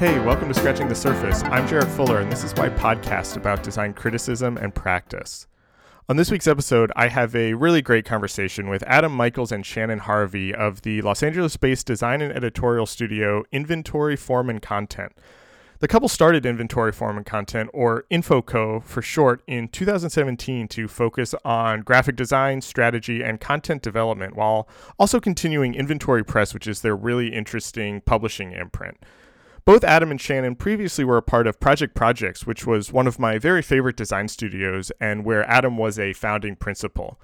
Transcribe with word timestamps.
Hey, 0.00 0.18
welcome 0.20 0.48
to 0.48 0.54
Scratching 0.54 0.88
the 0.88 0.94
Surface. 0.94 1.42
I'm 1.42 1.68
Jarrett 1.68 1.90
Fuller, 1.90 2.20
and 2.20 2.32
this 2.32 2.42
is 2.42 2.56
my 2.56 2.70
podcast 2.70 3.36
about 3.36 3.62
design 3.62 3.92
criticism 3.92 4.56
and 4.56 4.74
practice. 4.74 5.46
On 6.08 6.16
this 6.16 6.30
week's 6.30 6.46
episode, 6.46 6.90
I 6.96 7.08
have 7.08 7.36
a 7.36 7.52
really 7.52 7.82
great 7.82 8.06
conversation 8.06 8.70
with 8.70 8.82
Adam 8.84 9.12
Michaels 9.12 9.52
and 9.52 9.64
Shannon 9.64 9.98
Harvey 9.98 10.54
of 10.54 10.80
the 10.80 11.02
Los 11.02 11.22
Angeles 11.22 11.58
based 11.58 11.86
design 11.86 12.22
and 12.22 12.32
editorial 12.32 12.86
studio 12.86 13.44
Inventory 13.52 14.16
Form 14.16 14.48
and 14.48 14.62
Content. 14.62 15.12
The 15.80 15.88
couple 15.88 16.08
started 16.08 16.46
Inventory 16.46 16.92
Form 16.92 17.18
and 17.18 17.26
Content, 17.26 17.68
or 17.74 18.06
InfoCo 18.10 18.82
for 18.82 19.02
short, 19.02 19.42
in 19.46 19.68
2017 19.68 20.66
to 20.68 20.88
focus 20.88 21.34
on 21.44 21.82
graphic 21.82 22.16
design, 22.16 22.62
strategy, 22.62 23.22
and 23.22 23.38
content 23.38 23.82
development, 23.82 24.34
while 24.34 24.66
also 24.98 25.20
continuing 25.20 25.74
Inventory 25.74 26.24
Press, 26.24 26.54
which 26.54 26.66
is 26.66 26.80
their 26.80 26.96
really 26.96 27.34
interesting 27.34 28.00
publishing 28.00 28.52
imprint. 28.52 28.96
Both 29.70 29.84
Adam 29.84 30.10
and 30.10 30.20
Shannon 30.20 30.56
previously 30.56 31.04
were 31.04 31.16
a 31.16 31.22
part 31.22 31.46
of 31.46 31.60
Project 31.60 31.94
Projects, 31.94 32.44
which 32.44 32.66
was 32.66 32.92
one 32.92 33.06
of 33.06 33.20
my 33.20 33.38
very 33.38 33.62
favorite 33.62 33.94
design 33.94 34.26
studios 34.26 34.90
and 35.00 35.24
where 35.24 35.48
Adam 35.48 35.78
was 35.78 35.96
a 35.96 36.12
founding 36.12 36.56
principal. 36.56 37.20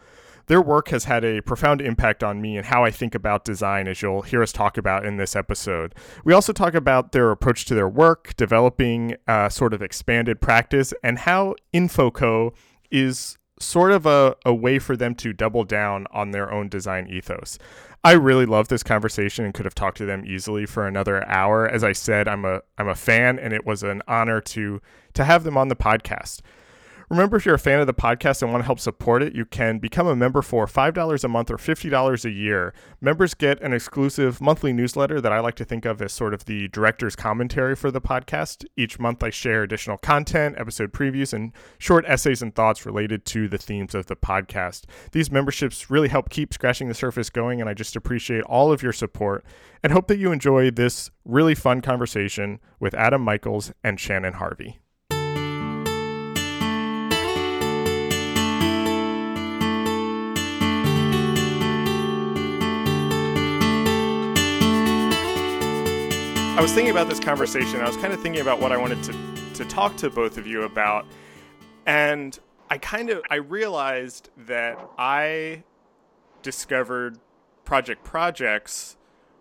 Their 0.46 0.62
work 0.62 0.90
has 0.90 1.06
had 1.06 1.24
a 1.24 1.40
profound 1.40 1.80
impact 1.80 2.22
on 2.22 2.40
me 2.40 2.56
and 2.56 2.64
how 2.64 2.84
I 2.84 2.92
think 2.92 3.16
about 3.16 3.44
design, 3.44 3.88
as 3.88 4.00
you'll 4.00 4.22
hear 4.22 4.44
us 4.44 4.52
talk 4.52 4.78
about 4.78 5.04
in 5.04 5.16
this 5.16 5.34
episode. 5.34 5.96
We 6.24 6.34
also 6.34 6.52
talk 6.52 6.74
about 6.74 7.10
their 7.10 7.32
approach 7.32 7.64
to 7.64 7.74
their 7.74 7.88
work, 7.88 8.36
developing 8.36 9.16
sort 9.48 9.74
of 9.74 9.82
expanded 9.82 10.40
practice, 10.40 10.94
and 11.02 11.18
how 11.18 11.56
InfoCo 11.74 12.54
is 12.92 13.38
sort 13.58 13.90
of 13.90 14.06
a, 14.06 14.36
a 14.44 14.54
way 14.54 14.78
for 14.78 14.96
them 14.96 15.16
to 15.16 15.32
double 15.32 15.64
down 15.64 16.06
on 16.12 16.30
their 16.30 16.52
own 16.52 16.68
design 16.68 17.08
ethos. 17.08 17.58
I 18.06 18.12
really 18.12 18.46
love 18.46 18.68
this 18.68 18.84
conversation 18.84 19.44
and 19.44 19.52
could 19.52 19.64
have 19.64 19.74
talked 19.74 19.96
to 19.96 20.06
them 20.06 20.24
easily 20.24 20.64
for 20.64 20.86
another 20.86 21.26
hour. 21.26 21.68
As 21.68 21.82
I 21.82 21.90
said, 21.90 22.28
I'm 22.28 22.44
a 22.44 22.62
I'm 22.78 22.86
a 22.86 22.94
fan 22.94 23.36
and 23.36 23.52
it 23.52 23.66
was 23.66 23.82
an 23.82 24.00
honor 24.06 24.40
to 24.42 24.80
to 25.14 25.24
have 25.24 25.42
them 25.42 25.56
on 25.56 25.66
the 25.66 25.74
podcast. 25.74 26.40
Remember, 27.08 27.36
if 27.36 27.46
you're 27.46 27.54
a 27.54 27.58
fan 27.58 27.78
of 27.78 27.86
the 27.86 27.94
podcast 27.94 28.42
and 28.42 28.50
want 28.50 28.62
to 28.62 28.66
help 28.66 28.80
support 28.80 29.22
it, 29.22 29.32
you 29.32 29.44
can 29.44 29.78
become 29.78 30.08
a 30.08 30.16
member 30.16 30.42
for 30.42 30.66
$5 30.66 31.24
a 31.24 31.28
month 31.28 31.52
or 31.52 31.56
$50 31.56 32.24
a 32.24 32.30
year. 32.30 32.74
Members 33.00 33.32
get 33.32 33.62
an 33.62 33.72
exclusive 33.72 34.40
monthly 34.40 34.72
newsletter 34.72 35.20
that 35.20 35.32
I 35.32 35.38
like 35.38 35.54
to 35.56 35.64
think 35.64 35.84
of 35.84 36.02
as 36.02 36.12
sort 36.12 36.34
of 36.34 36.46
the 36.46 36.66
director's 36.66 37.14
commentary 37.14 37.76
for 37.76 37.92
the 37.92 38.00
podcast. 38.00 38.64
Each 38.76 38.98
month, 38.98 39.22
I 39.22 39.30
share 39.30 39.62
additional 39.62 39.98
content, 39.98 40.56
episode 40.58 40.92
previews, 40.92 41.32
and 41.32 41.52
short 41.78 42.04
essays 42.08 42.42
and 42.42 42.52
thoughts 42.52 42.84
related 42.84 43.24
to 43.26 43.46
the 43.46 43.58
themes 43.58 43.94
of 43.94 44.06
the 44.06 44.16
podcast. 44.16 44.86
These 45.12 45.30
memberships 45.30 45.88
really 45.88 46.08
help 46.08 46.28
keep 46.28 46.52
Scratching 46.52 46.88
the 46.88 46.94
Surface 46.94 47.30
going, 47.30 47.60
and 47.60 47.70
I 47.70 47.74
just 47.74 47.94
appreciate 47.94 48.42
all 48.42 48.72
of 48.72 48.82
your 48.82 48.92
support 48.92 49.44
and 49.84 49.92
hope 49.92 50.08
that 50.08 50.18
you 50.18 50.32
enjoy 50.32 50.72
this 50.72 51.12
really 51.24 51.54
fun 51.54 51.82
conversation 51.82 52.58
with 52.80 52.94
Adam 52.94 53.22
Michaels 53.22 53.72
and 53.84 54.00
Shannon 54.00 54.34
Harvey. 54.34 54.80
I 66.56 66.62
was 66.62 66.72
thinking 66.72 66.90
about 66.90 67.10
this 67.10 67.20
conversation. 67.20 67.80
I 67.80 67.86
was 67.86 67.98
kind 67.98 68.14
of 68.14 68.22
thinking 68.22 68.40
about 68.40 68.62
what 68.62 68.72
I 68.72 68.78
wanted 68.78 69.02
to 69.04 69.12
to 69.56 69.64
talk 69.66 69.94
to 69.96 70.08
both 70.08 70.38
of 70.38 70.46
you 70.46 70.62
about, 70.62 71.04
and 71.84 72.38
I 72.70 72.78
kind 72.78 73.10
of 73.10 73.20
I 73.28 73.34
realized 73.34 74.30
that 74.38 74.78
I 74.96 75.64
discovered 76.40 77.18
project 77.66 78.04
projects 78.04 78.96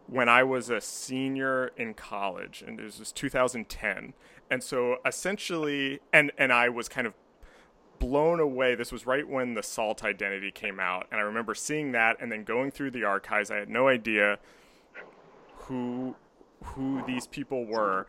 when 0.07 0.27
I 0.27 0.43
was 0.43 0.69
a 0.69 0.81
senior 0.81 1.71
in 1.77 1.93
college, 1.93 2.61
and 2.67 2.77
this 2.79 2.99
was 2.99 3.13
2010. 3.13 4.13
And 4.51 4.61
so 4.61 4.97
essentially, 5.05 6.01
and 6.11 6.33
and 6.37 6.51
I 6.51 6.67
was 6.67 6.89
kind 6.89 7.07
of 7.07 7.13
blown 7.97 8.41
away. 8.41 8.75
This 8.75 8.91
was 8.91 9.05
right 9.05 9.25
when 9.25 9.53
the 9.53 9.63
Salt 9.63 10.03
Identity 10.03 10.51
came 10.51 10.81
out, 10.81 11.07
and 11.11 11.21
I 11.21 11.23
remember 11.23 11.55
seeing 11.55 11.93
that 11.93 12.17
and 12.19 12.29
then 12.29 12.43
going 12.43 12.71
through 12.71 12.91
the 12.91 13.05
archives. 13.05 13.49
I 13.49 13.55
had 13.55 13.69
no 13.69 13.87
idea 13.87 14.37
who 15.55 16.17
who 16.63 17.03
these 17.05 17.27
people 17.27 17.65
were, 17.65 18.07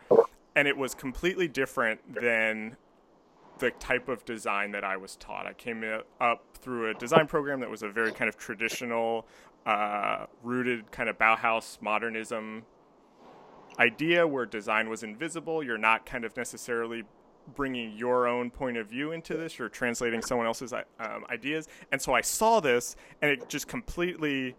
and 0.55 0.67
it 0.67 0.77
was 0.77 0.95
completely 0.95 1.49
different 1.49 2.01
than 2.15 2.77
the 3.59 3.71
type 3.73 4.09
of 4.09 4.25
design 4.25 4.73
that 4.73 4.85
I 4.85 4.97
was 4.97 5.17
taught. 5.17 5.47
I 5.47 5.53
came 5.55 5.83
up 6.21 6.45
through 6.55 6.91
a 6.91 6.95
design 6.95 7.27
program 7.27 7.61
that 7.61 7.71
was 7.71 7.83
a 7.83 7.89
very 7.89 8.13
kind 8.13 8.29
of 8.29 8.37
traditional, 8.37 9.27
uh, 9.65 10.27
rooted 10.43 10.91
kind 10.93 11.09
of 11.09 11.19
Bauhaus 11.19 11.81
modernism 11.81 12.65
idea 13.79 14.27
where 14.27 14.47
design 14.47 14.89
was 14.89 15.03
invisible. 15.03 15.63
You're 15.63 15.79
not 15.79 16.07
kind 16.07 16.25
of 16.25 16.37
necessarily 16.37 17.05
bringing 17.55 17.97
your 17.97 18.27
own 18.27 18.51
point 18.51 18.77
of 18.77 18.89
view 18.89 19.13
into 19.13 19.37
this. 19.37 19.59
You're 19.59 19.69
translating 19.69 20.23
someone 20.23 20.47
else's 20.47 20.73
um, 20.73 21.25
ideas. 21.31 21.69
And 21.93 22.01
so 22.01 22.13
I 22.13 22.21
saw 22.21 22.61
this, 22.61 22.97
and 23.23 23.31
it 23.31 23.49
just 23.49 23.69
completely 23.69 24.57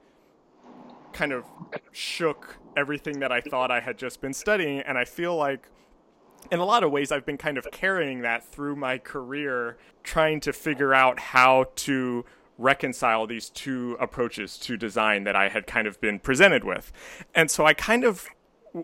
kind 1.17 1.31
of 1.31 1.45
shook 1.91 2.57
everything 2.75 3.19
that 3.19 3.31
I 3.31 3.41
thought 3.41 3.71
I 3.71 3.79
had 3.79 3.97
just 3.97 4.21
been 4.21 4.33
studying. 4.33 4.81
And 4.81 4.97
I 4.97 5.05
feel 5.05 5.35
like, 5.35 5.67
in 6.51 6.59
a 6.59 6.65
lot 6.65 6.83
of 6.83 6.91
ways, 6.91 7.11
I've 7.11 7.25
been 7.25 7.37
kind 7.37 7.57
of 7.57 7.67
carrying 7.71 8.21
that 8.21 8.45
through 8.45 8.75
my 8.75 8.99
career, 8.99 9.77
trying 10.03 10.39
to 10.41 10.53
figure 10.53 10.93
out 10.93 11.19
how 11.19 11.65
to 11.87 12.23
reconcile 12.59 13.25
these 13.25 13.49
two 13.49 13.97
approaches 13.99 14.57
to 14.59 14.77
design 14.77 15.23
that 15.23 15.35
I 15.35 15.49
had 15.49 15.65
kind 15.65 15.87
of 15.87 15.99
been 15.99 16.19
presented 16.19 16.63
with. 16.63 16.91
And 17.33 17.49
so 17.49 17.65
I 17.65 17.73
kind 17.73 18.03
of 18.03 18.27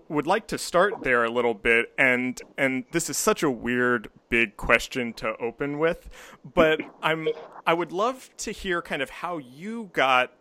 would 0.09 0.25
like 0.25 0.47
to 0.47 0.57
start 0.57 1.03
there 1.03 1.23
a 1.23 1.29
little 1.29 1.53
bit 1.53 1.91
and 1.99 2.41
and 2.57 2.83
this 2.93 3.11
is 3.11 3.17
such 3.17 3.43
a 3.43 3.51
weird 3.51 4.09
big 4.29 4.57
question 4.57 5.13
to 5.13 5.37
open 5.37 5.77
with 5.77 6.09
but 6.55 6.79
I'm 7.03 7.27
I 7.67 7.75
would 7.75 7.91
love 7.91 8.31
to 8.37 8.51
hear 8.51 8.81
kind 8.81 9.03
of 9.03 9.11
how 9.11 9.37
you 9.37 9.91
got 9.93 10.31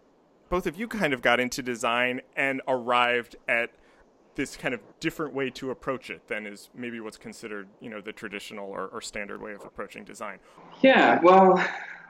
both 0.53 0.67
of 0.67 0.77
you 0.77 0.87
kind 0.87 1.15
of 1.15 1.23
got 1.23 1.41
into 1.41 1.63
design 1.63 2.21
and 2.37 2.61
arrived 2.69 3.37
at 3.49 3.71
this 4.35 4.55
kind 4.55 4.75
of 4.75 4.81
different 5.01 5.33
way 5.33 5.49
to 5.49 5.71
approach 5.71 6.11
it 6.11 6.29
than 6.29 6.47
is 6.47 6.69
maybe 6.75 7.01
what's 7.01 7.17
considered, 7.17 7.67
you 7.81 7.89
know, 7.89 8.03
the 8.03 8.13
traditional 8.13 8.69
or, 8.69 8.89
or 8.89 9.01
standard 9.01 9.41
way 9.41 9.55
of 9.55 9.65
approaching 9.65 10.05
design. 10.05 10.39
Yeah, 10.83 11.19
well, 11.23 11.59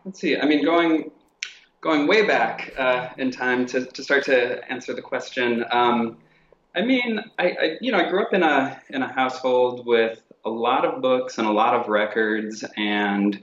let's 0.05 0.19
see. 0.19 0.37
I 0.37 0.45
mean, 0.45 0.65
going 0.65 1.13
going 1.83 2.09
way 2.09 2.27
back 2.27 2.75
uh, 2.77 3.11
in 3.17 3.31
time 3.31 3.65
to, 3.67 3.87
to 3.87 4.03
start 4.03 4.25
to 4.25 4.61
answer 4.69 4.93
the 4.93 5.03
question. 5.03 5.65
Um, 5.71 6.19
I 6.75 6.83
mean, 6.83 7.21
I, 7.39 7.45
I, 7.45 7.77
you 7.81 7.93
know 7.93 7.99
I 7.99 8.09
grew 8.09 8.23
up 8.25 8.35
in 8.35 8.43
a 8.43 8.83
in 8.91 9.05
a 9.05 9.13
household 9.13 9.87
with 9.87 10.21
a 10.45 10.51
lot 10.51 10.85
of 10.85 11.01
books 11.01 11.39
and 11.39 11.47
a 11.47 11.53
lot 11.53 11.75
of 11.75 11.87
records 11.87 12.65
and 12.77 13.41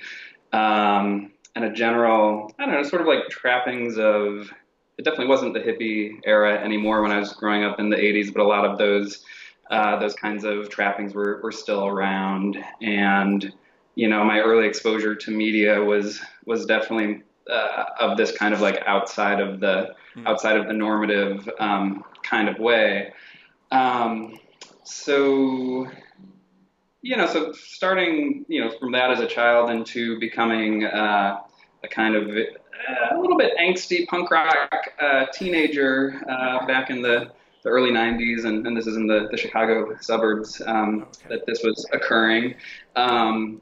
um, 0.52 1.32
and 1.56 1.64
a 1.64 1.72
general 1.72 2.54
I 2.60 2.66
don't 2.66 2.74
know 2.74 2.84
sort 2.84 3.02
of 3.02 3.08
like 3.08 3.30
trappings 3.30 3.98
of 3.98 4.52
it 5.00 5.06
definitely 5.06 5.28
wasn't 5.28 5.54
the 5.54 5.62
hippie 5.62 6.20
era 6.26 6.60
anymore 6.62 7.02
when 7.02 7.12
I 7.12 7.20
was 7.20 7.32
growing 7.32 7.64
up 7.64 7.80
in 7.80 7.90
the 7.90 7.96
80s, 7.96 8.34
but 8.34 8.42
a 8.42 8.46
lot 8.46 8.66
of 8.66 8.78
those 8.78 9.24
uh, 9.72 9.98
those 9.98 10.14
kinds 10.14 10.44
of 10.44 10.68
trappings 10.68 11.14
were, 11.14 11.40
were 11.42 11.54
still 11.54 11.86
around. 11.86 12.58
And 12.82 13.54
you 13.96 14.10
know, 14.10 14.26
my 14.26 14.42
early 14.42 14.68
exposure 14.68 15.16
to 15.16 15.32
media 15.32 15.82
was 15.82 16.20
was 16.46 16.66
definitely 16.66 17.24
uh, 17.50 17.86
of 18.02 18.18
this 18.18 18.36
kind 18.36 18.54
of 18.54 18.60
like 18.60 18.84
outside 18.86 19.40
of 19.40 19.62
the 19.62 19.96
mm. 20.18 20.28
outside 20.28 20.58
of 20.58 20.68
the 20.68 20.74
normative 20.74 21.50
um, 21.60 22.04
kind 22.24 22.50
of 22.50 22.60
way. 22.60 23.14
Um, 23.72 24.38
so 24.84 25.88
you 27.02 27.16
know, 27.16 27.26
so 27.26 27.54
starting 27.54 28.44
you 28.50 28.66
know 28.66 28.72
from 28.78 28.92
that 28.92 29.12
as 29.12 29.22
a 29.22 29.28
child 29.28 29.70
into 29.70 30.20
becoming 30.20 30.84
uh, 30.84 31.40
a 31.86 31.88
kind 31.88 32.16
of 32.16 32.36
a 33.12 33.18
little 33.18 33.38
bit 33.38 33.54
angsty 33.58 34.08
punk 34.08 34.32
rock 34.32 34.90
uh, 35.00 35.26
teenager 35.34 36.22
uh, 36.30 36.66
back 36.66 36.90
in 36.90 37.02
the, 37.02 37.32
the 37.64 37.70
early 37.70 37.92
90s, 37.92 38.46
and, 38.46 38.66
and, 38.66 38.76
this 38.76 38.88
is 38.88 38.96
in 38.96 39.08
the, 39.08 39.28
the 39.32 39.38
Chicago 39.38 39.96
suburbs 40.00 40.62
um, 40.66 41.02
okay. 41.04 41.36
that 41.36 41.46
this 41.46 41.62
was 41.64 41.86
occurring. 41.94 42.56
Um, 42.96 43.62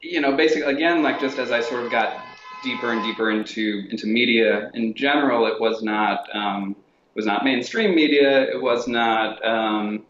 you 0.00 0.20
know, 0.20 0.36
basically, 0.36 0.72
again, 0.72 1.02
like 1.02 1.20
just 1.20 1.38
as 1.38 1.50
I 1.50 1.60
sort 1.60 1.84
of 1.84 1.90
got 1.90 2.24
deeper 2.62 2.92
and 2.92 3.02
deeper 3.02 3.30
into 3.30 3.86
into 3.90 4.06
media 4.06 4.70
in 4.74 4.94
general, 4.94 5.46
it 5.46 5.60
was 5.60 5.82
not 5.82 6.24
um, 6.34 6.70
it 6.70 7.16
was 7.16 7.26
not 7.26 7.44
mainstream 7.44 7.94
media. 7.94 8.42
It 8.50 8.60
was 8.60 8.88
not. 8.88 9.44
Um, 9.44 10.04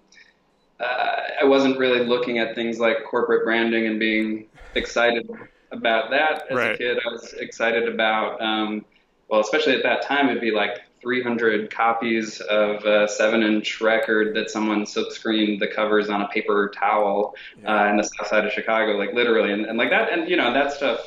uh, 0.79 1.17
I 1.43 1.45
wasn't 1.45 1.79
really 1.79 2.07
looking 2.07 2.39
at 2.39 2.55
things 2.55 2.79
like 2.79 3.05
corporate 3.05 3.45
branding 3.45 3.87
and 3.87 3.99
being 3.99 4.47
excited 4.75 5.29
about 5.73 6.11
that 6.11 6.47
as 6.51 6.57
right. 6.57 6.75
a 6.75 6.79
kid. 6.79 6.99
I 7.07 7.11
was 7.11 7.33
excited 7.35 7.89
about, 7.89 8.41
um, 8.41 8.85
well, 9.29 9.41
especially 9.41 9.75
at 9.75 9.83
that 9.83 10.03
time, 10.03 10.29
it'd 10.29 10.41
be 10.41 10.51
like 10.51 10.83
300 11.01 11.71
copies 11.71 12.41
of 12.41 12.85
a 12.85 13.09
seven 13.09 13.43
inch 13.43 13.81
record 13.81 14.37
that 14.37 14.51
someone 14.51 14.85
silk 14.85 15.13
screened 15.13 15.61
the 15.61 15.67
covers 15.67 16.11
on 16.11 16.23
a 16.23 16.29
paper 16.29 16.71
towel 16.75 17.35
yeah. 17.63 17.85
uh, 17.85 17.91
in 17.91 17.97
the 17.97 18.03
south 18.03 18.27
side 18.27 18.45
of 18.45 18.53
Chicago, 18.53 18.93
like 18.93 19.13
literally. 19.15 19.53
And, 19.53 19.65
and 19.65 19.79
like 19.79 19.91
that, 19.91 20.13
and 20.13 20.29
you 20.29 20.37
know, 20.37 20.53
that 20.53 20.73
stuff, 20.73 21.01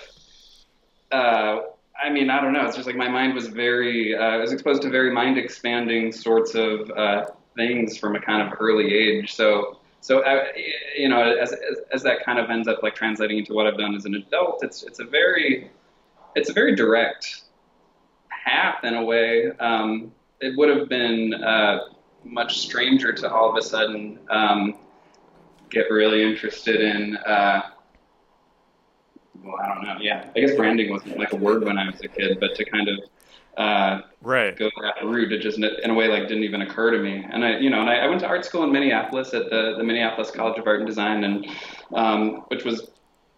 uh, 1.12 1.60
I 2.02 2.10
mean, 2.10 2.30
I 2.30 2.42
don't 2.42 2.54
know. 2.54 2.66
It's 2.66 2.76
just 2.76 2.88
like 2.88 2.96
my 2.96 3.08
mind 3.08 3.36
was 3.36 3.48
very, 3.48 4.16
uh, 4.16 4.22
I 4.22 4.38
was 4.38 4.52
exposed 4.52 4.82
to 4.82 4.90
very 4.90 5.12
mind 5.12 5.38
expanding 5.38 6.12
sorts 6.12 6.56
of 6.56 6.90
uh, 6.92 7.26
things 7.56 7.98
from 7.98 8.16
a 8.16 8.20
kind 8.20 8.42
of 8.42 8.58
early 8.60 8.94
age. 8.94 9.34
So, 9.34 9.80
so 10.04 10.20
uh, 10.20 10.48
you 10.98 11.08
know, 11.08 11.22
as, 11.24 11.54
as, 11.54 11.78
as 11.94 12.04
that 12.04 12.26
kind 12.26 12.38
of 12.38 12.50
ends 12.50 12.68
up 12.68 12.84
like 12.84 12.94
translating 12.94 13.38
into 13.38 13.54
what 13.54 13.68
I've 13.68 13.78
done 13.78 13.96
as 13.96 14.04
an 14.04 14.16
adult, 14.16 14.62
it's 14.62 14.84
it's 14.84 15.00
a 15.00 15.06
very 15.06 15.72
it's 16.36 16.50
a 16.50 16.54
very 16.54 16.76
direct 16.76 17.44
path 18.30 18.84
in 18.84 18.96
a 18.96 19.04
way. 19.04 19.52
Um, 19.62 20.12
it 20.42 20.58
would 20.58 20.68
have 20.76 20.90
been 20.90 21.34
uh, 21.36 21.86
much 22.26 22.58
stranger 22.58 23.14
to 23.14 23.32
all 23.32 23.50
of 23.50 23.56
a 23.56 23.62
sudden 23.62 24.20
um, 24.30 24.76
get 25.70 25.90
really 25.90 26.22
interested 26.22 26.82
in. 26.82 27.16
Uh, 27.16 27.62
well, 29.42 29.56
I 29.64 29.74
don't 29.74 29.86
know. 29.86 29.98
Yeah, 30.02 30.30
I 30.36 30.40
guess 30.42 30.54
branding 30.54 30.92
wasn't 30.92 31.18
like 31.18 31.32
a 31.32 31.38
word 31.38 31.64
when 31.64 31.78
I 31.78 31.90
was 31.90 32.02
a 32.02 32.10
kid, 32.10 32.42
but 32.42 32.56
to 32.56 32.66
kind 32.66 32.90
of 32.90 33.00
uh, 33.58 34.02
right 34.22 34.58
go 34.58 34.70
that 34.82 35.06
route. 35.06 35.32
It 35.32 35.42
just 35.42 35.58
in 35.58 35.90
a 35.90 35.94
way 35.94 36.08
like 36.08 36.28
didn't 36.28 36.44
even 36.44 36.62
occur 36.62 36.92
to 36.92 37.00
me. 37.00 37.26
And 37.30 37.44
I, 37.44 37.60
you 37.60 37.70
know, 37.70 37.82
and 37.82 37.90
I, 37.90 37.98
I 37.98 38.08
went 38.08 38.22
to 38.22 38.28
art 38.28 38.46
school 38.46 38.64
in 38.64 38.72
Minneapolis 38.72 39.34
at 39.34 39.50
the 39.50 39.76
the 39.78 39.84
Minneapolis 39.84 40.32
College 40.32 40.58
of 40.60 40.68
Art 40.68 40.80
and 40.80 40.88
Design, 40.88 41.24
and 41.24 41.48
um, 41.94 42.44
which 42.48 42.64
was 42.64 42.90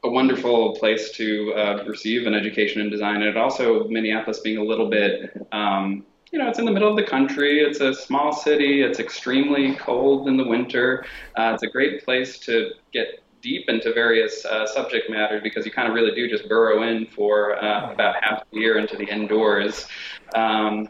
a 0.04 0.10
wonderful 0.10 0.76
place 0.76 1.12
to 1.12 1.54
uh, 1.54 1.84
receive 1.88 2.28
an 2.28 2.34
education 2.34 2.82
in 2.82 2.90
design. 2.90 3.18
And 3.18 3.26
it 3.26 3.38
also 3.38 3.88
Minneapolis 3.88 4.40
being 4.40 4.58
a 4.58 4.64
little 4.64 4.90
bit. 4.90 5.46
Um, 5.52 6.06
you 6.32 6.40
know, 6.40 6.50
it's 6.50 6.60
in 6.60 6.66
the 6.66 6.72
middle 6.72 6.90
of 6.90 6.98
the 6.98 7.04
country. 7.04 7.62
It's 7.62 7.80
a 7.80 7.94
small 7.94 8.34
city. 8.34 8.82
It's 8.82 9.00
extremely 9.00 9.76
cold 9.76 10.28
in 10.28 10.38
the 10.38 10.46
winter. 10.46 11.06
Uh, 11.36 11.52
it's 11.54 11.64
a 11.64 11.68
great 11.68 12.04
place 12.04 12.40
to 12.40 12.72
get 12.92 13.24
deep 13.46 13.70
into 13.70 13.94
various 13.94 14.44
uh, 14.44 14.66
subject 14.66 15.08
matters 15.10 15.42
because 15.44 15.66
you 15.66 15.72
kind 15.72 15.88
of 15.88 15.94
really 15.94 16.14
do 16.16 16.28
just 16.28 16.50
burrow 16.50 16.82
in 16.82 17.06
for 17.06 17.64
uh, 17.64 17.94
about 17.94 18.16
half 18.22 18.42
a 18.42 18.58
year 18.58 18.80
into 18.80 18.98
the 18.98 19.06
indoors. 19.06 19.86
Um, 20.34 20.90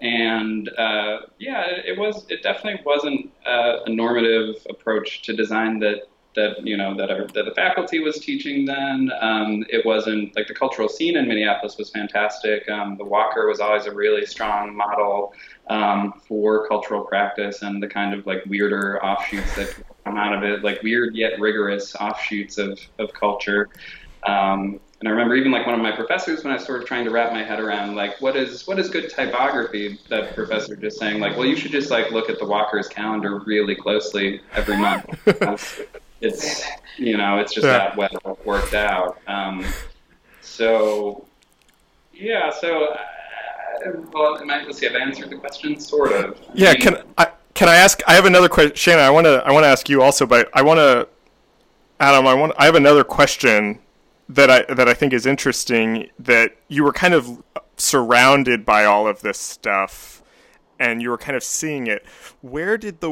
and 0.00 0.70
uh, 0.78 1.18
yeah, 1.38 1.62
it, 1.66 1.84
it, 1.86 1.98
was. 1.98 2.24
It 2.30 2.42
definitely 2.42 2.80
wasn't 2.86 3.30
uh, 3.44 3.80
a 3.84 3.90
normative 3.90 4.64
approach 4.70 5.22
to 5.22 5.36
design 5.36 5.80
that 5.80 6.08
that 6.36 6.64
you 6.64 6.76
know 6.76 6.96
that, 6.96 7.10
our, 7.10 7.26
that 7.26 7.44
the 7.44 7.54
faculty 7.54 7.98
was 7.98 8.18
teaching 8.20 8.64
then. 8.64 9.10
Um, 9.20 9.64
it 9.68 9.84
wasn't 9.84 10.34
like 10.36 10.46
the 10.46 10.54
cultural 10.54 10.88
scene 10.88 11.16
in 11.16 11.26
Minneapolis 11.28 11.76
was 11.76 11.90
fantastic. 11.90 12.68
Um, 12.70 12.96
the 12.96 13.04
Walker 13.04 13.46
was 13.48 13.60
always 13.60 13.86
a 13.86 13.92
really 13.92 14.24
strong 14.24 14.74
model 14.74 15.34
um, 15.66 16.14
for 16.26 16.68
cultural 16.68 17.04
practice 17.04 17.62
and 17.62 17.82
the 17.82 17.88
kind 17.88 18.14
of 18.14 18.26
like 18.26 18.42
weirder 18.46 19.04
offshoots 19.04 19.56
that 19.56 19.74
come 20.04 20.16
out 20.16 20.34
of 20.34 20.42
it, 20.42 20.62
like 20.62 20.82
weird 20.82 21.14
yet 21.14 21.38
rigorous 21.40 21.94
offshoots 21.96 22.58
of 22.58 22.78
of 22.98 23.12
culture. 23.12 23.68
Um, 24.26 24.80
and 25.00 25.08
I 25.08 25.12
remember 25.12 25.34
even 25.34 25.50
like 25.50 25.64
one 25.64 25.74
of 25.74 25.80
my 25.80 25.92
professors 25.92 26.44
when 26.44 26.52
I 26.52 26.56
was 26.56 26.66
sort 26.66 26.82
of 26.82 26.86
trying 26.86 27.04
to 27.04 27.10
wrap 27.10 27.32
my 27.32 27.42
head 27.42 27.58
around 27.58 27.94
like 27.94 28.20
what 28.20 28.36
is 28.36 28.66
what 28.66 28.78
is 28.78 28.90
good 28.90 29.08
typography. 29.08 29.98
That 30.10 30.34
professor 30.34 30.76
just 30.76 30.98
saying 30.98 31.20
like, 31.20 31.36
well, 31.36 31.46
you 31.46 31.56
should 31.56 31.72
just 31.72 31.90
like 31.90 32.10
look 32.10 32.28
at 32.28 32.38
the 32.38 32.44
Walker's 32.44 32.86
calendar 32.86 33.38
really 33.38 33.74
closely 33.74 34.42
every 34.52 34.76
month. 34.76 35.06
it's 36.20 36.62
you 36.98 37.16
know 37.16 37.38
it's 37.38 37.54
just 37.54 37.64
yeah. 37.64 37.94
that 37.94 37.96
well 37.96 38.38
worked 38.44 38.74
out. 38.74 39.18
Um, 39.26 39.64
so 40.42 41.26
yeah, 42.12 42.50
so 42.50 42.84
uh, 42.84 43.92
well, 44.12 44.38
am 44.38 44.50
I, 44.50 44.64
let's 44.64 44.78
see, 44.78 44.86
have 44.86 44.96
answered 44.96 45.30
the 45.30 45.36
question? 45.36 45.80
Sort 45.80 46.12
of. 46.12 46.38
Yeah, 46.52 46.72
mean, 46.72 46.80
can 46.80 47.02
I 47.16 47.29
can 47.60 47.68
I 47.68 47.76
ask? 47.76 48.00
I 48.06 48.14
have 48.14 48.24
another 48.24 48.48
question, 48.48 48.74
Shannon. 48.74 49.04
I 49.04 49.10
want 49.10 49.26
to 49.26 49.42
I 49.44 49.52
want 49.52 49.64
to 49.64 49.68
ask 49.68 49.90
you 49.90 50.00
also, 50.00 50.24
but 50.24 50.48
I 50.54 50.62
want 50.62 50.78
to, 50.78 51.06
Adam. 52.00 52.26
I 52.26 52.32
want 52.32 52.54
I 52.56 52.64
have 52.64 52.74
another 52.74 53.04
question 53.04 53.80
that 54.30 54.50
I 54.50 54.62
that 54.74 54.88
I 54.88 54.94
think 54.94 55.12
is 55.12 55.26
interesting. 55.26 56.08
That 56.18 56.56
you 56.68 56.82
were 56.84 56.94
kind 56.94 57.12
of 57.12 57.42
surrounded 57.76 58.64
by 58.64 58.86
all 58.86 59.06
of 59.06 59.20
this 59.20 59.36
stuff 59.38 60.22
and 60.78 61.02
you 61.02 61.10
were 61.10 61.18
kind 61.18 61.36
of 61.36 61.42
seeing 61.42 61.86
it 61.86 62.06
where 62.40 62.78
did 62.78 63.00
the 63.00 63.10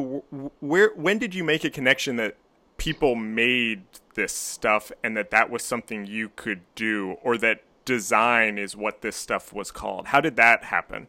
where 0.60 0.92
when 0.94 1.18
did 1.18 1.34
you 1.34 1.42
make 1.42 1.64
a 1.64 1.70
connection 1.70 2.16
that 2.16 2.36
people 2.76 3.14
made 3.14 3.82
this 4.14 4.32
stuff 4.32 4.92
and 5.02 5.16
that 5.16 5.30
that 5.30 5.48
was 5.50 5.62
something 5.62 6.06
you 6.06 6.30
could 6.36 6.60
do 6.74 7.16
or 7.22 7.36
that 7.36 7.62
design 7.84 8.56
is 8.58 8.76
what 8.76 9.00
this 9.00 9.16
stuff 9.16 9.52
was 9.52 9.70
called. 9.70 10.08
How 10.08 10.20
did 10.20 10.36
that 10.36 10.64
happen? 10.64 11.06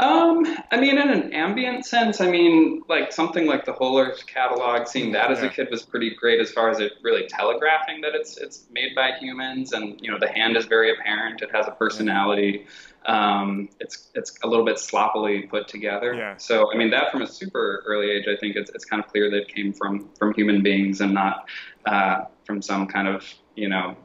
Um, 0.00 0.44
I 0.72 0.80
mean, 0.80 0.98
in 0.98 1.08
an 1.08 1.32
ambient 1.32 1.86
sense, 1.86 2.20
I 2.20 2.28
mean, 2.28 2.82
like 2.88 3.12
something 3.12 3.46
like 3.46 3.64
the 3.64 3.72
Whole 3.72 3.98
Earth 3.98 4.26
catalog, 4.26 4.88
seeing 4.88 5.12
that 5.12 5.30
as 5.30 5.42
a 5.42 5.48
kid 5.48 5.68
was 5.70 5.82
pretty 5.82 6.14
great 6.16 6.40
as 6.40 6.50
far 6.50 6.68
as 6.68 6.80
it 6.80 6.94
really 7.02 7.26
telegraphing 7.28 8.00
that 8.00 8.14
it's 8.14 8.36
it's 8.36 8.66
made 8.72 8.94
by 8.96 9.12
humans, 9.20 9.72
and 9.72 10.00
you 10.00 10.10
know, 10.10 10.18
the 10.18 10.28
hand 10.28 10.56
is 10.56 10.64
very 10.66 10.92
apparent. 10.92 11.42
It 11.42 11.50
has 11.54 11.68
a 11.68 11.70
personality. 11.70 12.66
Um, 13.06 13.68
it's 13.78 14.10
it's 14.14 14.36
a 14.42 14.48
little 14.48 14.64
bit 14.64 14.78
sloppily 14.78 15.42
put 15.42 15.68
together. 15.68 16.14
Yeah. 16.14 16.36
So 16.38 16.72
I 16.72 16.76
mean, 16.76 16.90
that 16.90 17.12
from 17.12 17.22
a 17.22 17.26
super 17.26 17.84
early 17.86 18.10
age, 18.10 18.26
I 18.26 18.36
think 18.36 18.56
it's 18.56 18.70
it's 18.70 18.84
kind 18.84 19.02
of 19.02 19.08
clear 19.10 19.30
that 19.30 19.42
it 19.42 19.48
came 19.48 19.72
from 19.72 20.08
from 20.18 20.34
human 20.34 20.62
beings 20.62 21.02
and 21.02 21.14
not 21.14 21.48
uh, 21.86 22.24
from 22.44 22.60
some 22.60 22.88
kind 22.88 23.06
of 23.06 23.24
you 23.54 23.68
know 23.68 23.96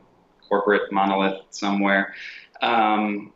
corporate 0.48 0.92
monolith 0.92 1.42
somewhere. 1.50 2.14
Um, 2.62 3.34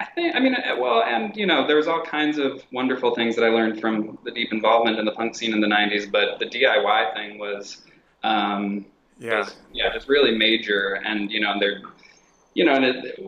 I 0.00 0.04
think, 0.04 0.36
I 0.36 0.38
mean, 0.38 0.54
uh, 0.54 0.76
well, 0.78 1.02
and 1.02 1.36
you 1.36 1.46
know, 1.46 1.66
there 1.66 1.76
was 1.76 1.88
all 1.88 2.02
kinds 2.02 2.38
of 2.38 2.62
wonderful 2.72 3.14
things 3.14 3.34
that 3.36 3.44
I 3.44 3.48
learned 3.48 3.80
from 3.80 4.18
the 4.24 4.30
deep 4.30 4.52
involvement 4.52 4.98
in 4.98 5.04
the 5.04 5.12
punk 5.12 5.34
scene 5.34 5.52
in 5.52 5.60
the 5.60 5.66
'90s. 5.66 6.10
But 6.10 6.38
the 6.38 6.46
DIY 6.46 7.14
thing 7.14 7.38
was, 7.38 7.82
um, 8.22 8.86
yeah, 9.18 9.40
was, 9.40 9.56
yeah, 9.72 9.92
just 9.92 10.08
really 10.08 10.36
major. 10.36 11.00
And 11.04 11.30
you 11.32 11.40
know, 11.40 11.58
there 11.58 11.82
you 12.58 12.64
know, 12.64 12.74
and 12.74 12.84
it, 12.84 13.20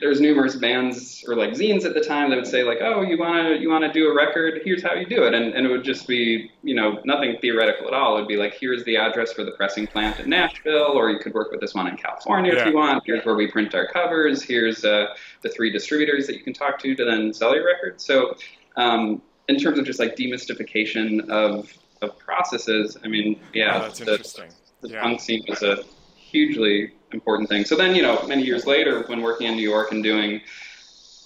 there's 0.00 0.20
numerous 0.20 0.54
bands 0.54 1.24
or 1.26 1.34
like 1.34 1.50
zines 1.50 1.84
at 1.84 1.92
the 1.92 2.00
time 2.00 2.30
that 2.30 2.36
would 2.36 2.46
say 2.46 2.62
like, 2.62 2.78
oh, 2.80 3.02
you 3.02 3.18
wanna 3.18 3.56
you 3.56 3.68
wanna 3.68 3.92
do 3.92 4.06
a 4.06 4.14
record? 4.14 4.60
Here's 4.64 4.80
how 4.80 4.94
you 4.94 5.06
do 5.06 5.24
it, 5.24 5.34
and 5.34 5.52
and 5.54 5.66
it 5.66 5.70
would 5.70 5.82
just 5.82 6.06
be 6.06 6.52
you 6.62 6.76
know 6.76 7.00
nothing 7.04 7.36
theoretical 7.40 7.88
at 7.88 7.94
all. 7.94 8.16
It 8.16 8.20
would 8.20 8.28
be 8.28 8.36
like, 8.36 8.54
here's 8.54 8.84
the 8.84 8.96
address 8.96 9.32
for 9.32 9.42
the 9.42 9.50
pressing 9.50 9.88
plant 9.88 10.20
in 10.20 10.30
Nashville, 10.30 10.92
or 10.94 11.10
you 11.10 11.18
could 11.18 11.34
work 11.34 11.50
with 11.50 11.60
this 11.60 11.74
one 11.74 11.88
in 11.88 11.96
California 11.96 12.52
yeah. 12.54 12.60
if 12.60 12.66
you 12.68 12.76
want. 12.76 13.02
Here's 13.04 13.24
where 13.24 13.34
we 13.34 13.50
print 13.50 13.74
our 13.74 13.88
covers. 13.88 14.40
Here's 14.40 14.84
uh, 14.84 15.08
the 15.42 15.48
three 15.48 15.72
distributors 15.72 16.28
that 16.28 16.36
you 16.36 16.44
can 16.44 16.52
talk 16.52 16.78
to 16.78 16.94
to 16.94 17.04
then 17.04 17.34
sell 17.34 17.56
your 17.56 17.66
record. 17.66 18.00
So, 18.00 18.36
um, 18.76 19.20
in 19.48 19.58
terms 19.58 19.80
of 19.80 19.84
just 19.84 19.98
like 19.98 20.14
demystification 20.14 21.28
of 21.28 21.76
of 22.02 22.16
processes, 22.20 22.96
I 23.02 23.08
mean, 23.08 23.40
yeah, 23.52 23.78
oh, 23.78 23.80
that's 23.80 23.98
the, 23.98 24.12
interesting. 24.12 24.50
The 24.80 24.90
yeah. 24.90 25.02
punk 25.02 25.20
scene 25.20 25.42
was 25.48 25.64
a 25.64 25.82
hugely 26.14 26.92
important 27.14 27.48
thing. 27.48 27.64
So 27.64 27.76
then, 27.76 27.94
you 27.94 28.02
know, 28.02 28.26
many 28.26 28.42
years 28.42 28.66
later, 28.66 29.02
when 29.06 29.22
working 29.22 29.46
in 29.46 29.56
New 29.56 29.68
York 29.68 29.92
and 29.92 30.02
doing, 30.02 30.40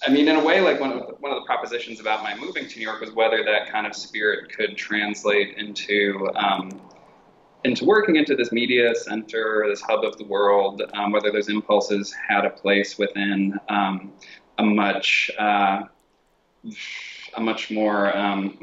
I 0.07 0.11
mean, 0.11 0.29
in 0.29 0.37
a 0.37 0.45
way, 0.45 0.61
like 0.61 0.79
one 0.81 0.93
of 0.93 1.07
the, 1.07 1.15
one 1.15 1.33
of 1.33 1.41
the 1.41 1.47
propositions 1.47 1.99
about 1.99 2.23
my 2.23 2.37
moving 2.37 2.69
to 2.69 2.79
New 2.79 2.85
York 2.85 3.01
was 3.01 3.11
whether 3.13 3.43
that 3.45 3.71
kind 3.71 3.87
of 3.87 3.97
spirit 3.97 4.53
could 4.55 4.77
translate 4.77 5.57
into 5.57 6.29
um, 6.37 6.81
into 7.65 7.85
working 7.85 8.17
into 8.17 8.37
this 8.37 8.53
media 8.53 8.95
center, 8.95 9.67
this 9.69 9.81
hub 9.81 10.05
of 10.05 10.17
the 10.17 10.25
world, 10.25 10.81
um, 10.95 11.11
whether 11.11 11.33
those 11.33 11.49
impulses 11.49 12.15
had 12.29 12.45
a 12.45 12.51
place 12.51 12.97
within 12.97 13.59
um, 13.69 14.13
a 14.59 14.63
much 14.63 15.31
uh, 15.39 15.83
a 17.37 17.41
much 17.41 17.71
more 17.71 18.17
um, 18.17 18.57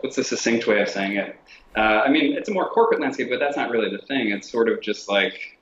what's 0.00 0.16
the 0.16 0.24
succinct 0.24 0.66
way 0.66 0.82
of 0.82 0.88
saying 0.88 1.16
it? 1.16 1.38
Uh, 1.76 2.02
I 2.06 2.08
mean, 2.10 2.34
it's 2.34 2.48
a 2.48 2.52
more 2.52 2.68
corporate 2.70 3.00
landscape, 3.00 3.28
but 3.28 3.38
that's 3.38 3.56
not 3.56 3.70
really 3.70 3.90
the 3.90 4.02
thing. 4.06 4.30
It's 4.30 4.50
sort 4.50 4.68
of 4.68 4.80
just 4.80 5.08
like 5.08 5.55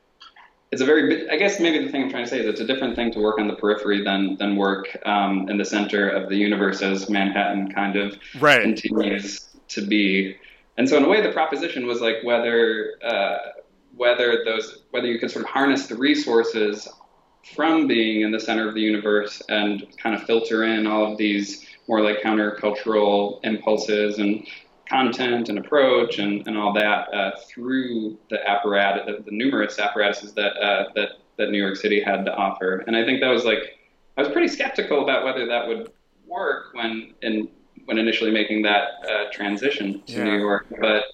it's 0.75 0.83
a 0.83 0.85
very 0.85 1.31
I 1.31 1.37
guess 1.37 1.61
maybe 1.61 1.85
the 1.85 1.93
thing 1.93 2.03
I'm 2.03 2.11
trying 2.11 2.25
to 2.25 2.29
say 2.29 2.41
is 2.41 2.47
it's 2.47 2.61
a 2.61 2.67
different 2.67 2.97
thing 2.97 3.13
to 3.13 3.21
work 3.21 3.39
on 3.39 3.47
the 3.47 3.55
periphery 3.55 4.03
than 4.03 4.37
than 4.39 4.57
work 4.57 4.89
um, 5.07 5.49
in 5.49 5.57
the 5.57 5.65
center 5.65 6.09
of 6.09 6.29
the 6.29 6.35
universe 6.35 6.83
as 6.83 7.09
Manhattan 7.09 7.71
kind 7.73 7.95
of 7.95 8.19
right. 8.41 8.61
continues 8.61 9.55
to 9.69 9.87
be. 9.87 10.37
And 10.77 10.89
so 10.89 10.97
in 10.97 11.05
a 11.05 11.09
way, 11.09 11.21
the 11.21 11.31
proposition 11.31 11.87
was 11.87 12.01
like 12.01 12.17
whether 12.25 12.95
uh, 13.05 13.39
whether 13.95 14.43
those 14.45 14.83
whether 14.91 15.07
you 15.07 15.21
could 15.21 15.31
sort 15.31 15.45
of 15.45 15.51
harness 15.53 15.87
the 15.87 15.95
resources 15.95 16.89
from 17.55 17.87
being 17.87 18.23
in 18.23 18.33
the 18.33 18.41
center 18.41 18.67
of 18.67 18.75
the 18.75 18.81
universe 18.81 19.41
and 19.49 19.87
kind 19.97 20.17
of 20.17 20.25
filter 20.25 20.65
in 20.65 20.89
all 20.89 21.13
of 21.13 21.17
these 21.19 21.65
more 21.87 22.01
like 22.01 22.21
countercultural 22.21 23.39
impulses 23.45 24.19
and 24.19 24.45
content 24.89 25.49
and 25.49 25.59
approach 25.59 26.19
and, 26.19 26.47
and 26.47 26.59
all 26.59 26.73
that 26.73 27.13
uh, 27.15 27.31
through 27.49 28.19
the 28.31 28.49
apparatus, 28.49 29.05
the, 29.07 29.23
the 29.25 29.31
numerous 29.31 29.79
apparatuses 29.79 30.33
that, 30.35 30.57
uh, 30.57 30.91
that 30.95 31.11
that 31.37 31.51
New 31.51 31.59
York 31.59 31.77
City 31.77 32.01
had 32.01 32.25
to 32.25 32.35
offer. 32.35 32.85
And 32.87 32.97
I 32.97 33.05
think 33.05 33.21
that 33.21 33.29
was 33.29 33.45
like 33.45 33.79
I 34.17 34.23
was 34.23 34.31
pretty 34.31 34.49
skeptical 34.49 35.03
about 35.03 35.25
whether 35.25 35.47
that 35.47 35.67
would 35.67 35.93
work 36.27 36.73
when 36.73 37.15
in 37.23 37.49
when 37.87 37.99
initially 37.99 38.31
making 38.31 38.63
that 38.63 38.89
uh, 39.09 39.25
transition 39.33 40.03
to 40.07 40.13
yeah. 40.13 40.25
New 40.25 40.39
York. 40.39 40.67
But 40.81 41.05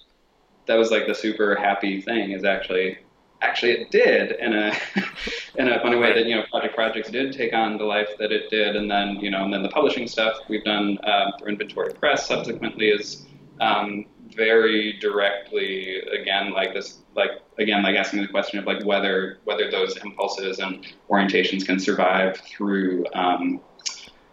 that 0.67 0.75
was 0.75 0.91
like 0.91 1.07
the 1.07 1.15
super 1.15 1.55
happy 1.55 2.01
thing 2.01 2.31
is 2.31 2.43
actually 2.43 2.99
actually 3.41 3.71
it 3.71 3.91
did 3.91 4.33
in 4.33 4.53
a 4.53 4.73
in 5.55 5.67
a 5.67 5.79
funny 5.81 5.97
way 5.97 6.13
that 6.13 6.25
you 6.27 6.35
know 6.35 6.43
project 6.51 6.75
projects 6.75 7.09
did 7.09 7.33
take 7.33 7.53
on 7.53 7.77
the 7.77 7.83
life 7.83 8.09
that 8.19 8.31
it 8.31 8.49
did 8.51 8.75
and 8.75 8.89
then 8.89 9.15
you 9.15 9.31
know 9.31 9.43
and 9.43 9.51
then 9.51 9.63
the 9.63 9.69
publishing 9.69 10.07
stuff 10.07 10.37
we've 10.47 10.63
done 10.63 10.99
through 11.39 11.49
inventory 11.49 11.91
press 11.93 12.27
subsequently 12.27 12.89
is 12.89 13.25
um, 13.61 14.05
very 14.35 14.93
directly 14.99 15.99
again 16.19 16.51
like 16.51 16.73
this 16.73 16.99
like 17.15 17.31
again 17.57 17.83
like 17.83 17.95
asking 17.95 18.21
the 18.21 18.27
question 18.27 18.59
of 18.59 18.65
like 18.65 18.83
whether 18.85 19.39
whether 19.45 19.69
those 19.71 19.95
impulses 19.97 20.59
and 20.59 20.87
orientations 21.09 21.65
can 21.65 21.79
survive 21.79 22.37
through 22.37 23.05
um, 23.13 23.61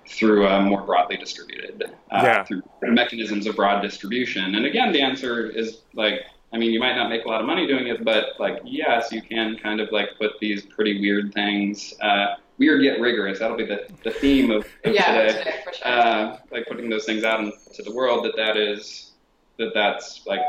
through 0.09 0.47
a 0.47 0.61
more 0.63 0.83
broadly 0.83 1.17
distributed 1.17 1.85
uh, 2.11 2.21
yeah. 2.23 2.45
through 2.45 2.63
mechanisms 2.83 3.47
of 3.47 3.55
broad 3.55 3.83
distribution. 3.83 4.55
And 4.55 4.65
again, 4.65 4.93
the 4.93 5.03
answer 5.03 5.51
is 5.51 5.83
like, 5.95 6.23
I 6.53 6.57
mean, 6.57 6.73
you 6.73 6.81
might 6.81 6.97
not 6.97 7.11
make 7.11 7.25
a 7.25 7.29
lot 7.29 7.41
of 7.41 7.47
money 7.47 7.67
doing 7.67 7.89
it, 7.89 8.05
but 8.05 8.31
like, 8.39 8.59
yes, 8.65 9.13
you 9.13 9.21
can 9.21 9.59
kind 9.59 9.81
of 9.81 9.93
like 9.93 10.11
put 10.19 10.33
these 10.41 10.65
pretty 10.65 10.99
weird 11.01 11.35
things, 11.35 11.93
uh, 12.01 12.37
weird 12.57 12.83
yet 12.83 13.01
rigorous. 13.01 13.39
That'll 13.39 13.57
be 13.57 13.67
the, 13.67 13.87
the 14.03 14.11
theme 14.11 14.51
of, 14.51 14.67
of 14.85 14.95
yeah, 14.95 15.13
today. 15.13 15.39
today 15.39 15.61
for 15.63 15.73
sure. 15.75 15.87
Uh, 15.87 16.39
like 16.51 16.67
putting 16.67 16.89
those 16.89 17.05
things 17.05 17.23
out 17.23 17.41
into 17.41 17.83
the 17.85 17.93
world 17.93 18.25
that 18.25 18.35
that 18.37 18.57
is 18.57 19.08
that 19.59 19.73
that's 19.75 20.27
like 20.27 20.41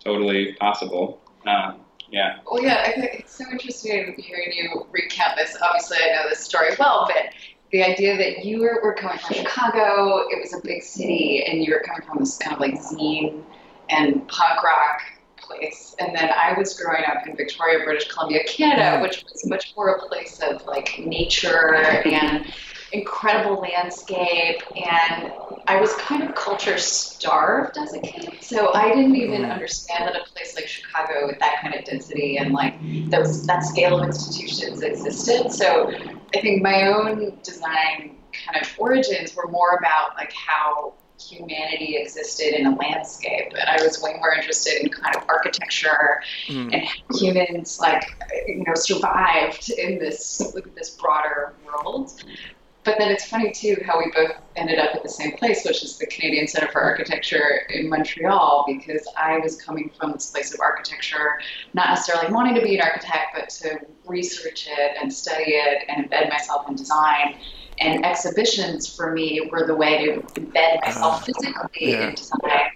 totally 0.00 0.54
possible. 0.54 1.20
Um, 1.46 1.80
yeah. 2.10 2.38
Well, 2.50 2.62
yeah, 2.62 2.84
I 2.86 2.92
think 2.92 3.20
it's 3.20 3.34
so 3.34 3.44
interesting 3.50 4.14
hearing 4.18 4.52
you 4.52 4.86
recount 4.90 5.36
this. 5.36 5.56
Obviously, 5.62 5.96
I 5.96 6.14
know 6.14 6.28
this 6.28 6.40
story 6.40 6.68
well, 6.78 7.06
but 7.06 7.32
the 7.70 7.82
idea 7.82 8.16
that 8.18 8.44
you 8.44 8.60
were, 8.60 8.80
were 8.82 8.94
coming 8.94 9.18
from 9.18 9.36
Chicago, 9.36 10.18
it 10.30 10.38
was 10.40 10.52
a 10.52 10.60
big 10.62 10.82
city, 10.82 11.42
and 11.46 11.64
you 11.64 11.72
were 11.72 11.80
coming 11.80 12.06
from 12.06 12.18
this 12.18 12.36
kind 12.36 12.54
of 12.54 12.60
like 12.60 12.74
zine 12.74 13.42
and 13.88 14.28
punk 14.28 14.62
rock 14.62 15.00
place. 15.38 15.96
And 15.98 16.14
then 16.14 16.28
I 16.30 16.52
was 16.56 16.78
growing 16.78 17.04
up 17.04 17.26
in 17.26 17.34
Victoria, 17.34 17.82
British 17.84 18.08
Columbia, 18.08 18.44
Canada, 18.44 19.00
which 19.02 19.24
was 19.24 19.46
much 19.46 19.72
more 19.74 19.94
a 19.94 20.06
place 20.06 20.40
of 20.40 20.64
like 20.66 20.98
nature 20.98 21.74
and 21.74 22.46
incredible 22.92 23.60
landscape. 23.60 24.62
And 24.76 25.32
I 25.66 25.80
was 25.80 25.92
kind 25.94 26.22
of 26.22 26.34
culture 26.34 26.78
starved 26.78 27.78
as 27.78 27.94
a 27.94 28.00
kid. 28.00 28.34
So 28.40 28.72
I 28.74 28.88
didn't 28.88 29.16
even 29.16 29.44
understand 29.44 30.06
that 30.08 30.16
a 30.16 30.24
place 30.32 30.54
like 30.56 30.66
Chicago 30.66 31.26
with 31.26 31.38
that 31.38 31.60
kind 31.62 31.74
of 31.74 31.84
density 31.84 32.36
and 32.36 32.52
like 32.52 32.74
those, 33.10 33.46
that 33.46 33.60
scale 33.64 33.98
of 34.00 34.06
institutions 34.06 34.82
existed. 34.82 35.50
So 35.52 35.90
I 36.34 36.40
think 36.40 36.62
my 36.62 36.86
own 36.88 37.38
design 37.42 38.16
kind 38.46 38.60
of 38.64 38.68
origins 38.78 39.34
were 39.36 39.48
more 39.48 39.76
about 39.78 40.16
like 40.16 40.32
how 40.32 40.94
humanity 41.20 41.96
existed 41.96 42.58
in 42.58 42.66
a 42.66 42.74
landscape 42.74 43.52
and 43.52 43.68
i 43.68 43.80
was 43.84 44.02
way 44.02 44.12
more 44.14 44.34
interested 44.34 44.82
in 44.82 44.88
kind 44.88 45.14
of 45.14 45.22
architecture 45.28 46.20
Mm. 46.48 46.72
and 46.72 46.82
how 46.84 47.16
humans 47.18 47.78
like 47.80 48.02
you 48.48 48.64
know 48.66 48.74
survived 48.74 49.70
in 49.70 50.00
this 50.00 50.42
this 50.74 50.90
broader 50.90 51.54
world 51.64 52.12
but 52.84 52.96
then 52.98 53.10
it's 53.10 53.24
funny 53.24 53.52
too 53.52 53.76
how 53.86 53.98
we 53.98 54.10
both 54.14 54.32
ended 54.56 54.78
up 54.78 54.94
at 54.94 55.02
the 55.02 55.08
same 55.08 55.32
place 55.36 55.64
which 55.64 55.82
is 55.82 55.98
the 55.98 56.06
canadian 56.06 56.46
center 56.46 56.70
for 56.72 56.80
architecture 56.80 57.62
in 57.70 57.88
montreal 57.88 58.64
because 58.66 59.06
i 59.16 59.38
was 59.38 59.60
coming 59.60 59.90
from 59.98 60.12
this 60.12 60.30
place 60.30 60.52
of 60.52 60.60
architecture 60.60 61.40
not 61.74 61.88
necessarily 61.90 62.32
wanting 62.32 62.54
to 62.54 62.62
be 62.62 62.76
an 62.76 62.82
architect 62.82 63.26
but 63.34 63.48
to 63.48 63.78
research 64.06 64.68
it 64.70 64.96
and 65.00 65.12
study 65.12 65.52
it 65.52 65.84
and 65.88 66.10
embed 66.10 66.28
myself 66.28 66.68
in 66.68 66.74
design 66.74 67.36
and 67.78 68.04
exhibitions 68.04 68.94
for 68.94 69.12
me 69.12 69.48
were 69.50 69.66
the 69.66 69.74
way 69.74 70.04
to 70.04 70.20
embed 70.20 70.80
myself 70.82 71.14
ah, 71.14 71.24
physically 71.24 71.92
yeah. 71.92 72.08
in 72.08 72.14
design. 72.14 72.70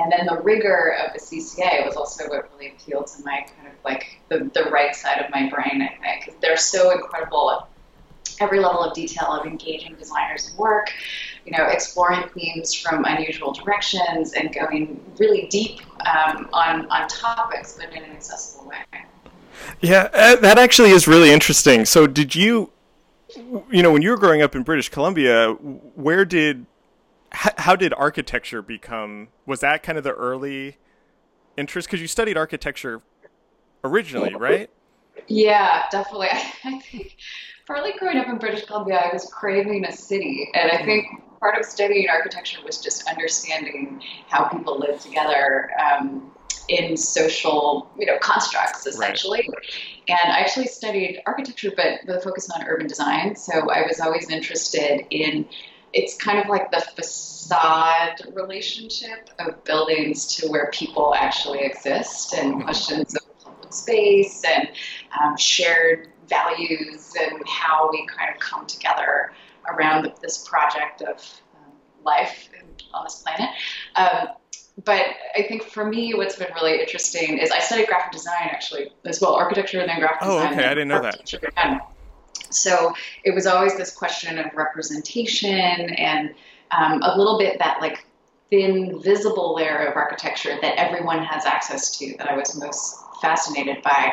And 0.00 0.12
then 0.12 0.26
the 0.26 0.40
rigor 0.42 0.96
of 1.04 1.12
the 1.12 1.18
CCA 1.18 1.84
was 1.84 1.96
also 1.96 2.28
what 2.28 2.50
really 2.52 2.72
appealed 2.72 3.08
to 3.08 3.24
my 3.24 3.44
kind 3.56 3.68
of 3.68 3.74
like 3.84 4.20
the, 4.28 4.50
the 4.54 4.70
right 4.70 4.94
side 4.94 5.24
of 5.24 5.30
my 5.30 5.48
brain, 5.48 5.82
I 5.82 5.96
think. 6.00 6.40
They're 6.40 6.56
so 6.56 6.92
incredible 6.92 7.66
every 8.40 8.60
level 8.60 8.82
of 8.82 8.94
detail 8.94 9.28
of 9.28 9.46
engaging 9.46 9.94
designers 9.94 10.50
in 10.50 10.56
work, 10.56 10.92
you 11.44 11.56
know, 11.56 11.64
exploring 11.64 12.28
themes 12.30 12.74
from 12.74 13.04
unusual 13.04 13.52
directions 13.52 14.34
and 14.34 14.54
going 14.54 15.00
really 15.18 15.46
deep 15.48 15.80
um, 16.06 16.48
on, 16.52 16.86
on 16.90 17.08
topics, 17.08 17.78
but 17.78 17.92
in 17.94 18.04
an 18.04 18.10
accessible 18.10 18.68
way. 18.68 19.04
Yeah, 19.80 20.08
uh, 20.12 20.36
that 20.36 20.58
actually 20.58 20.90
is 20.90 21.08
really 21.08 21.30
interesting. 21.30 21.84
So, 21.84 22.06
did 22.06 22.34
you, 22.34 22.70
you 23.70 23.82
know, 23.82 23.92
when 23.92 24.02
you 24.02 24.10
were 24.10 24.16
growing 24.16 24.42
up 24.42 24.54
in 24.54 24.62
British 24.62 24.88
Columbia, 24.88 25.52
where 25.52 26.24
did, 26.24 26.66
how, 27.30 27.50
how 27.58 27.76
did 27.76 27.92
architecture 27.94 28.62
become? 28.62 29.28
Was 29.46 29.60
that 29.60 29.82
kind 29.82 29.98
of 29.98 30.04
the 30.04 30.14
early 30.14 30.78
interest? 31.56 31.88
Because 31.88 32.00
you 32.00 32.06
studied 32.06 32.36
architecture 32.36 33.02
originally, 33.84 34.34
right? 34.34 34.70
Yeah, 35.26 35.84
definitely. 35.90 36.28
I 36.64 36.78
think 36.80 37.16
partly 37.68 37.92
growing 37.98 38.16
up 38.16 38.26
in 38.28 38.38
British 38.38 38.64
Columbia, 38.64 38.96
I 38.96 39.12
was 39.12 39.26
craving 39.26 39.84
a 39.84 39.92
city. 39.92 40.50
And 40.54 40.72
I 40.72 40.84
think 40.84 41.06
part 41.38 41.56
of 41.60 41.66
studying 41.66 42.08
architecture 42.08 42.58
was 42.64 42.78
just 42.80 43.06
understanding 43.06 44.02
how 44.28 44.48
people 44.48 44.80
live 44.80 44.98
together 45.00 45.70
um, 45.78 46.32
in 46.68 46.96
social, 46.96 47.90
you 47.98 48.06
know, 48.06 48.18
constructs, 48.20 48.86
essentially. 48.86 49.46
And 50.08 50.32
I 50.32 50.40
actually 50.40 50.66
studied 50.66 51.20
architecture, 51.26 51.70
but 51.76 52.00
with 52.06 52.16
a 52.16 52.20
focus 52.20 52.48
on 52.50 52.66
urban 52.66 52.86
design. 52.86 53.36
So 53.36 53.70
I 53.70 53.86
was 53.86 54.00
always 54.00 54.30
interested 54.30 55.06
in 55.10 55.46
it's 55.92 56.16
kind 56.16 56.38
of 56.38 56.48
like 56.48 56.70
the 56.70 56.80
facade 56.96 58.20
relationship 58.34 59.30
of 59.38 59.62
buildings 59.64 60.36
to 60.36 60.48
where 60.48 60.70
people 60.72 61.14
actually 61.14 61.60
exist 61.60 62.34
and 62.34 62.62
questions 62.62 63.14
of 63.16 63.22
public 63.42 63.72
space 63.72 64.42
and 64.44 64.68
um, 65.18 65.34
shared 65.36 66.08
values 66.28 67.14
and 67.20 67.42
how 67.46 67.88
we 67.90 68.06
kind 68.06 68.34
of 68.34 68.40
come 68.40 68.66
together 68.66 69.32
around 69.68 70.12
this 70.22 70.46
project 70.46 71.02
of 71.02 71.16
um, 71.54 71.72
life 72.04 72.48
on 72.94 73.04
this 73.04 73.22
planet. 73.22 73.50
Um, 73.96 74.28
but 74.84 75.04
I 75.36 75.42
think 75.42 75.64
for 75.64 75.84
me, 75.84 76.14
what's 76.14 76.36
been 76.36 76.48
really 76.54 76.80
interesting 76.80 77.38
is 77.38 77.50
I 77.50 77.58
studied 77.58 77.88
graphic 77.88 78.12
design 78.12 78.48
actually 78.50 78.92
as 79.04 79.20
well, 79.20 79.34
architecture 79.34 79.80
and 79.80 79.88
then 79.88 79.98
graphic 79.98 80.18
Oh, 80.22 80.38
design. 80.38 80.52
okay. 80.58 80.66
I 80.66 80.74
didn't 80.74 80.88
know 80.88 81.02
that. 81.02 81.88
So 82.50 82.94
it 83.24 83.34
was 83.34 83.46
always 83.46 83.76
this 83.76 83.94
question 83.94 84.38
of 84.38 84.46
representation 84.54 85.50
and 85.50 86.34
um, 86.70 87.02
a 87.02 87.16
little 87.18 87.38
bit 87.38 87.58
that 87.58 87.80
like 87.80 88.04
thin, 88.50 89.00
visible 89.02 89.54
layer 89.54 89.78
of 89.86 89.96
architecture 89.96 90.56
that 90.62 90.78
everyone 90.78 91.22
has 91.24 91.44
access 91.44 91.98
to 91.98 92.14
that 92.18 92.30
I 92.30 92.36
was 92.36 92.56
most 92.58 92.96
fascinated 93.20 93.82
by, 93.82 94.12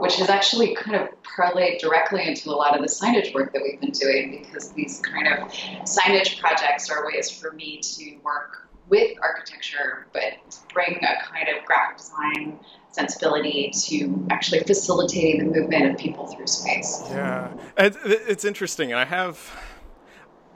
which 0.00 0.16
has 0.16 0.28
actually 0.28 0.74
kind 0.74 0.96
of 0.96 1.08
parlayed 1.22 1.78
directly 1.78 2.26
into 2.26 2.50
a 2.50 2.56
lot 2.56 2.74
of 2.74 2.80
the 2.80 2.88
signage 2.88 3.32
work 3.34 3.52
that 3.52 3.62
we've 3.62 3.80
been 3.80 3.90
doing 3.90 4.42
because 4.42 4.72
these 4.72 5.00
kind 5.00 5.28
of 5.28 5.48
signage 5.84 6.40
projects 6.40 6.90
are 6.90 7.06
ways 7.06 7.30
for 7.30 7.52
me 7.52 7.78
to 7.78 8.16
work 8.24 8.68
with 8.88 9.16
architecture, 9.22 10.06
but 10.12 10.58
bring 10.72 10.96
a 10.96 11.24
kind 11.24 11.48
of 11.48 11.64
graphic 11.64 11.98
design 11.98 12.58
sensibility 12.90 13.70
to 13.72 14.26
actually 14.30 14.60
facilitating 14.60 15.38
the 15.38 15.60
movement 15.60 15.92
of 15.92 15.96
people 15.96 16.26
through 16.26 16.46
space. 16.46 17.02
Yeah, 17.08 17.52
it's 17.76 18.44
interesting. 18.44 18.92
I 18.92 19.04
have, 19.04 19.56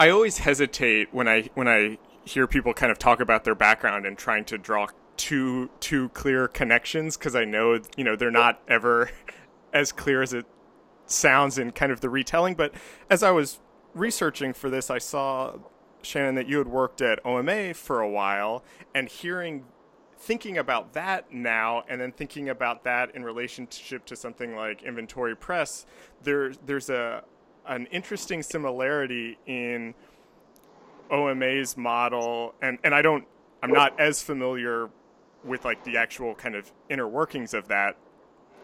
I 0.00 0.10
always 0.10 0.38
hesitate 0.38 1.14
when 1.14 1.28
I 1.28 1.48
when 1.54 1.68
I 1.68 1.98
hear 2.24 2.46
people 2.46 2.74
kind 2.74 2.90
of 2.90 2.98
talk 2.98 3.20
about 3.20 3.44
their 3.44 3.54
background 3.54 4.06
and 4.06 4.18
trying 4.18 4.44
to 4.46 4.58
draw 4.58 4.88
too 5.16 5.70
too 5.80 6.08
clear 6.10 6.48
connections 6.48 7.16
because 7.16 7.34
I 7.34 7.44
know 7.44 7.80
you 7.96 8.04
know 8.04 8.16
they're 8.16 8.30
not 8.30 8.60
ever 8.68 9.10
as 9.72 9.92
clear 9.92 10.22
as 10.22 10.32
it 10.32 10.46
sounds 11.06 11.58
in 11.58 11.72
kind 11.72 11.92
of 11.92 12.00
the 12.00 12.10
retelling. 12.10 12.54
But 12.54 12.74
as 13.10 13.22
I 13.22 13.30
was 13.30 13.60
researching 13.94 14.52
for 14.52 14.70
this, 14.70 14.90
I 14.90 14.98
saw 14.98 15.54
Shannon 16.02 16.34
that 16.36 16.48
you 16.48 16.58
had 16.58 16.68
worked 16.68 17.00
at 17.00 17.24
OMA 17.24 17.74
for 17.74 18.00
a 18.00 18.08
while, 18.08 18.64
and 18.94 19.08
hearing 19.08 19.64
thinking 20.16 20.56
about 20.56 20.94
that 20.94 21.32
now 21.32 21.84
and 21.88 22.00
then 22.00 22.10
thinking 22.10 22.48
about 22.48 22.84
that 22.84 23.14
in 23.14 23.22
relationship 23.22 24.06
to 24.06 24.16
something 24.16 24.56
like 24.56 24.82
inventory 24.82 25.36
press 25.36 25.84
there 26.22 26.52
there's 26.64 26.88
a 26.88 27.22
an 27.66 27.84
interesting 27.86 28.42
similarity 28.42 29.36
in 29.46 29.94
OMA's 31.10 31.76
model 31.76 32.54
and 32.62 32.78
and 32.82 32.94
I 32.94 33.02
don't 33.02 33.26
I'm 33.62 33.70
not 33.70 33.98
as 34.00 34.22
familiar 34.22 34.88
with 35.44 35.64
like 35.64 35.84
the 35.84 35.96
actual 35.96 36.34
kind 36.34 36.54
of 36.54 36.72
inner 36.88 37.08
workings 37.08 37.54
of 37.54 37.68
that 37.68 37.96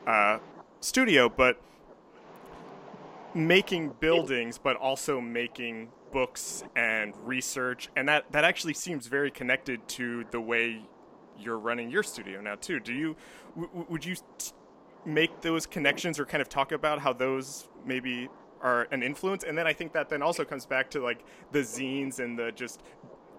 uh, 0.07 0.39
studio 0.81 1.29
but 1.29 1.61
making 3.35 3.95
buildings 4.01 4.59
but 4.59 4.77
also 4.77 5.21
making 5.21 5.89
books 6.13 6.65
and 6.75 7.15
research 7.25 7.89
and 7.95 8.09
that 8.09 8.25
that 8.33 8.45
actually 8.45 8.75
seems 8.75 9.07
very 9.07 9.31
connected 9.31 9.87
to 9.87 10.25
the 10.31 10.41
way 10.41 10.83
you're 11.43 11.59
running 11.59 11.91
your 11.91 12.03
studio 12.03 12.41
now 12.41 12.55
too. 12.55 12.81
Do 12.81 12.93
you 12.93 13.17
w- 13.59 13.87
would 13.89 14.05
you 14.05 14.17
t- 14.39 14.53
make 15.05 15.41
those 15.41 15.67
connections 15.67 16.19
or 16.19 16.27
kind 16.27 16.43
of 16.43 16.49
talk 16.49 16.73
about 16.73 17.01
how 17.01 17.13
those 17.13 17.69
maybe 17.85 18.29
are 18.61 18.87
an 18.91 19.03
influence? 19.03 19.45
And 19.45 19.57
then 19.57 19.67
I 19.67 19.73
think 19.73 19.93
that 19.93 20.09
then 20.09 20.23
also 20.23 20.45
comes 20.45 20.67
back 20.67 20.91
to 20.91 21.01
like 21.01 21.25
the 21.53 21.61
zines 21.61 22.21
and 22.21 22.39
the 22.39 22.53
just 22.53 22.83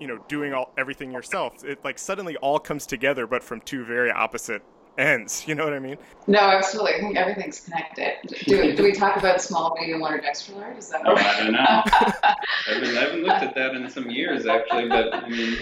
you 0.01 0.07
know 0.07 0.17
doing 0.27 0.53
all 0.53 0.73
everything 0.77 1.11
yourself. 1.11 1.63
It 1.63 1.85
like 1.85 1.99
suddenly 1.99 2.35
all 2.37 2.59
comes 2.59 2.85
together, 2.85 3.27
but 3.27 3.43
from 3.43 3.61
two 3.61 3.85
very 3.85 4.11
opposite 4.11 4.63
ends. 4.97 5.45
You 5.51 5.55
know 5.55 5.63
what 5.63 5.73
I 5.73 5.79
mean? 5.79 5.97
No, 6.27 6.39
absolutely. 6.39 6.95
I 6.95 6.99
think 6.99 7.17
everything's 7.17 7.61
connected. 7.61 8.13
Do, 8.45 8.75
do 8.75 8.83
we 8.83 8.93
talk 8.93 9.17
about 9.17 9.41
small, 9.41 9.75
medium, 9.79 9.99
large, 9.99 10.23
extra 10.23 10.55
large? 10.55 10.77
Is 10.77 10.89
that 10.89 11.01
Oh, 11.05 11.15
I 11.15 11.43
don't 11.43 11.51
know. 11.53 11.59
I 11.61 12.35
haven't, 12.67 12.97
I 12.97 13.01
haven't 13.01 13.23
looked 13.23 13.43
at 13.43 13.55
that 13.55 13.75
in 13.75 13.89
some 13.89 14.09
years 14.09 14.45
actually, 14.45 14.89
but 14.89 15.13
I 15.13 15.29
mean, 15.29 15.57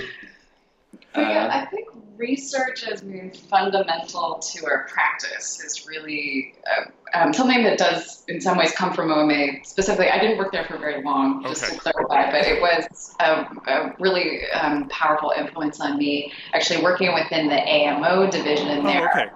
But 1.13 1.21
yeah, 1.21 1.45
uh, 1.45 1.61
I 1.61 1.65
think 1.65 1.87
research 2.19 2.83
as 2.83 3.01
being 3.01 3.31
fundamental 3.31 4.39
to 4.39 4.65
our 4.65 4.87
practice 4.89 5.63
is 5.63 5.87
really 5.87 6.53
uh, 6.67 6.85
um, 7.13 7.33
something 7.33 7.63
that 7.63 7.77
does, 7.77 8.23
in 8.27 8.41
some 8.41 8.57
ways, 8.57 8.71
come 8.73 8.93
from 8.93 9.09
OMA. 9.09 9.63
Specifically, 9.63 10.09
I 10.09 10.19
didn't 10.19 10.37
work 10.37 10.51
there 10.51 10.65
for 10.65 10.77
very 10.77 11.01
long, 11.01 11.41
just 11.43 11.63
okay. 11.63 11.73
to 11.73 11.79
clarify, 11.79 12.29
but 12.29 12.45
it 12.45 12.61
was 12.61 13.15
a, 13.19 13.47
a 13.71 13.95
really 13.99 14.49
um, 14.51 14.89
powerful 14.89 15.33
influence 15.35 15.79
on 15.79 15.97
me. 15.97 16.31
Actually, 16.53 16.83
working 16.83 17.13
within 17.13 17.47
the 17.47 17.55
AMO 17.55 18.29
division 18.29 18.67
oh, 18.67 18.83
there 18.83 19.09
okay. 19.09 19.29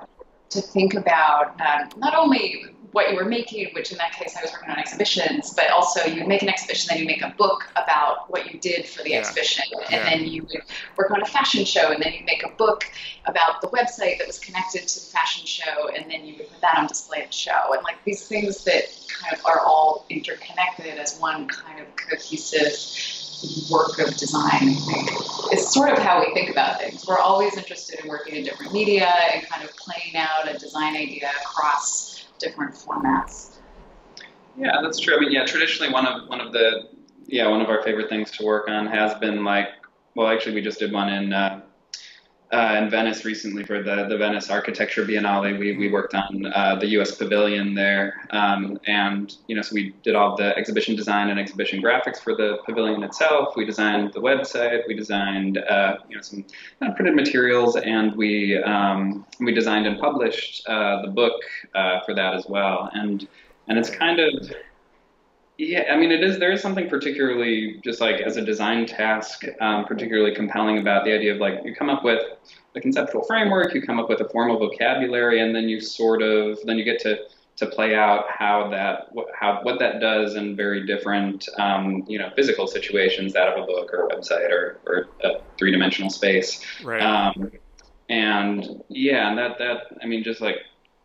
to 0.50 0.62
think 0.62 0.94
about 0.94 1.60
um, 1.62 1.90
not 1.98 2.14
only 2.14 2.66
what 2.94 3.10
you 3.10 3.16
were 3.16 3.26
making, 3.26 3.70
which 3.74 3.92
in 3.92 3.98
that 3.98 4.14
case 4.14 4.36
I 4.38 4.42
was 4.42 4.52
working 4.54 4.70
on 4.70 4.78
exhibitions, 4.78 5.52
but 5.54 5.70
also 5.72 6.06
you 6.06 6.26
make 6.26 6.44
an 6.44 6.50
exhibition, 6.50 6.90
then 6.90 7.00
you 7.00 7.06
make 7.06 7.24
a 7.24 7.34
book 7.38 7.68
about 7.76 8.30
what 8.30 8.52
you 8.54 8.60
did 8.60 8.88
for 8.88 9.04
the 9.04 9.12
yeah. 9.12 9.18
exhibition, 9.18 9.66
and 9.86 9.92
yeah. 9.92 10.10
then 10.10 10.28
you 10.28 10.44
would 10.44 10.62
work 10.96 11.12
on 11.12 11.22
a 11.22 11.26
fashion 11.26 11.66
show, 11.66 11.92
and 11.92 12.02
then 12.02 12.14
you 12.14 12.24
make 12.26 12.44
a 12.44 12.50
book 12.50 12.86
about 13.26 13.62
the 13.62 13.68
website 13.68 14.20
that 14.20 14.28
was 14.28 14.40
connected 14.40 14.88
to 14.88 15.00
the 15.00 15.06
fashion 15.12 15.46
show, 15.46 15.90
and 15.90 16.10
then 16.10 16.24
you 16.24 16.36
would 16.38 16.50
put 16.50 16.62
that 16.62 16.78
on 16.78 16.88
display 16.88 17.22
at 17.24 17.32
the 17.32 17.34
show, 17.36 17.74
and 17.74 17.84
like 17.84 17.98
these 18.06 18.28
things 18.28 18.64
that 18.64 18.84
kind 19.20 19.34
of 19.38 19.44
are 19.46 19.62
all 19.62 20.06
interconnected 20.10 21.00
as 21.00 21.18
one 21.20 21.48
kind 21.48 21.80
of 21.80 21.88
cohesive 21.96 22.74
work 23.70 24.00
of 24.00 24.16
design, 24.16 24.70
I 24.70 24.74
think, 24.74 25.12
is 25.52 25.70
sort 25.70 25.90
of 25.90 25.98
how 25.98 26.20
we 26.20 26.34
think 26.34 26.50
about 26.50 26.80
things. 26.80 27.06
We're 27.08 27.18
always 27.18 27.58
interested 27.58 28.00
in 28.00 28.08
working 28.08 28.36
in 28.36 28.44
different 28.44 28.72
media 28.72 29.12
and 29.34 29.46
kind 29.48 29.64
of 29.64 29.76
playing 29.76 30.16
out 30.16 30.48
a 30.48 30.58
design 30.58 30.96
idea 30.96 31.30
across 31.44 32.13
different 32.40 32.74
formats. 32.76 33.58
Yeah, 34.56 34.82
that's 34.82 35.00
true. 35.00 35.16
I 35.16 35.20
mean, 35.20 35.32
yeah, 35.32 35.46
traditionally 35.46 35.92
one 35.92 36.06
of 36.06 36.30
one 36.30 36.42
of 36.42 36.52
the 36.52 36.90
yeah 37.26 37.48
one 37.48 37.62
of 37.62 37.70
our 37.70 37.82
favorite 37.84 38.10
things 38.10 38.32
to 38.32 38.46
work 38.46 38.70
on 38.70 38.86
has 38.88 39.14
been 39.16 39.44
like 39.44 39.70
well, 40.16 40.28
actually 40.28 40.56
we 40.56 40.62
just 40.62 40.80
did 40.80 40.92
one 40.92 41.10
in. 41.10 41.34
Uh, 41.34 41.62
uh, 42.54 42.76
in 42.78 42.90
Venice 42.90 43.26
recently 43.26 43.64
for 43.64 43.82
the, 43.82 44.06
the 44.08 44.16
Venice 44.16 44.52
Architecture 44.52 45.04
Biennale. 45.04 45.58
We, 45.58 45.76
we 45.76 45.90
worked 45.90 46.14
on 46.14 46.46
uh, 46.46 46.76
the 46.76 46.88
U.S. 46.90 47.16
Pavilion 47.16 47.74
there, 47.74 48.28
um, 48.30 48.80
and 48.86 49.36
you 49.48 49.56
know, 49.56 49.64
so 49.64 49.74
we 49.74 49.96
did 50.04 50.14
all 50.14 50.38
the 50.38 50.56
exhibition 50.56 50.96
design 50.96 51.30
and 51.30 51.40
exhibition 51.40 51.82
graphics 51.82 52.20
for 52.20 52.36
the 52.36 52.60
pavilion 52.66 53.02
itself. 53.02 53.56
We 53.56 53.66
designed 53.66 54.14
the 54.14 54.22
website. 54.22 54.88
We 54.88 54.94
designed 54.94 55.58
uh, 55.58 55.98
you 56.08 56.16
know 56.16 56.22
some 56.22 56.46
kind 56.80 56.92
of 56.92 56.96
printed 56.96 57.16
materials, 57.16 57.76
and 57.76 58.16
we 58.16 58.62
um, 58.62 59.26
we 59.40 59.52
designed 59.52 59.88
and 59.88 60.00
published 60.00 60.68
uh, 60.68 61.02
the 61.02 61.10
book 61.10 61.42
uh, 61.74 62.02
for 62.02 62.14
that 62.14 62.36
as 62.36 62.46
well. 62.48 62.92
And 62.94 63.28
and 63.68 63.80
it's 63.80 63.90
kind 63.90 64.20
of 64.20 64.54
yeah, 65.58 65.92
I 65.92 65.98
mean, 65.98 66.12
it 66.12 66.24
is. 66.24 66.40
There 66.40 66.52
is 66.52 66.62
something 66.62 66.90
particularly 66.90 67.80
just 67.84 68.02
like 68.02 68.22
as 68.22 68.38
a 68.38 68.42
design 68.42 68.86
task, 68.86 69.44
um, 69.62 69.86
particularly 69.86 70.34
compelling 70.34 70.80
about 70.80 71.06
the 71.06 71.14
idea 71.14 71.34
of 71.34 71.40
like 71.40 71.62
you 71.64 71.76
come 71.76 71.90
up 71.90 72.04
with 72.04 72.24
a 72.76 72.82
conceptual 72.82 73.24
framework, 73.24 73.74
you 73.74 73.82
come 73.82 74.00
up 74.00 74.10
with 74.10 74.20
a 74.22 74.30
formal 74.30 74.58
vocabulary, 74.58 75.42
and 75.42 75.56
then 75.56 75.70
you 75.70 75.80
sort 75.80 76.24
of 76.24 76.58
then 76.66 76.78
you 76.78 76.84
get 76.84 77.00
to 77.02 77.20
to 77.56 77.68
play 77.68 77.94
out 77.94 78.26
how 78.30 78.68
that 78.70 79.10
how 79.40 79.60
what 79.62 79.78
that 79.78 80.00
does 80.00 80.36
in 80.36 80.56
very 80.56 80.88
different 80.88 81.48
um, 81.60 82.04
you 82.08 82.18
know 82.18 82.32
physical 82.36 82.66
situations, 82.66 83.34
that 83.34 83.48
of 83.48 83.64
a 83.64 83.66
book 83.68 83.94
or 83.94 84.08
a 84.08 84.16
website 84.16 84.50
or, 84.50 84.80
or 84.88 85.08
a 85.24 85.40
three 85.60 85.72
dimensional 85.72 86.10
space. 86.10 86.66
Right. 86.84 87.02
Um, 87.02 87.52
and 88.10 88.84
yeah, 88.90 89.30
and 89.30 89.38
that 89.38 89.60
that 89.60 89.98
I 90.02 90.08
mean, 90.08 90.24
just 90.24 90.42
like 90.42 90.58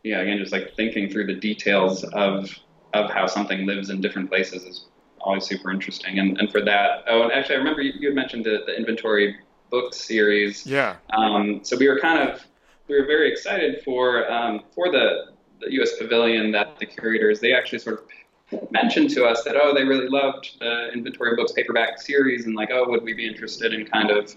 yeah, 0.05 0.21
again, 0.21 0.39
just 0.39 0.53
like 0.53 0.75
thinking 0.75 1.11
through 1.11 1.27
the 1.27 1.35
details 1.35 2.03
of 2.05 2.51
of 2.95 3.11
how 3.11 3.27
something 3.27 3.67
lives 3.67 3.91
in 3.91 4.01
different 4.01 4.29
places 4.29 4.65
is 4.65 4.87
always 5.21 5.45
super 5.45 5.71
interesting. 5.71 6.19
And, 6.19 6.39
and 6.39 6.51
for 6.51 6.61
that, 6.63 7.05
oh, 7.09 7.23
and 7.23 7.33
actually, 7.33 7.57
I 7.57 7.59
remember 7.59 7.83
you, 7.83 7.93
you 7.99 8.09
had 8.09 8.15
mentioned 8.15 8.45
the, 8.45 8.63
the 8.67 8.77
inventory 8.77 9.37
book 9.71 9.95
series. 9.95 10.67
Yeah. 10.67 10.97
Um, 11.11 11.61
so 11.63 11.77
we 11.77 11.89
were 11.89 11.99
kind 11.99 12.29
of 12.29 12.41
we 12.89 12.99
were 12.99 13.07
very 13.07 13.31
excited 13.31 13.83
for 13.85 14.31
um, 14.31 14.63
for 14.75 14.91
the 14.91 15.33
the 15.61 15.73
U.S. 15.75 15.99
Pavilion 15.99 16.53
that 16.53 16.79
the 16.79 16.87
curators 16.87 17.41
they 17.41 17.53
actually 17.53 17.81
sort 17.81 18.01
of 18.01 18.71
mentioned 18.71 19.11
to 19.11 19.25
us 19.27 19.45
that 19.45 19.57
oh 19.57 19.75
they 19.75 19.85
really 19.85 20.09
loved 20.09 20.59
the 20.61 20.91
inventory 20.93 21.37
books 21.37 21.53
paperback 21.53 22.01
series 22.01 22.47
and 22.47 22.55
like 22.55 22.71
oh 22.73 22.89
would 22.89 23.03
we 23.03 23.13
be 23.13 23.27
interested 23.27 23.75
in 23.75 23.85
kind 23.85 24.11
of 24.11 24.35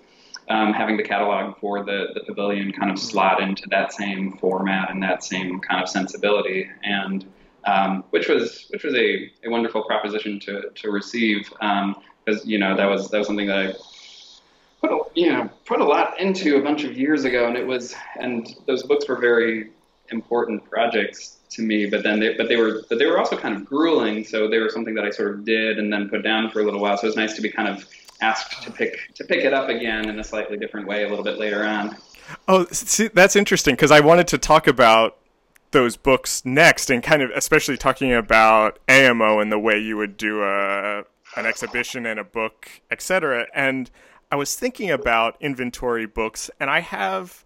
um, 0.50 0.74
having 0.74 0.98
the 0.98 1.04
catalog 1.04 1.58
for 1.60 1.86
the, 1.86 2.08
the 2.14 2.20
pavilion 2.22 2.74
kind 2.74 2.92
of 2.92 3.00
slot 3.00 3.42
into 3.42 3.64
that 3.70 3.94
same 3.94 4.38
format 4.38 4.90
and 4.90 5.02
that 5.02 5.24
same 5.24 5.62
kind 5.62 5.82
of 5.82 5.88
sensibility 5.88 6.70
and 6.84 7.26
um, 7.65 8.04
which 8.10 8.28
was 8.28 8.67
which 8.69 8.84
was 8.84 8.93
a, 8.95 9.32
a 9.45 9.50
wonderful 9.50 9.84
proposition 9.84 10.39
to, 10.41 10.69
to 10.76 10.91
receive 10.91 11.50
because 11.50 12.41
um, 12.41 12.50
you 12.50 12.58
know 12.58 12.76
that 12.76 12.86
was 12.86 13.10
that 13.10 13.19
was 13.19 13.28
something 13.28 13.47
that 13.47 13.58
I 13.58 13.74
put 14.82 14.91
a, 14.91 15.00
you 15.15 15.32
know 15.32 15.50
put 15.65 15.82
a 15.82 15.86
lot 15.86 16.19
into 16.19 16.58
a 16.58 16.62
bunch 16.62 16.84
of 16.84 16.97
years 16.97 17.26
ago 17.26 17.47
and 17.47 17.58
it 17.58 17.65
was 17.65 17.95
and 18.19 18.47
those 18.65 18.84
books 18.84 19.08
were 19.08 19.17
very 19.17 19.71
important 20.10 20.69
projects 20.69 21.38
to 21.52 21.62
me 21.62 21.86
but 21.86 22.04
then 22.04 22.19
they 22.19 22.34
but 22.34 22.47
they 22.47 22.56
were 22.56 22.84
but 22.89 22.97
they 22.97 23.06
were 23.06 23.19
also 23.19 23.38
kind 23.38 23.56
of 23.56 23.65
grueling 23.65 24.24
so 24.24 24.47
they 24.47 24.60
were 24.60 24.69
something 24.69 24.93
that 24.95 25.06
I 25.06 25.10
sort 25.10 25.32
of 25.32 25.45
did 25.45 25.80
and 25.80 25.91
then 25.91 26.10
put 26.10 26.24
down 26.24 26.50
for 26.50 26.62
a 26.62 26.63
little 26.63 26.82
while 26.82 26.97
so 26.97 27.06
it 27.06 27.10
was 27.10 27.15
nice 27.15 27.36
to 27.36 27.41
be 27.41 27.50
kind 27.50 27.67
of 27.67 27.86
asked 28.21 28.63
to 28.63 28.71
pick 28.71 29.13
to 29.15 29.24
pick 29.24 29.43
it 29.43 29.54
up 29.54 29.69
again 29.69 30.08
in 30.08 30.19
a 30.19 30.24
slightly 30.24 30.58
different 30.58 30.88
way 30.88 31.04
a 31.04 31.10
little 31.10 31.24
bit 31.24 31.38
later 31.38 31.65
on. 31.65 31.97
Oh, 32.47 32.65
see, 32.71 33.10
that's 33.10 33.36
interesting 33.36 33.76
because 33.76 33.91
I 33.91 34.00
wanted 34.00 34.28
to 34.30 34.38
talk 34.38 34.67
about 34.67 35.17
those 35.72 35.98
books 35.98 36.44
next 36.46 36.90
and 36.90 37.02
kind 37.02 37.22
of 37.22 37.32
especially 37.32 37.78
talking 37.78 38.14
about 38.14 38.80
AMO 38.88 39.40
and 39.40 39.52
the 39.52 39.60
way 39.60 39.80
you 39.80 39.98
would 39.98 40.18
do 40.18 40.44
a 40.44 41.04
an 41.38 41.46
exhibition 41.46 42.06
and 42.06 42.20
a 42.20 42.24
book, 42.24 42.70
etc. 42.90 43.48
And 43.54 43.90
I 44.32 44.36
was 44.36 44.56
thinking 44.56 44.92
about 44.92 45.38
inventory 45.40 46.06
books 46.06 46.52
and 46.60 46.70
I 46.70 46.82
have 46.82 47.46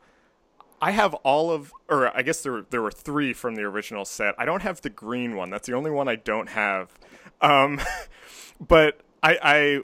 I 0.82 0.92
have 0.92 1.14
all 1.16 1.52
of 1.52 1.72
or 1.90 2.16
I 2.16 2.22
guess 2.22 2.42
there 2.42 2.66
there 2.70 2.82
were 2.82 2.92
3 2.92 3.34
from 3.34 3.56
the 3.56 3.64
original 3.64 4.06
set. 4.06 4.36
I 4.38 4.46
don't 4.46 4.62
have 4.62 4.82
the 4.82 4.90
green 4.90 5.36
one. 5.36 5.50
That's 5.50 5.68
the 5.68 5.74
only 5.74 5.92
one 5.92 6.08
I 6.08 6.16
don't 6.16 6.50
have. 6.50 6.98
Um, 7.42 7.80
but 8.60 9.02
I, 9.22 9.82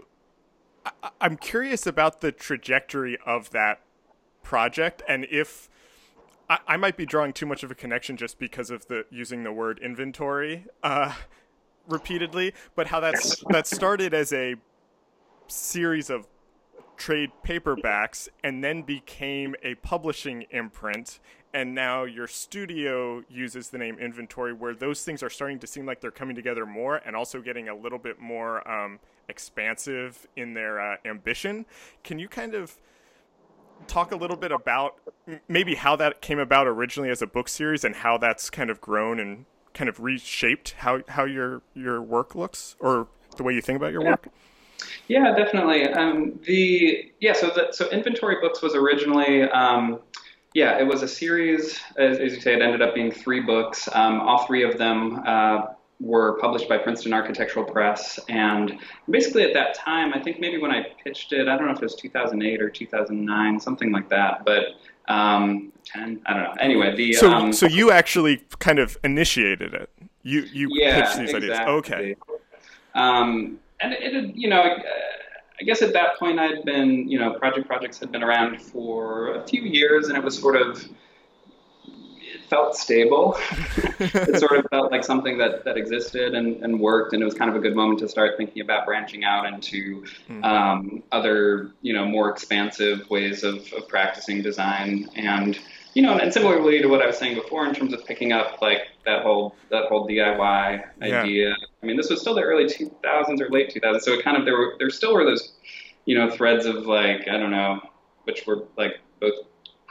I 0.86 1.02
I'm 1.20 1.38
curious 1.38 1.86
about 1.86 2.22
the 2.22 2.32
trajectory 2.32 3.18
of 3.26 3.52
that 3.52 3.82
project 4.44 5.04
and 5.08 5.28
if 5.30 5.70
I, 6.52 6.60
I 6.68 6.78
might 6.78 6.98
be 6.98 7.06
drawing 7.06 7.32
too 7.32 7.46
much 7.46 7.64
of 7.64 7.72
a 7.72 7.76
connection 7.76 8.18
just 8.18 8.38
because 8.38 8.70
of 8.70 8.88
the 8.88 9.06
using 9.10 9.44
the 9.44 9.54
word 9.54 9.80
inventory 9.80 10.66
uh, 10.84 11.14
repeatedly, 11.88 12.54
but 12.76 12.88
how 12.88 13.00
that's 13.00 13.42
that 13.50 13.66
started 13.66 14.14
as 14.14 14.34
a 14.34 14.56
series 15.48 16.10
of 16.10 16.28
trade 16.98 17.32
paperbacks 17.46 18.28
and 18.44 18.64
then 18.64 18.82
became 18.82 19.56
a 19.64 19.76
publishing 19.76 20.46
imprint 20.52 21.20
and 21.54 21.74
now 21.74 22.04
your 22.04 22.28
studio 22.28 23.24
uses 23.30 23.70
the 23.70 23.78
name 23.78 23.98
inventory 23.98 24.54
where 24.54 24.74
those 24.76 25.04
things 25.04 25.24
are 25.24 25.30
starting 25.30 25.58
to 25.60 25.68
seem 25.68 25.86
like 25.86 26.00
they're 26.00 26.12
coming 26.12 26.36
together 26.36 26.66
more 26.66 26.98
and 26.98 27.16
also 27.16 27.42
getting 27.42 27.70
a 27.70 27.76
little 27.76 27.98
bit 27.98 28.20
more 28.20 28.66
um, 28.70 29.00
expansive 29.28 30.28
in 30.36 30.54
their 30.54 30.80
uh, 30.80 30.96
ambition. 31.04 31.66
Can 32.04 32.20
you 32.20 32.30
kind 32.30 32.54
of 32.54 32.76
talk 33.88 34.12
a 34.12 34.16
little 34.16 34.38
bit 34.38 34.52
about 34.52 34.96
maybe 35.48 35.76
how 35.76 35.96
that 35.96 36.22
came 36.22 36.40
about 36.40 36.68
originally 36.68 37.10
as 37.10 37.22
a 37.22 37.28
book 37.28 37.50
series 37.50 37.84
and 37.84 37.96
how 37.96 38.18
that's 38.18 38.50
kind 38.50 38.70
of 38.70 38.82
grown 38.82 39.20
and 39.20 39.46
kind 39.74 39.90
of 39.90 40.00
reshaped 40.00 40.76
how, 40.80 41.02
how 41.08 41.24
your 41.24 41.62
your 41.74 42.02
work 42.02 42.36
looks 42.36 42.76
or 42.80 43.08
the 43.38 43.44
way 43.44 43.54
you 43.54 43.62
think 43.62 43.78
about 43.78 43.92
your 43.92 44.04
work? 44.04 44.28
Yeah, 45.08 45.36
definitely. 45.36 45.88
Um, 45.88 46.40
the 46.46 47.12
yeah, 47.20 47.34
so 47.34 47.48
the, 47.48 47.68
so 47.72 47.90
inventory 47.90 48.38
books 48.42 48.62
was 48.62 48.76
originally 48.76 49.44
um, 49.44 50.00
yeah, 50.54 50.78
it 50.80 50.84
was 50.86 51.02
a 51.02 51.08
series. 51.08 51.80
As, 51.98 52.20
as, 52.20 52.34
you 52.34 52.42
say, 52.42 52.54
it 52.54 52.62
ended 52.62 52.82
up 52.82 52.94
being 52.94 53.12
three 53.12 53.40
books. 53.40 53.88
Um, 53.94 54.20
all 54.20 54.46
three 54.46 54.64
of 54.64 54.78
them 54.78 55.22
uh, 55.26 55.68
were 56.02 56.38
published 56.40 56.68
by 56.68 56.78
Princeton 56.78 57.14
Architectural 57.14 57.64
Press. 57.64 58.20
And 58.28 58.80
basically, 59.10 59.44
at 59.44 59.54
that 59.54 59.76
time, 59.76 60.14
I 60.14 60.20
think 60.20 60.40
maybe 60.40 60.58
when 60.58 60.72
I 60.72 60.88
pitched 61.04 61.32
it, 61.32 61.48
I 61.48 61.56
don't 61.56 61.68
know 61.68 61.74
if 61.74 61.78
it 61.78 61.84
was 61.84 61.96
2008 61.96 62.62
or 62.62 62.70
2009, 62.70 63.60
something 63.60 63.92
like 63.92 64.10
that, 64.10 64.44
but 64.44 64.64
um, 65.08 65.72
10, 65.86 66.22
I 66.26 66.34
don't 66.34 66.44
know. 66.44 66.54
Anyway, 66.60 66.96
the 66.96 67.14
so 67.14 67.32
um, 67.32 67.54
so 67.54 67.68
you 67.68 67.92
actually 67.92 68.44
kind 68.60 68.80
of 68.80 68.98
initiated 69.04 69.74
it. 69.74 69.90
You 70.24 70.42
you 70.42 70.70
yeah, 70.72 71.02
pitched 71.02 71.20
these 71.20 71.34
exactly. 71.34 71.52
ideas. 71.52 71.68
Okay. 71.68 72.16
Um, 72.96 73.60
and 73.80 73.94
it, 73.94 74.16
it, 74.16 74.36
you 74.36 74.50
know. 74.50 74.78
I 75.60 75.64
guess 75.64 75.84
at 75.84 75.94
that 75.94 76.18
point 76.18 76.40
I'd 76.40 76.66
been, 76.66 77.08
you 77.08 77.20
know, 77.20 77.34
project 77.34 77.68
projects 77.68 78.00
had 78.00 78.12
been 78.12 78.24
around 78.24 78.60
for 78.60 79.36
a 79.36 79.48
few 79.48 79.62
years, 79.62 80.08
and 80.08 80.18
it 80.18 80.24
was 80.24 80.36
sort 80.36 80.60
of 80.60 80.84
felt 82.52 82.76
stable. 82.76 83.38
it 84.00 84.38
sort 84.38 84.58
of 84.58 84.66
felt 84.70 84.92
like 84.92 85.06
something 85.06 85.38
that, 85.38 85.64
that 85.64 85.78
existed 85.78 86.36
and, 86.36 86.62
and 86.64 86.80
worked, 86.80 87.14
and 87.14 87.22
it 87.24 87.26
was 87.26 87.34
kind 87.34 87.50
of 87.50 87.56
a 87.56 87.60
good 87.60 87.76
moment 87.76 88.00
to 88.00 88.10
start 88.10 88.36
thinking 88.36 88.62
about 88.62 88.86
branching 88.86 89.24
out 89.24 89.46
into 89.46 90.04
mm-hmm. 90.30 90.44
um, 90.44 91.02
other, 91.14 91.72
you 91.82 91.94
know, 91.94 92.06
more 92.06 92.30
expansive 92.30 93.10
ways 93.10 93.44
of, 93.44 93.56
of 93.72 93.88
practicing 93.88 94.42
design. 94.42 95.10
And 95.16 95.58
you 95.94 96.02
know, 96.04 96.18
and 96.18 96.32
similarly 96.32 96.82
to 96.82 96.88
what 96.88 97.02
I 97.02 97.08
was 97.08 97.18
saying 97.18 97.36
before, 97.36 97.66
in 97.66 97.74
terms 97.74 97.94
of 97.94 98.06
picking 98.06 98.34
up 98.34 98.62
like 98.62 98.82
that 99.06 99.24
whole 99.24 99.56
that 99.70 99.86
whole 99.86 100.08
DIY 100.08 100.84
idea. 101.02 101.56
I 101.82 101.86
mean, 101.86 101.98
this 101.98 102.10
was 102.10 102.22
still 102.22 102.36
the 102.36 102.44
early 102.44 102.66
2000s 102.66 103.42
or 103.42 103.50
late 103.50 103.74
2000s, 103.74 104.02
so 104.02 104.14
it 104.14 104.24
kind 104.24 104.38
of 104.38 104.46
there 104.46 104.58
were 104.58 104.76
there 104.78 104.90
still 104.90 105.14
were 105.14 105.26
those, 105.26 105.54
you 106.06 106.18
know, 106.18 106.30
threads 106.30 106.66
of 106.66 106.86
like 106.86 107.28
I 107.28 107.38
don't 107.38 107.52
know 107.52 107.82
which 108.24 108.46
were 108.46 108.64
like 108.78 109.00
both 109.20 109.34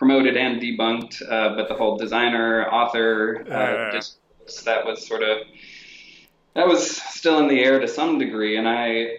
promoted 0.01 0.35
and 0.37 0.61
debunked. 0.61 1.23
Uh, 1.31 1.55
but 1.55 1.69
the 1.69 1.75
whole 1.75 1.97
designer 1.97 2.67
author 2.71 3.45
uh, 3.53 3.93
discourse 3.93 4.65
that 4.65 4.85
was 4.85 5.07
sort 5.07 5.23
of 5.23 5.39
that 6.55 6.67
was 6.67 6.97
still 6.97 7.39
in 7.39 7.47
the 7.47 7.61
air 7.63 7.79
to 7.79 7.87
some 7.87 8.19
degree, 8.19 8.57
and 8.57 8.69
I, 8.69 9.19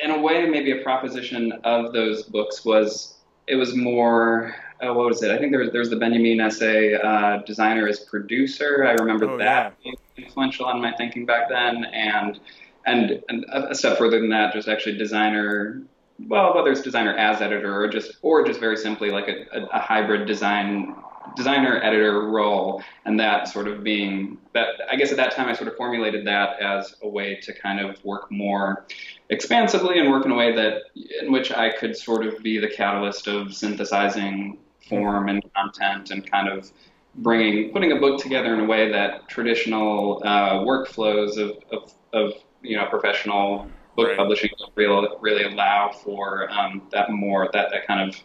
in 0.00 0.10
a 0.10 0.18
way, 0.20 0.44
maybe 0.46 0.72
a 0.78 0.82
proposition 0.82 1.52
of 1.64 1.94
those 1.94 2.24
books 2.24 2.64
was 2.64 3.14
it 3.46 3.54
was 3.54 3.74
more. 3.74 4.54
Uh, 4.80 4.92
what 4.94 5.06
was 5.06 5.22
it? 5.24 5.30
I 5.32 5.38
think 5.38 5.50
there 5.50 5.60
was, 5.60 5.70
there 5.72 5.80
was 5.80 5.90
the 5.90 5.96
Benjamin 5.96 6.40
essay, 6.40 6.94
uh, 6.94 7.38
designer 7.38 7.88
as 7.88 7.98
producer. 8.00 8.84
I 8.86 8.92
remember 8.92 9.28
Oh, 9.30 9.38
that 9.38 9.82
being 9.82 9.96
influential 10.16 10.66
on 10.66 10.80
my 10.80 10.92
thinking 10.96 11.24
back 11.26 11.48
then, 11.48 11.84
and 11.86 12.38
and 12.86 13.22
and 13.28 13.44
a 13.52 13.74
step 13.74 13.98
further 13.98 14.20
than 14.20 14.30
that, 14.30 14.52
just 14.52 14.68
actually 14.68 14.98
designer. 14.98 15.82
Well, 16.26 16.54
whether 16.54 16.72
it's 16.72 16.82
designer 16.82 17.16
as 17.16 17.40
editor 17.40 17.80
or 17.80 17.88
just 17.88 18.16
or 18.22 18.44
just 18.44 18.58
very 18.58 18.76
simply 18.76 19.10
like 19.10 19.28
a, 19.28 19.46
a, 19.56 19.66
a 19.66 19.78
hybrid 19.78 20.26
design 20.26 20.94
designer 21.36 21.80
editor 21.82 22.22
role, 22.28 22.82
and 23.04 23.20
that 23.20 23.48
sort 23.48 23.68
of 23.68 23.84
being 23.84 24.38
that. 24.52 24.68
I 24.90 24.96
guess 24.96 25.10
at 25.10 25.16
that 25.18 25.32
time 25.32 25.48
I 25.48 25.52
sort 25.52 25.68
of 25.68 25.76
formulated 25.76 26.26
that 26.26 26.60
as 26.60 26.94
a 27.02 27.08
way 27.08 27.38
to 27.42 27.52
kind 27.52 27.80
of 27.80 28.02
work 28.04 28.30
more 28.32 28.86
expansively 29.30 29.98
and 29.98 30.10
work 30.10 30.24
in 30.24 30.32
a 30.32 30.34
way 30.34 30.54
that 30.56 30.82
in 31.22 31.30
which 31.30 31.52
I 31.52 31.70
could 31.70 31.96
sort 31.96 32.26
of 32.26 32.42
be 32.42 32.58
the 32.58 32.68
catalyst 32.68 33.28
of 33.28 33.54
synthesizing 33.54 34.58
form 34.88 35.28
and 35.28 35.42
content 35.54 36.10
and 36.10 36.28
kind 36.28 36.48
of 36.48 36.72
bringing 37.16 37.72
putting 37.72 37.92
a 37.92 38.00
book 38.00 38.20
together 38.20 38.54
in 38.54 38.60
a 38.60 38.64
way 38.64 38.90
that 38.90 39.28
traditional 39.28 40.22
uh, 40.24 40.54
workflows 40.60 41.36
of, 41.36 41.58
of, 41.70 41.94
of 42.12 42.32
you 42.62 42.76
know 42.76 42.86
professional 42.86 43.68
book 43.98 44.08
Right. 44.08 44.16
publishing 44.16 44.50
don't 44.58 44.72
really 44.76 45.08
really 45.20 45.42
allow 45.42 45.90
for 45.90 46.48
um, 46.50 46.88
that 46.92 47.10
more 47.10 47.50
that 47.52 47.70
that 47.72 47.86
kind 47.86 48.08
of 48.08 48.16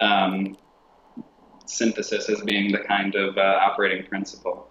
um, 0.00 0.56
synthesis 1.66 2.30
as 2.30 2.40
being 2.42 2.72
the 2.72 2.78
kind 2.78 3.14
of 3.14 3.36
uh, 3.36 3.60
operating 3.66 4.06
principle. 4.06 4.70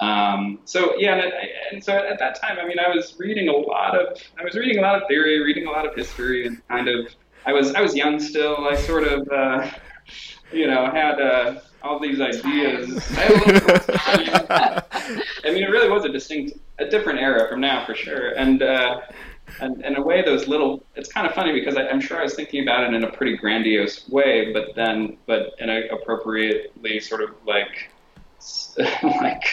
Um, 0.00 0.60
so 0.64 0.94
yeah, 0.96 1.14
and, 1.16 1.32
and 1.72 1.84
so 1.84 1.92
at 1.92 2.18
that 2.20 2.40
time, 2.40 2.56
I 2.58 2.66
mean, 2.66 2.78
I 2.78 2.88
was 2.88 3.16
reading 3.18 3.48
a 3.48 3.52
lot 3.52 3.98
of 4.00 4.16
I 4.40 4.44
was 4.44 4.54
reading 4.54 4.78
a 4.78 4.80
lot 4.80 5.00
of 5.00 5.08
theory, 5.08 5.42
reading 5.44 5.66
a 5.66 5.70
lot 5.70 5.84
of 5.86 5.94
history, 5.94 6.46
and 6.46 6.66
kind 6.68 6.88
of 6.88 7.14
I 7.44 7.52
was 7.52 7.74
I 7.74 7.82
was 7.82 7.94
young 7.94 8.18
still. 8.18 8.66
I 8.66 8.76
sort 8.76 9.04
of 9.04 9.28
uh, 9.28 9.70
you 10.52 10.66
know 10.66 10.90
had 10.90 11.20
uh, 11.20 11.60
all 11.82 11.98
these 12.00 12.20
ideas. 12.20 13.10
I 13.18 13.20
had 13.20 13.30
a 13.30 13.44
little 13.44 13.68
more 13.68 13.78
time. 13.78 14.82
I 15.44 15.50
mean, 15.52 15.62
it 15.64 15.70
really 15.70 15.90
was 15.90 16.04
a 16.04 16.08
distinct, 16.08 16.58
a 16.78 16.86
different 16.86 17.18
era 17.18 17.48
from 17.48 17.60
now 17.60 17.84
for 17.84 17.94
sure. 17.94 18.30
And 18.36 18.62
uh, 18.62 19.00
and 19.60 19.84
in 19.84 19.96
a 19.96 20.02
way, 20.02 20.22
those 20.22 20.48
little, 20.48 20.84
it's 20.94 21.12
kind 21.12 21.26
of 21.26 21.34
funny 21.34 21.52
because 21.52 21.76
I, 21.76 21.88
I'm 21.88 22.00
sure 22.00 22.18
I 22.18 22.22
was 22.22 22.34
thinking 22.34 22.62
about 22.62 22.84
it 22.84 22.94
in 22.94 23.04
a 23.04 23.10
pretty 23.10 23.36
grandiose 23.36 24.08
way, 24.08 24.52
but 24.52 24.74
then, 24.74 25.18
but 25.26 25.54
in 25.58 25.68
a 25.70 25.88
appropriately 25.88 27.00
sort 27.00 27.22
of 27.22 27.30
like, 27.46 27.90
like 29.02 29.44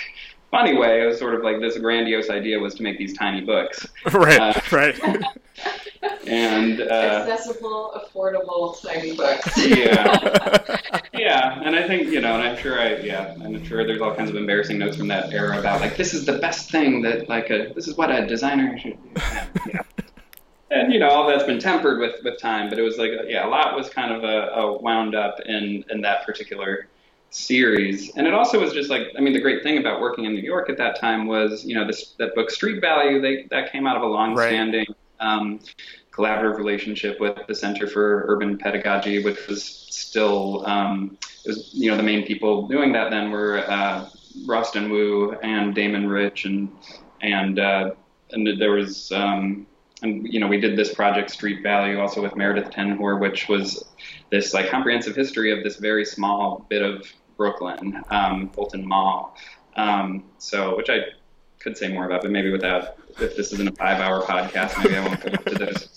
funny 0.52 0.78
way, 0.78 1.02
it 1.02 1.06
was 1.06 1.20
sort 1.20 1.36
of 1.36 1.44
like 1.44 1.60
this 1.60 1.78
grandiose 1.78 2.30
idea 2.30 2.60
was 2.60 2.74
to 2.76 2.84
make 2.84 2.98
these 2.98 3.14
tiny 3.18 3.42
books. 3.42 3.86
right, 4.14 4.40
Uh, 4.40 4.62
right. 4.72 5.00
And 6.28 6.82
uh, 6.82 7.26
Accessible, 7.28 8.00
affordable, 8.14 8.80
tiny 8.86 9.16
books. 9.16 9.58
yeah, 9.68 10.78
yeah, 11.14 11.62
and 11.64 11.76
I 11.76 11.88
think 11.88 12.10
you 12.10 12.20
know, 12.22 12.36
and 12.36 12.44
I'm 12.44 12.58
sure 12.58 12.80
I, 12.80 12.98
yeah, 12.98 13.34
I'm 13.44 13.64
sure 13.64 13.86
there's 13.86 14.02
all 14.02 14.14
kinds 14.14 14.30
of 14.30 14.36
embarrassing 14.36 14.78
notes 14.78 14.98
from 14.98 15.08
that 15.08 15.32
era 15.34 15.58
about 15.60 15.82
like 15.82 15.98
this 15.98 16.14
is 16.14 16.26
the 16.26 16.38
best 16.40 16.70
thing 16.72 17.02
that 17.04 17.28
like 17.30 17.50
a 17.50 17.72
this 17.74 17.88
is 17.88 17.96
what 17.96 18.12
a 18.12 18.26
designer 18.28 18.78
should 18.78 18.98
do. 19.16 19.22
Yeah. 19.72 19.82
And 20.72 20.92
you 20.94 21.00
know, 21.00 21.10
all 21.10 21.28
that's 21.28 21.44
been 21.44 21.60
tempered 21.60 22.00
with 22.00 22.16
with 22.24 22.40
time, 22.40 22.70
but 22.70 22.78
it 22.78 22.84
was 22.84 22.98
like 22.98 23.12
yeah, 23.28 23.48
a 23.48 23.50
lot 23.50 23.76
was 23.76 23.90
kind 23.90 24.12
of 24.14 24.24
a, 24.24 24.48
a 24.60 24.78
wound 24.82 25.16
up 25.16 25.40
in 25.46 25.86
in 25.90 26.02
that 26.02 26.26
particular 26.26 26.88
series, 27.36 28.12
and 28.16 28.26
it 28.26 28.34
also 28.34 28.60
was 28.60 28.74
just 28.74 28.90
like 28.90 29.08
I 29.18 29.22
mean, 29.22 29.34
the 29.34 29.42
great 29.42 29.64
thing 29.64 29.78
about 29.78 30.00
working 30.00 30.26
in 30.26 30.34
New 30.34 30.42
York 30.42 30.70
at 30.70 30.78
that 30.78 31.00
time 31.00 31.28
was 31.28 31.66
you 31.66 31.76
know 31.76 31.86
this 31.86 32.16
that 32.18 32.34
book 32.36 32.50
Street 32.50 32.80
Value 32.82 33.22
they 33.22 33.48
that 33.52 33.72
came 33.72 33.86
out 33.88 33.98
of 33.98 34.04
a 34.04 34.08
long-standing. 34.08 34.86
Um, 35.20 35.62
collaborative 36.16 36.58
relationship 36.58 37.20
with 37.20 37.38
the 37.48 37.56
Center 37.56 37.88
for 37.88 38.26
Urban 38.28 38.58
Pedagogy, 38.58 39.22
which 39.24 39.48
was 39.48 39.64
still, 39.64 40.66
um, 40.66 41.18
it 41.44 41.50
was, 41.50 41.72
you 41.74 41.92
know, 41.92 41.98
the 41.98 42.04
main 42.04 42.26
people 42.26 42.68
doing 42.68 42.94
that 42.94 43.10
then 43.10 43.32
were 43.32 43.60
uh, 43.70 44.08
Rosten 44.46 44.90
Woo 44.90 45.34
and 45.44 45.76
Damon 45.76 46.08
Rich, 46.08 46.46
and 46.46 46.72
and 47.22 47.60
uh, 47.60 47.92
and 48.32 48.60
there 48.60 48.72
was, 48.72 49.12
um, 49.12 49.68
and 50.02 50.32
you 50.32 50.40
know, 50.40 50.48
we 50.48 50.60
did 50.60 50.78
this 50.78 50.94
project 50.94 51.32
Street 51.32 51.62
Value 51.62 52.00
also 52.00 52.22
with 52.22 52.36
Meredith 52.36 52.72
TenHoor, 52.72 53.20
which 53.20 53.50
was 53.50 53.84
this 54.32 54.54
like 54.54 54.70
comprehensive 54.70 55.16
history 55.16 55.52
of 55.58 55.64
this 55.64 55.78
very 55.78 56.06
small 56.06 56.66
bit 56.70 56.82
of 56.82 57.06
Brooklyn, 57.38 58.02
um, 58.10 58.50
Fulton 58.50 58.88
Mall. 58.88 59.36
Um, 59.76 60.24
so, 60.38 60.76
which 60.78 60.90
I 60.90 61.00
could 61.60 61.78
say 61.78 61.90
more 61.90 62.06
about, 62.06 62.22
but 62.22 62.32
maybe 62.32 62.52
without, 62.52 62.98
if 63.20 63.36
this 63.36 63.52
isn't 63.54 63.68
a 63.68 63.72
five-hour 63.74 64.22
podcast, 64.24 64.78
maybe 64.84 64.96
I 64.96 65.06
won't 65.06 65.22
go 65.22 65.30
into 65.30 65.66
those 65.66 65.90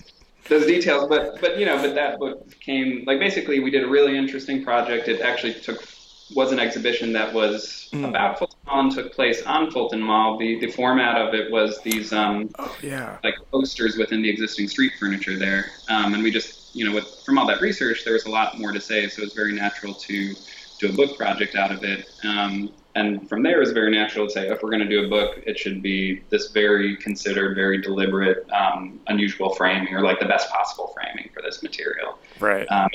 those 0.48 0.66
details. 0.66 1.08
But 1.08 1.40
but 1.40 1.58
you 1.58 1.66
know, 1.66 1.76
but 1.80 1.94
that 1.94 2.18
book 2.18 2.58
came 2.60 3.04
like 3.06 3.18
basically 3.20 3.60
we 3.60 3.70
did 3.70 3.84
a 3.84 3.88
really 3.88 4.16
interesting 4.16 4.64
project. 4.64 5.08
It 5.08 5.20
actually 5.20 5.54
took 5.54 5.86
was 6.34 6.52
an 6.52 6.58
exhibition 6.58 7.12
that 7.14 7.32
was 7.32 7.78
Mm. 7.92 8.06
about 8.06 8.38
Fulton 8.38 8.58
Mall 8.66 8.80
and 8.80 8.92
took 8.92 9.14
place 9.14 9.42
on 9.44 9.70
Fulton 9.70 10.02
Mall. 10.02 10.36
The 10.36 10.58
the 10.60 10.70
format 10.70 11.16
of 11.16 11.32
it 11.32 11.50
was 11.50 11.80
these 11.82 12.12
um, 12.12 12.50
oh, 12.58 12.76
yeah. 12.82 13.16
like 13.24 13.34
posters 13.50 13.96
within 13.96 14.20
the 14.20 14.28
existing 14.28 14.68
street 14.68 14.92
furniture 15.00 15.38
there. 15.38 15.70
Um, 15.88 16.12
and 16.12 16.22
we 16.22 16.30
just, 16.30 16.76
you 16.76 16.84
know, 16.84 16.94
with, 16.94 17.22
from 17.24 17.38
all 17.38 17.46
that 17.46 17.62
research, 17.62 18.04
there 18.04 18.12
was 18.12 18.26
a 18.26 18.30
lot 18.30 18.58
more 18.58 18.72
to 18.72 18.80
say. 18.80 19.08
So 19.08 19.22
it 19.22 19.24
was 19.24 19.32
very 19.32 19.54
natural 19.54 19.94
to 19.94 20.34
do 20.78 20.88
a 20.88 20.92
book 20.92 21.16
project 21.16 21.54
out 21.54 21.70
of 21.70 21.82
it. 21.84 22.08
Um, 22.24 22.70
and 22.94 23.28
from 23.28 23.42
there, 23.42 23.62
it's 23.62 23.70
very 23.70 23.90
natural 23.90 24.26
to 24.26 24.32
say, 24.32 24.48
if 24.48 24.62
we're 24.62 24.70
going 24.70 24.82
to 24.82 24.88
do 24.88 25.04
a 25.04 25.08
book, 25.08 25.40
it 25.46 25.58
should 25.58 25.82
be 25.82 26.22
this 26.30 26.50
very 26.50 26.96
considered, 26.96 27.54
very 27.54 27.80
deliberate, 27.80 28.50
um, 28.50 29.00
unusual 29.06 29.54
framing, 29.54 29.94
or 29.94 30.02
like 30.02 30.18
the 30.18 30.26
best 30.26 30.50
possible 30.50 30.92
framing 30.94 31.30
for 31.32 31.40
this 31.42 31.62
material. 31.62 32.18
Right. 32.40 32.66
Um, 32.70 32.90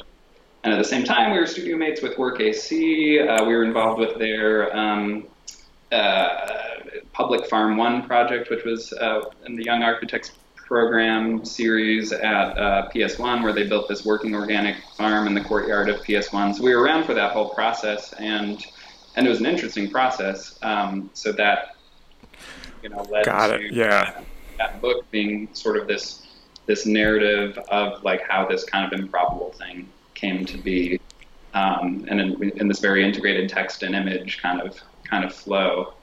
and 0.64 0.74
at 0.74 0.78
the 0.78 0.84
same 0.84 1.04
time, 1.04 1.32
we 1.32 1.40
were 1.40 1.46
studio 1.46 1.78
mates 1.78 2.02
with 2.02 2.18
WORKac. 2.18 3.30
Uh, 3.30 3.46
we 3.46 3.54
were 3.54 3.64
involved 3.64 4.00
with 4.00 4.18
their 4.18 4.76
um, 4.76 5.28
uh, 5.92 6.50
Public 7.12 7.48
Farm 7.50 7.78
One 7.78 8.06
project, 8.06 8.50
which 8.50 8.64
was 8.64 8.92
uh, 8.94 9.30
in 9.46 9.56
the 9.56 9.64
Young 9.64 9.84
Architects 9.84 10.32
program 10.74 11.46
series 11.46 12.12
at 12.12 12.58
uh, 12.58 12.90
PS1, 12.90 13.44
where 13.44 13.54
they 13.54 13.68
built 13.68 13.88
this 13.88 14.04
working 14.04 14.34
organic 14.34 14.76
farm 14.98 15.28
in 15.28 15.36
the 15.36 15.42
courtyard 15.42 15.88
of 15.88 16.02
PS1. 16.02 16.56
So 16.56 16.64
we 16.64 16.74
were 16.74 16.82
around 16.82 17.04
for 17.04 17.14
that 17.14 17.32
whole 17.32 17.50
process, 17.50 18.12
and 18.14 18.66
and 19.16 19.28
it 19.28 19.30
was 19.30 19.40
an 19.40 19.46
interesting 19.46 19.88
process. 19.92 20.58
Um, 20.64 21.12
so 21.14 21.32
that 21.34 21.76
you 22.82 22.90
know 22.90 23.04
led 23.04 23.26
Got 23.26 23.50
to 23.50 23.64
it. 23.64 23.72
Yeah. 23.72 24.20
that 24.58 24.82
book 24.82 25.06
being 25.12 25.48
sort 25.54 25.78
of 25.78 25.86
this 25.86 26.26
this 26.66 26.88
narrative 26.88 27.56
of 27.70 28.04
like 28.04 28.28
how 28.28 28.48
this 28.48 28.64
kind 28.64 28.92
of 28.92 29.00
improbable 29.00 29.52
thing 29.52 29.88
came 30.16 30.44
to 30.44 30.58
be, 30.58 31.00
um, 31.54 32.04
and 32.10 32.20
in, 32.20 32.50
in 32.58 32.68
this 32.68 32.80
very 32.80 33.06
integrated 33.06 33.48
text 33.48 33.84
and 33.84 33.94
image 33.94 34.42
kind 34.42 34.60
of 34.60 34.82
kind 35.04 35.24
of 35.24 35.36
flow. 35.36 35.94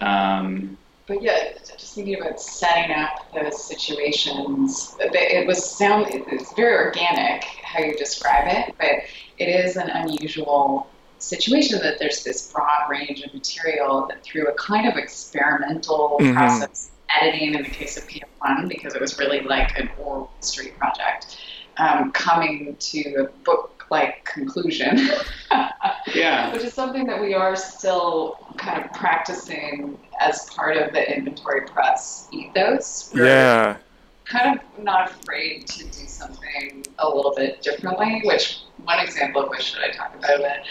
Um, 0.00 0.76
But 1.08 1.22
yeah, 1.22 1.54
just 1.78 1.94
thinking 1.94 2.20
about 2.20 2.38
setting 2.38 2.94
up 2.94 3.32
those 3.32 3.64
situations, 3.64 4.94
it 5.00 5.14
it 5.14 5.46
was 5.46 5.64
sound. 5.64 6.06
It's 6.10 6.52
very 6.52 6.74
organic 6.74 7.44
how 7.44 7.80
you 7.80 7.96
describe 7.96 8.46
it, 8.46 8.74
but 8.78 8.90
it 9.38 9.48
is 9.48 9.76
an 9.76 9.88
unusual 9.88 10.86
situation 11.18 11.80
that 11.80 11.98
there's 11.98 12.22
this 12.24 12.52
broad 12.52 12.88
range 12.90 13.22
of 13.22 13.32
material 13.32 14.06
that 14.08 14.22
through 14.22 14.48
a 14.48 14.54
kind 14.54 14.86
of 14.86 14.96
experimental 14.96 16.18
Mhm. 16.20 16.34
process, 16.34 16.90
editing 17.20 17.54
in 17.54 17.62
the 17.62 17.70
case 17.70 17.96
of 17.96 18.06
PS1, 18.06 18.68
because 18.68 18.94
it 18.94 19.00
was 19.00 19.18
really 19.18 19.40
like 19.40 19.78
an 19.78 19.90
oral 19.98 20.30
history 20.36 20.72
project, 20.78 21.38
um, 21.78 22.12
coming 22.12 22.76
to 22.78 23.14
a 23.14 23.24
book-like 23.44 24.24
conclusion. 24.26 25.08
yeah, 26.14 26.52
Which 26.52 26.62
is 26.62 26.74
something 26.74 27.06
that 27.06 27.20
we 27.20 27.34
are 27.34 27.56
still 27.56 28.38
kind 28.56 28.84
of 28.84 28.92
practicing 28.92 29.98
as 30.20 30.46
part 30.50 30.76
of 30.76 30.92
the 30.92 31.16
inventory 31.16 31.62
press 31.66 32.28
ethos. 32.32 33.10
We're 33.14 33.26
Yeah. 33.26 33.76
kind 34.24 34.58
of 34.60 34.84
not 34.84 35.10
afraid 35.10 35.66
to 35.68 35.84
do 35.84 36.06
something 36.06 36.84
a 36.98 37.08
little 37.08 37.34
bit 37.34 37.62
differently, 37.62 38.20
which 38.24 38.60
one 38.84 39.00
example 39.00 39.42
of 39.44 39.50
which 39.50 39.62
should 39.62 39.82
I 39.82 39.90
talk 39.90 40.14
about 40.16 40.40
it? 40.40 40.62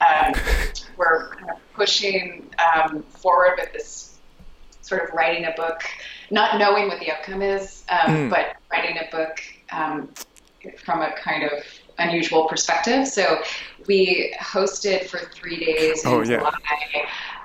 Um, 0.00 0.34
we're 0.96 1.28
kind 1.34 1.50
of 1.50 1.56
pushing 1.74 2.48
um, 2.74 3.02
forward 3.02 3.54
with 3.58 3.72
this 3.72 4.18
sort 4.82 5.06
of 5.06 5.14
writing 5.14 5.44
a 5.44 5.52
book, 5.52 5.82
not 6.30 6.58
knowing 6.58 6.88
what 6.88 6.98
the 7.00 7.10
outcome 7.12 7.42
is, 7.42 7.84
um, 7.90 7.98
Mm. 8.28 8.30
but 8.30 8.56
writing 8.70 8.96
a 8.98 9.10
book 9.14 9.38
um, 9.70 10.08
from 10.82 11.02
a 11.02 11.12
kind 11.12 11.44
of 11.44 11.62
unusual 11.98 12.46
perspective. 12.48 13.06
So 13.06 13.42
we 13.86 14.34
hosted 14.40 15.08
for 15.08 15.18
three 15.18 15.62
days 15.62 16.04
in 16.04 16.10
Oh, 16.10 16.20
yeah. 16.22 16.38
July 16.38 16.52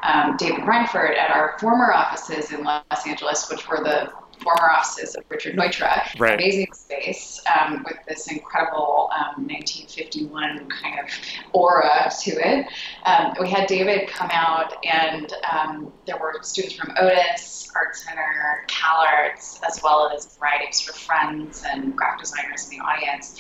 um, 0.04 0.38
David 0.38 0.62
Reinfurt 0.62 1.18
at 1.18 1.32
our 1.32 1.58
former 1.60 1.94
offices 1.94 2.52
in 2.52 2.64
Los 2.64 3.08
Angeles, 3.08 3.50
which 3.50 3.68
were 3.68 3.78
the 3.78 4.12
former 4.44 4.70
offices 4.72 5.16
of 5.16 5.24
Richard 5.30 5.56
Neutra. 5.56 6.20
Right. 6.20 6.34
Amazing 6.34 6.74
space 6.74 7.42
um, 7.60 7.84
with 7.86 7.98
this 8.08 8.32
incredible 8.32 9.10
um, 9.16 9.48
1951 9.48 10.70
kind 10.70 11.00
of 11.00 11.06
aura 11.54 12.12
to 12.22 12.32
it. 12.32 12.68
Um, 13.06 13.34
we 13.40 13.50
had 13.50 13.68
David 13.68 14.08
come 14.10 14.30
out, 14.32 14.76
and 14.86 15.32
um, 15.52 15.94
there 16.06 16.18
were 16.18 16.34
students 16.42 16.76
from 16.76 16.94
Otis, 17.00 17.72
Art 17.76 17.96
Center, 17.96 18.66
CalArts, 18.68 19.60
as 19.68 19.82
well 19.82 20.12
as 20.14 20.26
a 20.26 20.40
variety 20.40 20.68
of 20.68 20.74
sort 20.74 20.96
of 20.96 21.02
friends 21.02 21.64
and 21.66 21.96
graphic 21.96 22.22
designers 22.22 22.70
in 22.70 22.78
the 22.78 22.84
audience. 22.84 23.40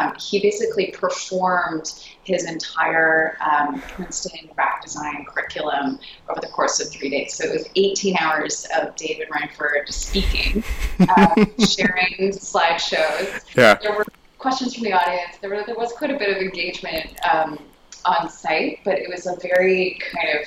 Um, 0.00 0.14
he 0.18 0.40
basically 0.40 0.88
performed 0.88 2.04
his 2.24 2.44
entire 2.44 3.36
um, 3.40 3.80
Princeton 3.80 4.48
graphic 4.54 4.84
design 4.84 5.24
curriculum 5.26 5.98
over 6.28 6.40
the 6.40 6.48
course 6.48 6.80
of 6.80 6.90
three 6.90 7.10
days. 7.10 7.34
So 7.34 7.44
it 7.44 7.52
was 7.52 7.68
18 7.76 8.16
hours 8.18 8.66
of 8.76 8.96
David 8.96 9.28
Reinfurt 9.28 9.90
speaking, 9.92 10.64
um, 11.00 11.52
sharing 11.58 12.32
slideshows. 12.32 13.44
Yeah. 13.56 13.74
There 13.74 13.92
were 13.92 14.06
questions 14.38 14.74
from 14.74 14.84
the 14.84 14.92
audience. 14.92 15.38
There, 15.40 15.50
were, 15.50 15.64
there 15.66 15.76
was 15.76 15.92
quite 15.92 16.10
a 16.10 16.18
bit 16.18 16.34
of 16.34 16.42
engagement 16.42 17.10
um, 17.32 17.58
on 18.04 18.28
site, 18.28 18.80
but 18.84 18.98
it 18.98 19.08
was 19.08 19.26
a 19.26 19.36
very 19.40 19.98
kind 20.00 20.38
of 20.38 20.46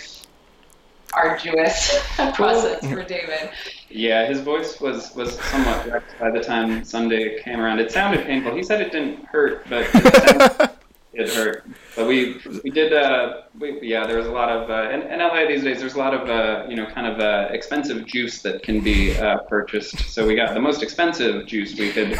arduous 1.13 1.99
process 2.33 2.79
for 2.87 3.03
David. 3.03 3.49
Yeah, 3.89 4.25
his 4.27 4.41
voice 4.41 4.79
was 4.81 5.13
was 5.15 5.39
somewhat 5.39 5.87
wrecked 5.87 6.19
by 6.19 6.29
the 6.31 6.41
time 6.41 6.83
Sunday 6.83 7.41
came 7.41 7.59
around. 7.59 7.79
It 7.79 7.91
sounded 7.91 8.25
painful. 8.25 8.55
He 8.55 8.63
said 8.63 8.81
it 8.81 8.91
didn't 8.91 9.25
hurt, 9.25 9.65
but 9.69 9.87
it, 9.93 10.71
it 11.13 11.29
hurt. 11.33 11.65
But 11.95 12.07
we 12.07 12.41
we 12.63 12.69
did. 12.69 12.91
Uh, 12.91 13.43
we, 13.57 13.79
yeah, 13.81 14.05
there 14.05 14.17
was 14.17 14.27
a 14.27 14.31
lot 14.31 14.49
of 14.49 14.69
uh, 14.69 14.89
in, 14.91 15.01
in 15.03 15.19
LA 15.19 15.47
these 15.47 15.63
days. 15.63 15.79
There's 15.79 15.95
a 15.95 15.97
lot 15.97 16.13
of 16.13 16.29
uh, 16.29 16.65
you 16.69 16.75
know 16.75 16.85
kind 16.87 17.07
of 17.07 17.19
uh, 17.21 17.47
expensive 17.51 18.05
juice 18.05 18.41
that 18.41 18.61
can 18.61 18.81
be 18.81 19.17
uh, 19.17 19.37
purchased. 19.49 19.97
So 20.11 20.27
we 20.27 20.35
got 20.35 20.53
the 20.53 20.59
most 20.59 20.83
expensive 20.83 21.47
juice 21.47 21.79
we 21.79 21.91
could 21.91 22.11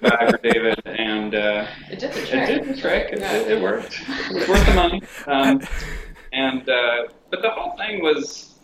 buy 0.00 0.28
for 0.30 0.38
David, 0.42 0.80
and 0.86 1.34
uh, 1.34 1.66
It 1.90 1.98
did 1.98 2.12
the 2.12 2.22
it 2.22 2.26
trick. 2.28 2.46
did 2.46 2.64
the 2.74 2.80
trick. 2.80 3.12
It, 3.12 3.20
Yeah. 3.20 3.32
it, 3.36 3.50
it 3.52 3.62
worked. 3.62 4.00
It 4.30 4.34
was 4.34 4.48
worth 4.48 4.66
the 4.66 4.74
money. 4.74 5.02
Um, 5.26 5.60
and 6.36 6.68
uh, 6.68 7.06
but 7.30 7.42
the 7.42 7.50
whole 7.50 7.76
thing 7.76 8.02
was, 8.02 8.54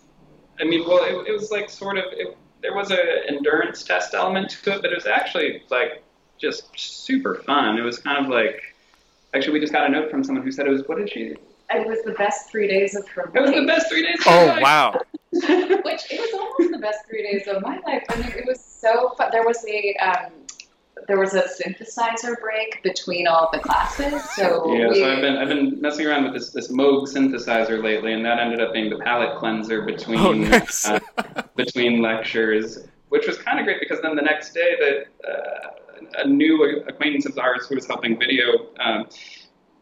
I 0.59 0.63
mean, 0.63 0.87
well, 0.87 1.03
it, 1.03 1.27
it 1.29 1.33
was 1.33 1.51
like 1.51 1.69
sort 1.69 1.97
of 1.97 2.05
it, 2.11 2.37
there 2.61 2.73
was 2.75 2.91
a 2.91 3.27
endurance 3.27 3.83
test 3.83 4.13
element 4.13 4.51
to 4.51 4.73
it, 4.75 4.81
but 4.81 4.91
it 4.91 4.95
was 4.95 5.05
actually 5.07 5.63
like 5.69 6.03
just 6.37 6.63
super 6.75 7.35
fun. 7.45 7.77
It 7.77 7.81
was 7.81 7.97
kind 7.99 8.23
of 8.23 8.29
like 8.31 8.61
actually 9.33 9.53
we 9.53 9.59
just 9.59 9.73
got 9.73 9.85
a 9.87 9.89
note 9.89 10.11
from 10.11 10.23
someone 10.23 10.43
who 10.43 10.51
said 10.51 10.67
it 10.67 10.69
was 10.69 10.83
what 10.87 10.97
did 10.99 11.09
she? 11.09 11.35
It 11.75 11.87
was 11.87 12.03
the 12.03 12.11
best 12.11 12.51
three 12.51 12.67
days 12.67 12.93
of 12.95 13.07
her 13.09 13.31
It 13.33 13.41
was 13.41 13.51
the 13.51 13.65
best 13.65 13.89
three 13.89 14.03
days. 14.03 14.19
of 14.19 14.25
her 14.25 14.39
oh 14.39 14.45
life. 14.47 14.61
wow. 14.61 14.99
Which 15.31 16.03
it 16.11 16.19
was 16.19 16.33
almost 16.39 16.71
the 16.71 16.77
best 16.79 16.99
three 17.09 17.23
days 17.23 17.47
of 17.47 17.63
my 17.63 17.79
life. 17.87 18.03
I 18.09 18.15
mean, 18.17 18.31
it 18.37 18.45
was 18.45 18.63
so 18.63 19.09
fun. 19.17 19.29
There 19.31 19.43
was 19.43 19.65
a 19.67 19.95
um, 19.95 20.31
there 21.07 21.19
was 21.19 21.33
a 21.33 21.43
synthesizer 21.43 22.39
break 22.41 22.81
between 22.83 23.27
all 23.27 23.49
the 23.51 23.59
classes. 23.59 24.23
So 24.31 24.73
Yeah, 24.73 24.89
we, 24.89 24.95
so 24.99 25.11
I've 25.13 25.21
been 25.21 25.37
I've 25.37 25.47
been 25.49 25.79
messing 25.81 26.05
around 26.07 26.23
with 26.25 26.33
this 26.33 26.49
this 26.51 26.69
Moog 26.71 27.07
synthesizer 27.07 27.81
lately, 27.83 28.13
and 28.13 28.25
that 28.25 28.39
ended 28.39 28.61
up 28.61 28.73
being 28.73 28.89
the 28.89 28.97
palette 28.99 29.37
cleanser 29.39 29.81
between 29.83 30.19
Oh, 30.19 30.31
nice. 30.33 30.87
uh, 30.89 30.99
between 31.55 32.01
lectures, 32.01 32.87
which 33.09 33.27
was 33.27 33.37
kind 33.37 33.59
of 33.59 33.65
great 33.65 33.79
because 33.79 34.01
then 34.01 34.15
the 34.15 34.21
next 34.21 34.53
day 34.53 34.75
that 34.79 35.29
uh, 35.29 35.69
a 36.23 36.27
new 36.27 36.83
acquaintance 36.87 37.25
of 37.25 37.37
ours 37.37 37.67
who 37.67 37.75
was 37.75 37.87
helping 37.87 38.19
video 38.19 38.67
um, 38.79 39.07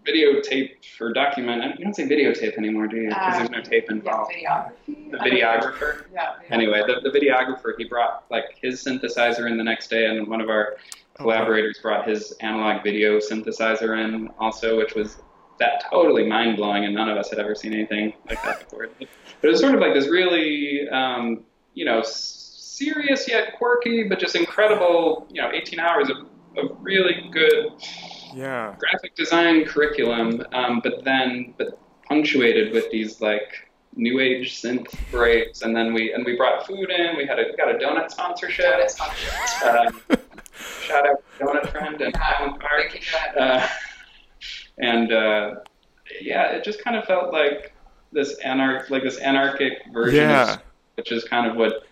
videotape 0.07 0.71
or 0.99 1.13
document. 1.13 1.77
You 1.77 1.85
don't 1.85 1.95
say 1.95 2.07
videotape 2.07 2.57
anymore, 2.57 2.87
do 2.87 2.97
you? 2.97 3.09
Because 3.09 3.35
Uh, 3.35 3.37
there's 3.37 3.49
no 3.51 3.61
tape 3.61 3.85
yeah, 3.87 3.95
involved. 3.95 4.31
videography. 4.33 5.11
The 5.11 5.17
videographer. 5.17 6.03
Yeah. 6.13 6.33
Anyway, 6.49 6.81
the, 6.87 7.07
the 7.07 7.17
videographer 7.19 7.73
he 7.77 7.85
brought 7.85 8.23
like 8.31 8.57
his 8.61 8.83
synthesizer 8.83 9.49
in 9.49 9.57
the 9.57 9.63
next 9.63 9.89
day, 9.89 10.05
and 10.07 10.27
one 10.27 10.41
of 10.41 10.49
our 10.49 10.75
wow. 10.75 10.77
Collaborators 11.15 11.79
brought 11.81 12.07
his 12.07 12.31
analog 12.41 12.83
video 12.83 13.19
synthesizer 13.19 14.03
in 14.03 14.29
also, 14.39 14.77
which 14.77 14.95
was 14.95 15.17
that 15.59 15.83
totally 15.91 16.27
mind 16.27 16.57
blowing, 16.57 16.85
and 16.85 16.93
none 16.95 17.09
of 17.09 17.17
us 17.17 17.29
had 17.29 17.39
ever 17.39 17.53
seen 17.53 17.73
anything 17.73 18.13
like 18.27 18.41
that 18.43 18.59
before. 18.61 18.87
But 18.99 19.07
it 19.43 19.47
was 19.47 19.59
sort 19.59 19.75
of 19.75 19.81
like 19.81 19.93
this 19.93 20.07
really, 20.07 20.89
um, 20.89 21.43
you 21.73 21.85
know, 21.85 22.01
serious 22.03 23.27
yet 23.27 23.53
quirky, 23.57 24.03
but 24.03 24.19
just 24.19 24.35
incredible, 24.35 25.27
you 25.29 25.41
know, 25.41 25.51
18 25.51 25.79
hours 25.79 26.09
of, 26.09 26.17
of 26.57 26.77
really 26.81 27.29
good 27.31 27.71
Yeah. 28.33 28.75
graphic 28.79 29.15
design 29.15 29.65
curriculum, 29.65 30.43
um, 30.53 30.81
but 30.83 31.03
then 31.03 31.53
but 31.57 31.79
punctuated 32.07 32.73
with 32.73 32.89
these 32.91 33.21
like 33.21 33.69
new 33.95 34.19
age 34.19 34.55
synth 34.61 34.93
breaks, 35.11 35.61
and 35.61 35.75
then 35.75 35.93
we 35.93 36.13
and 36.13 36.25
we 36.25 36.35
brought 36.35 36.65
food 36.65 36.89
in. 36.89 37.17
We 37.17 37.25
had 37.27 37.37
a 37.39 37.55
got 37.55 37.69
a 37.69 37.77
donut 37.77 38.09
sponsorship. 38.09 38.65
Donuts 38.65 38.97
function. 38.97 40.01
Um, 40.09 40.20
shout 40.83 41.07
out 41.07 41.23
to 41.39 41.45
Donut 41.45 41.71
Friend 41.71 42.01
and 42.01 42.15
Highland 42.15 42.59
Park. 42.59 42.91
thank 42.91 42.95
you 42.95 43.01
for 43.01 43.17
that. 43.35 43.37
Uh, 43.63 43.67
and 44.79 45.11
uh, 45.11 45.55
yeah, 46.21 46.51
it 46.51 46.63
just 46.63 46.83
kind 46.83 46.95
of 46.95 47.05
felt 47.05 47.31
like 47.31 47.73
this 48.11 48.35
anarch 48.39 48.89
like 48.89 49.03
this 49.03 49.17
anarchic 49.19 49.73
version 49.93 50.29
Yeah. 50.29 50.53
of 50.55 50.61
which 50.95 51.11
is 51.11 51.23
kind 51.23 51.49
of 51.49 51.55
what 51.55 51.83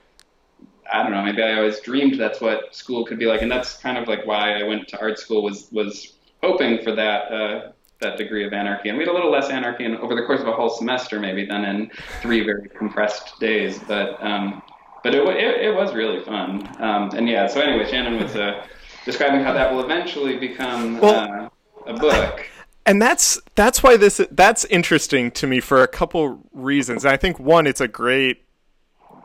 I 0.91 1.03
don't 1.03 1.11
know. 1.11 1.21
Maybe 1.23 1.41
I 1.43 1.55
always 1.57 1.79
dreamed 1.81 2.19
that's 2.19 2.41
what 2.41 2.75
school 2.75 3.05
could 3.05 3.19
be 3.19 3.25
like, 3.27 3.41
and 3.43 3.51
that's 3.51 3.77
kind 3.77 3.97
of 3.97 4.07
like 4.07 4.25
why 4.25 4.59
I 4.59 4.63
went 4.63 4.87
to 4.89 4.99
art 4.99 5.19
school 5.19 5.43
was 5.43 5.67
was 5.71 6.13
hoping 6.41 6.83
for 6.83 6.93
that 6.95 7.31
uh, 7.31 7.71
that 8.01 8.17
degree 8.17 8.45
of 8.45 8.53
anarchy. 8.53 8.89
And 8.89 8.97
we 8.97 9.03
had 9.05 9.11
a 9.11 9.13
little 9.13 9.31
less 9.31 9.49
anarchy 9.49 9.85
in, 9.85 9.97
over 9.97 10.15
the 10.15 10.23
course 10.23 10.41
of 10.41 10.47
a 10.47 10.51
whole 10.53 10.69
semester, 10.69 11.19
maybe 11.19 11.45
than 11.45 11.63
in 11.65 11.91
three 12.21 12.43
very 12.43 12.69
compressed 12.69 13.39
days. 13.39 13.77
But 13.87 14.21
um, 14.23 14.61
but 15.03 15.13
it, 15.15 15.25
it 15.27 15.61
it 15.67 15.75
was 15.75 15.93
really 15.93 16.23
fun. 16.23 16.67
Um, 16.81 17.09
and 17.15 17.27
yeah, 17.27 17.47
so 17.47 17.61
anyway, 17.61 17.89
Shannon 17.89 18.21
was 18.21 18.35
uh, 18.35 18.65
describing 19.05 19.41
how 19.43 19.53
that 19.53 19.71
will 19.71 19.83
eventually 19.83 20.37
become 20.37 20.99
Well- 20.99 21.31
uh, 21.31 21.49
a 21.85 21.93
book. 21.93 22.45
and 22.85 23.01
that's 23.01 23.39
that's 23.55 23.81
why 23.81 23.97
this 23.97 24.21
that's 24.31 24.65
interesting 24.65 25.31
to 25.31 25.47
me 25.47 25.59
for 25.59 25.81
a 25.81 25.87
couple 25.87 26.39
reasons. 26.53 27.03
And 27.05 27.11
I 27.13 27.17
think 27.17 27.39
one, 27.39 27.65
it's 27.65 27.81
a 27.81 27.87
great 27.87 28.43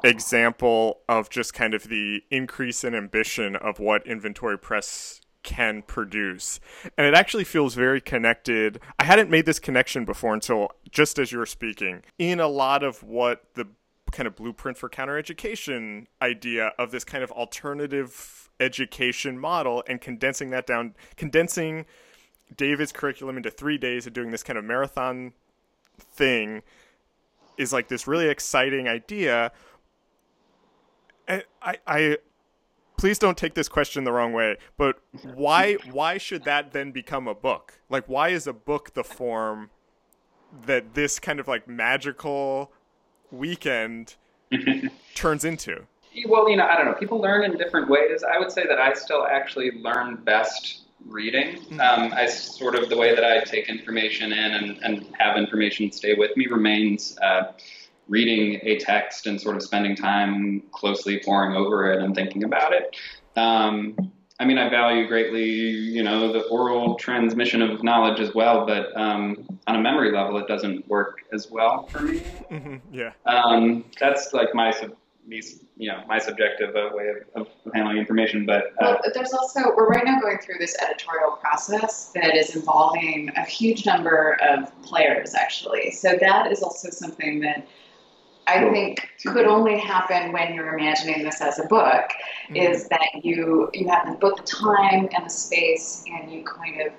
example 0.02 1.00
of 1.08 1.30
just 1.30 1.54
kind 1.54 1.74
of 1.74 1.88
the 1.88 2.22
increase 2.30 2.84
in 2.84 2.94
ambition 2.94 3.56
of 3.56 3.78
what 3.78 4.06
Inventory 4.06 4.58
Press 4.58 5.20
can 5.42 5.82
produce. 5.82 6.60
And 6.96 7.06
it 7.06 7.14
actually 7.14 7.44
feels 7.44 7.74
very 7.74 8.00
connected. 8.00 8.80
I 8.98 9.04
hadn't 9.04 9.30
made 9.30 9.44
this 9.46 9.58
connection 9.58 10.04
before 10.04 10.32
until 10.34 10.68
just 10.90 11.18
as 11.18 11.32
you 11.32 11.38
were 11.38 11.46
speaking. 11.46 12.02
In 12.18 12.40
a 12.40 12.48
lot 12.48 12.82
of 12.82 13.02
what 13.02 13.44
the 13.54 13.66
kind 14.14 14.26
of 14.26 14.34
blueprint 14.36 14.78
for 14.78 14.88
counter 14.88 15.18
education 15.18 16.06
idea 16.22 16.72
of 16.78 16.90
this 16.90 17.04
kind 17.04 17.22
of 17.22 17.30
alternative 17.32 18.48
education 18.60 19.38
model 19.38 19.82
and 19.88 20.00
condensing 20.00 20.50
that 20.50 20.66
down 20.66 20.94
condensing 21.16 21.84
David's 22.56 22.92
curriculum 22.92 23.36
into 23.36 23.50
three 23.50 23.76
days 23.76 24.06
and 24.06 24.14
doing 24.14 24.30
this 24.30 24.42
kind 24.42 24.58
of 24.58 24.64
marathon 24.64 25.32
thing 25.98 26.62
is 27.56 27.72
like 27.72 27.88
this 27.88 28.06
really 28.06 28.28
exciting 28.28 28.88
idea. 28.88 29.52
And 31.26 31.44
I, 31.62 31.78
I, 31.86 32.18
please 32.98 33.18
don't 33.18 33.38
take 33.38 33.54
this 33.54 33.68
question 33.68 34.04
the 34.04 34.12
wrong 34.12 34.32
way, 34.32 34.56
but 34.76 35.00
why, 35.34 35.74
why 35.90 36.18
should 36.18 36.44
that 36.44 36.72
then 36.72 36.92
become 36.92 37.26
a 37.26 37.34
book? 37.34 37.80
Like, 37.88 38.08
why 38.08 38.28
is 38.28 38.46
a 38.46 38.52
book 38.52 38.94
the 38.94 39.04
form 39.04 39.70
that 40.66 40.94
this 40.94 41.18
kind 41.18 41.40
of 41.40 41.48
like 41.48 41.66
magical 41.66 42.72
weekend 43.38 44.16
turns 45.14 45.44
into? 45.44 45.86
Well, 46.26 46.48
you 46.48 46.56
know, 46.56 46.66
I 46.66 46.76
don't 46.76 46.86
know. 46.86 46.94
People 46.94 47.18
learn 47.18 47.44
in 47.44 47.56
different 47.58 47.88
ways. 47.88 48.22
I 48.22 48.38
would 48.38 48.52
say 48.52 48.66
that 48.66 48.78
I 48.78 48.92
still 48.92 49.26
actually 49.26 49.72
learn 49.72 50.16
best 50.16 50.82
reading. 51.06 51.58
Um, 51.80 52.12
I 52.14 52.26
sort 52.26 52.76
of 52.76 52.88
the 52.88 52.96
way 52.96 53.14
that 53.14 53.24
I 53.24 53.40
take 53.40 53.68
information 53.68 54.32
in 54.32 54.38
and, 54.38 54.78
and 54.82 55.06
have 55.18 55.36
information 55.36 55.90
stay 55.92 56.14
with 56.14 56.36
me 56.36 56.46
remains 56.46 57.18
uh, 57.20 57.52
reading 58.08 58.60
a 58.62 58.78
text 58.78 59.26
and 59.26 59.40
sort 59.40 59.56
of 59.56 59.62
spending 59.62 59.96
time 59.96 60.62
closely 60.72 61.20
poring 61.24 61.56
over 61.56 61.92
it 61.92 62.02
and 62.02 62.14
thinking 62.14 62.44
about 62.44 62.72
it. 62.72 62.96
Um, 63.36 64.12
I 64.40 64.44
mean, 64.44 64.58
I 64.58 64.68
value 64.68 65.06
greatly, 65.06 65.44
you 65.44 66.02
know, 66.02 66.32
the 66.32 66.40
oral 66.48 66.96
transmission 66.96 67.62
of 67.62 67.84
knowledge 67.84 68.18
as 68.18 68.34
well, 68.34 68.66
but 68.66 68.96
um, 68.96 69.46
on 69.68 69.76
a 69.76 69.80
memory 69.80 70.10
level, 70.10 70.36
it 70.38 70.48
doesn't 70.48 70.88
work 70.88 71.20
as 71.32 71.50
well 71.50 71.86
for 71.86 72.00
me. 72.00 72.18
hmm 72.18 72.76
Yeah. 72.90 73.12
Um, 73.26 73.84
that's 74.00 74.32
like 74.32 74.52
my 74.52 74.72
sub, 74.72 74.96
me, 75.24 75.40
you 75.76 75.88
know, 75.88 76.02
my 76.08 76.18
subjective 76.18 76.74
uh, 76.74 76.90
way 76.92 77.10
of, 77.36 77.42
of 77.42 77.48
handling 77.74 77.98
information. 77.98 78.44
But 78.44 78.72
uh, 78.80 78.98
Well, 79.00 79.00
there's 79.14 79.32
also, 79.32 79.72
we're 79.76 79.86
right 79.86 80.04
now 80.04 80.20
going 80.20 80.38
through 80.38 80.58
this 80.58 80.76
editorial 80.82 81.32
process 81.36 82.10
that 82.16 82.34
is 82.34 82.56
involving 82.56 83.30
a 83.36 83.44
huge 83.44 83.86
number 83.86 84.36
of 84.42 84.70
players, 84.82 85.34
actually. 85.34 85.92
So 85.92 86.16
that 86.20 86.50
is 86.50 86.60
also 86.60 86.90
something 86.90 87.38
that 87.40 87.68
I 88.46 88.70
think 88.70 89.08
could 89.24 89.46
only 89.46 89.78
happen 89.78 90.32
when 90.32 90.54
you're 90.54 90.76
imagining 90.76 91.24
this 91.24 91.40
as 91.40 91.58
a 91.58 91.66
book, 91.66 92.10
is 92.54 92.88
that 92.88 93.08
you, 93.22 93.70
you 93.72 93.88
have 93.88 94.20
both 94.20 94.36
the 94.36 94.42
time 94.42 95.08
and 95.14 95.26
the 95.26 95.30
space 95.30 96.04
and 96.06 96.30
you 96.30 96.44
kind 96.44 96.82
of 96.82 96.92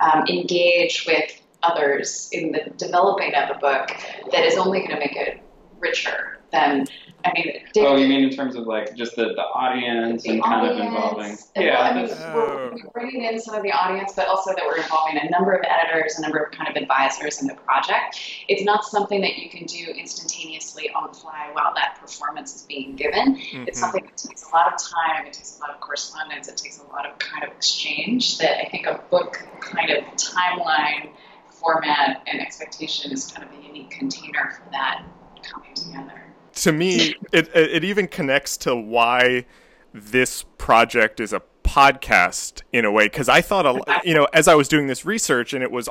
um, 0.00 0.26
engage 0.26 1.06
with 1.06 1.40
others 1.62 2.28
in 2.32 2.52
the 2.52 2.70
developing 2.76 3.34
of 3.34 3.56
a 3.56 3.58
book 3.58 3.90
that 4.32 4.44
is 4.44 4.56
only 4.56 4.80
going 4.80 4.90
to 4.90 4.98
make 4.98 5.16
it 5.16 5.40
richer 5.80 6.38
then 6.50 6.86
I 7.24 7.32
mean, 7.32 7.46
David, 7.72 7.88
oh, 7.88 7.96
you 7.96 8.06
mean 8.06 8.24
in 8.24 8.30
terms 8.30 8.54
of 8.54 8.66
like 8.66 8.94
just 8.94 9.16
the, 9.16 9.34
the 9.34 9.42
audience 9.42 10.22
the 10.22 10.30
and 10.30 10.42
audience, 10.42 10.78
kind 10.78 10.80
of 10.80 10.86
involving? 10.86 11.38
Yeah, 11.56 11.74
well, 11.74 11.82
I 11.82 11.94
mean, 11.94 12.34
we're, 12.34 12.70
we're, 12.70 12.90
bringing 12.90 13.24
in 13.24 13.40
some 13.40 13.56
of 13.56 13.62
the 13.62 13.72
audience, 13.72 14.12
but 14.14 14.28
also 14.28 14.54
that 14.54 14.62
we're 14.64 14.76
involving 14.76 15.18
a 15.18 15.28
number 15.28 15.52
of 15.52 15.64
editors, 15.68 16.16
a 16.18 16.22
number 16.22 16.38
of 16.38 16.52
kind 16.52 16.68
of 16.68 16.80
advisors 16.80 17.40
in 17.40 17.48
the 17.48 17.54
project. 17.54 18.20
It's 18.46 18.62
not 18.62 18.84
something 18.84 19.20
that 19.20 19.36
you 19.36 19.50
can 19.50 19.66
do 19.66 19.92
instantaneously 19.96 20.90
on 20.90 21.08
the 21.08 21.18
fly 21.18 21.50
while 21.52 21.74
that 21.74 21.98
performance 22.00 22.54
is 22.54 22.62
being 22.62 22.94
given. 22.94 23.36
Mm-hmm. 23.36 23.64
It's 23.66 23.80
something 23.80 24.04
that 24.04 24.16
takes 24.16 24.44
a 24.44 24.54
lot 24.54 24.72
of 24.72 24.78
time. 24.78 25.26
It 25.26 25.32
takes 25.32 25.58
a 25.58 25.60
lot 25.60 25.70
of 25.70 25.80
correspondence. 25.80 26.48
It 26.48 26.56
takes 26.56 26.78
a 26.78 26.86
lot 26.92 27.04
of 27.04 27.18
kind 27.18 27.42
of 27.42 27.50
exchange 27.50 28.38
that 28.38 28.64
I 28.64 28.68
think 28.68 28.86
a 28.86 29.02
book 29.10 29.44
kind 29.60 29.90
of 29.90 30.04
timeline 30.14 31.10
format 31.48 32.22
and 32.28 32.40
expectation 32.40 33.10
is 33.10 33.26
kind 33.26 33.48
of 33.48 33.58
a 33.58 33.66
unique 33.66 33.90
container 33.90 34.52
for 34.52 34.70
that 34.70 35.04
coming 35.42 35.74
together 35.74 36.27
to 36.56 36.72
me, 36.72 37.14
it 37.32 37.48
it 37.54 37.84
even 37.84 38.08
connects 38.08 38.56
to 38.58 38.74
why 38.74 39.46
this 39.92 40.44
project 40.58 41.20
is 41.20 41.32
a 41.32 41.42
podcast 41.62 42.62
in 42.72 42.84
a 42.84 42.90
way 42.90 43.06
because 43.06 43.28
I 43.28 43.42
thought 43.42 43.66
a, 43.66 44.00
you 44.02 44.14
know 44.14 44.26
as 44.32 44.48
I 44.48 44.54
was 44.54 44.68
doing 44.68 44.86
this 44.86 45.04
research 45.04 45.52
and 45.52 45.62
it 45.62 45.70
was 45.70 45.88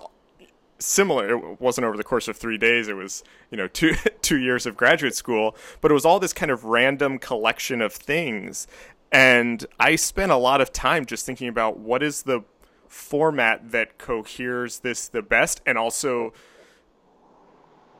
similar 0.79 1.29
it 1.29 1.61
wasn't 1.61 1.85
over 1.85 1.97
the 1.97 2.03
course 2.03 2.27
of 2.27 2.37
3 2.37 2.57
days 2.57 2.87
it 2.87 2.95
was 2.95 3.23
you 3.51 3.57
know 3.57 3.67
2 3.67 3.93
2 4.21 4.37
years 4.37 4.65
of 4.65 4.75
graduate 4.75 5.15
school 5.15 5.55
but 5.81 5.91
it 5.91 5.93
was 5.93 6.05
all 6.05 6.19
this 6.19 6.33
kind 6.33 6.51
of 6.51 6.63
random 6.65 7.19
collection 7.19 7.81
of 7.81 7.93
things. 7.93 8.67
And 9.11 9.65
I 9.79 9.95
spent 9.95 10.31
a 10.31 10.37
lot 10.37 10.59
of 10.59 10.73
time 10.73 11.05
just 11.05 11.25
thinking 11.25 11.47
about 11.47 11.79
what 11.79 12.03
is 12.03 12.23
the 12.23 12.41
format 12.87 13.71
that 13.71 13.97
coheres 13.97 14.79
this 14.79 15.07
the 15.07 15.21
best 15.21 15.61
and 15.65 15.77
also 15.77 16.33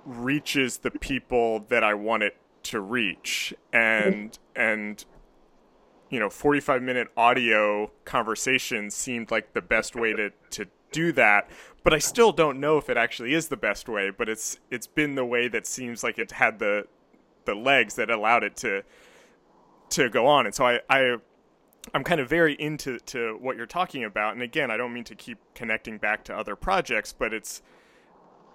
reaches 0.05 0.79
the 0.79 0.91
people 0.91 1.65
that 1.69 1.83
I 1.83 1.93
want 1.93 2.23
it 2.23 2.37
to 2.67 2.81
reach 2.81 3.53
and 3.71 4.37
and 4.55 5.05
you 6.09 6.19
know 6.19 6.29
45 6.29 6.81
minute 6.81 7.07
audio 7.15 7.91
conversation 8.05 8.91
seemed 8.91 9.31
like 9.31 9.53
the 9.53 9.61
best 9.61 9.95
way 9.95 10.13
to 10.13 10.31
to 10.51 10.65
do 10.91 11.11
that 11.13 11.49
but 11.83 11.93
I 11.93 11.99
still 11.99 12.31
don't 12.31 12.59
know 12.59 12.77
if 12.77 12.89
it 12.89 12.97
actually 12.97 13.33
is 13.33 13.47
the 13.47 13.57
best 13.57 13.87
way 13.87 14.09
but 14.09 14.27
it's 14.27 14.59
it's 14.69 14.87
been 14.87 15.15
the 15.15 15.25
way 15.25 15.47
that 15.47 15.65
seems 15.65 16.03
like 16.03 16.19
it 16.19 16.31
had 16.31 16.59
the 16.59 16.87
the 17.45 17.55
legs 17.55 17.95
that 17.95 18.09
allowed 18.11 18.43
it 18.43 18.55
to 18.57 18.83
to 19.89 20.09
go 20.09 20.27
on. 20.27 20.45
And 20.45 20.53
so 20.53 20.65
I 20.65 20.79
I 20.89 21.15
I'm 21.93 22.03
kind 22.03 22.19
of 22.19 22.29
very 22.29 22.53
into 22.55 22.99
to 22.99 23.37
what 23.39 23.55
you're 23.55 23.65
talking 23.65 24.03
about. 24.03 24.33
And 24.33 24.43
again 24.43 24.69
I 24.69 24.77
don't 24.77 24.93
mean 24.93 25.05
to 25.05 25.15
keep 25.15 25.39
connecting 25.55 25.97
back 25.97 26.23
to 26.25 26.37
other 26.37 26.55
projects 26.55 27.13
but 27.17 27.33
it's 27.33 27.61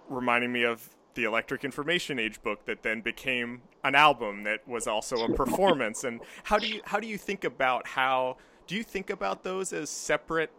reminding 0.09 0.53
me 0.53 0.65
of 0.65 0.91
the 1.15 1.25
Electric 1.25 1.65
Information 1.65 2.19
Age 2.19 2.43
book 2.43 2.65
that 2.67 2.83
then 2.83 3.01
became 3.01 3.63
an 3.85 3.95
album 3.95 4.45
that 4.45 4.67
was 4.67 4.87
also 4.87 5.25
a 5.25 5.33
performance. 5.33 6.05
and 6.05 6.21
how 6.45 6.59
do 6.59 6.67
you 6.67 6.81
how 6.85 7.01
do 7.01 7.07
you 7.07 7.19
think 7.19 7.45
about 7.45 7.87
how 7.87 8.37
do 8.67 8.75
you 8.75 8.83
think 8.83 9.11
about 9.11 9.43
those 9.43 9.73
as 9.73 9.91
separate 9.91 10.51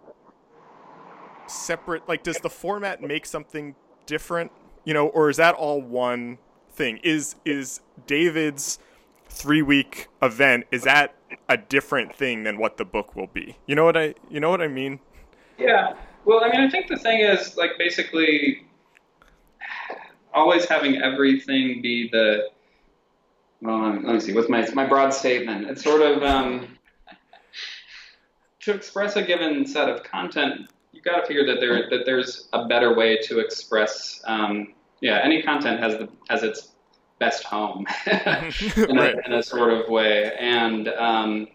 separate 1.48 2.08
like 2.08 2.24
does 2.24 2.38
the 2.38 2.50
format 2.50 3.02
make 3.02 3.26
something 3.26 3.76
different, 4.06 4.52
you 4.86 4.94
know, 4.94 5.08
or 5.08 5.30
is 5.30 5.38
that 5.38 5.56
all 5.56 5.82
one 5.82 6.38
thing? 6.72 7.00
Is 7.04 7.36
is 7.46 7.82
David's 8.08 8.80
3-week 9.30 10.10
event 10.22 10.66
is 10.72 10.84
that 10.84 11.16
a 11.50 11.58
different 11.58 12.16
thing 12.16 12.44
than 12.44 12.58
what 12.58 12.78
the 12.78 12.86
book 12.86 13.16
will 13.16 13.28
be? 13.28 13.58
You 13.66 13.76
know 13.76 13.86
what 13.86 13.98
I 13.98 14.16
you 14.30 14.40
know 14.40 14.50
what 14.50 14.62
I 14.62 14.68
mean? 14.68 15.00
Yeah. 15.58 15.94
Well, 16.26 16.44
I 16.44 16.50
mean, 16.50 16.62
I 16.62 16.70
think 16.70 16.88
the 16.88 16.98
thing 16.98 17.20
is 17.20 17.58
like 17.58 17.72
basically 17.78 18.66
always 20.34 20.66
having 20.66 21.02
everything 21.02 21.82
be 21.82 22.10
the 22.10 22.50
well, 23.64 23.94
let 23.94 24.04
me 24.04 24.20
see. 24.20 24.34
What's 24.34 24.50
my 24.50 24.68
my 24.74 24.86
broad 24.86 25.14
statement? 25.14 25.70
It's 25.70 25.84
sort 25.84 26.02
of 26.02 26.22
um, 26.22 26.68
to 28.60 28.74
express 28.74 29.16
a 29.16 29.22
given 29.22 29.66
set 29.66 29.90
of 29.90 30.04
content. 30.04 30.70
You've 30.92 31.06
got 31.06 31.22
to 31.22 31.26
figure 31.26 31.46
that 31.46 31.62
there 31.62 31.90
that 31.90 32.06
there's 32.06 32.50
a 32.52 32.66
better 32.66 32.94
way 32.94 33.18
to 33.24 33.40
express. 33.40 34.22
Um, 34.26 34.74
yeah, 35.00 35.20
any 35.24 35.42
content 35.42 35.80
has 35.80 35.98
the 35.98 36.10
has 36.30 36.44
its 36.44 36.70
best 37.20 37.46
home 37.46 37.86
in, 38.08 38.98
a, 38.98 39.14
in, 39.26 39.34
a, 39.34 39.42
sort 39.42 39.72
of 39.72 39.88
way, 39.88 40.34
and 40.38 40.90
um, 40.90 41.48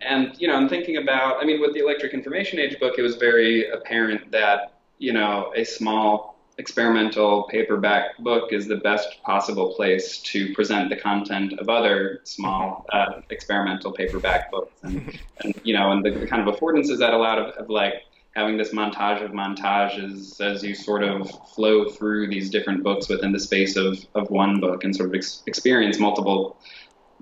and 0.00 0.32
you 0.38 0.46
know, 0.46 0.54
I'm 0.54 0.68
thinking 0.68 0.96
about. 0.96 1.42
I 1.42 1.44
mean, 1.44 1.60
with 1.60 1.74
the 1.74 1.80
Electric 1.80 2.14
Information 2.14 2.60
Age 2.60 2.78
book, 2.78 2.94
it 2.98 3.02
was 3.02 3.16
very 3.16 3.68
apparent 3.70 4.30
that 4.30 4.74
you 4.98 5.12
know 5.12 5.52
a 5.56 5.64
small 5.64 6.29
experimental 6.60 7.44
paperback 7.44 8.18
book 8.18 8.52
is 8.52 8.68
the 8.68 8.76
best 8.76 9.22
possible 9.22 9.72
place 9.74 10.18
to 10.18 10.54
present 10.54 10.90
the 10.90 10.96
content 10.96 11.58
of 11.58 11.70
other 11.70 12.20
small 12.24 12.84
uh, 12.92 13.22
experimental 13.30 13.90
paperback 13.90 14.50
books, 14.50 14.72
and, 14.82 15.18
and 15.42 15.54
you 15.64 15.72
know, 15.72 15.90
and 15.90 16.04
the, 16.04 16.26
kind 16.26 16.46
of 16.46 16.54
affordances 16.54 16.98
that 16.98 17.14
allowed 17.14 17.38
of, 17.38 17.54
of 17.54 17.70
like 17.70 17.94
having 18.36 18.58
this 18.58 18.72
montage 18.72 19.24
of 19.24 19.30
montages 19.30 20.40
as 20.40 20.62
you 20.62 20.74
sort 20.74 21.02
of 21.02 21.28
flow 21.54 21.88
through 21.88 22.28
these 22.28 22.50
different 22.50 22.84
books 22.84 23.08
within 23.08 23.32
the 23.32 23.40
space 23.40 23.74
of, 23.74 23.98
of 24.14 24.30
one 24.30 24.60
book 24.60 24.84
and 24.84 24.94
sort 24.94 25.08
of 25.08 25.14
ex- 25.14 25.42
experience 25.46 25.98
multiple, 25.98 26.58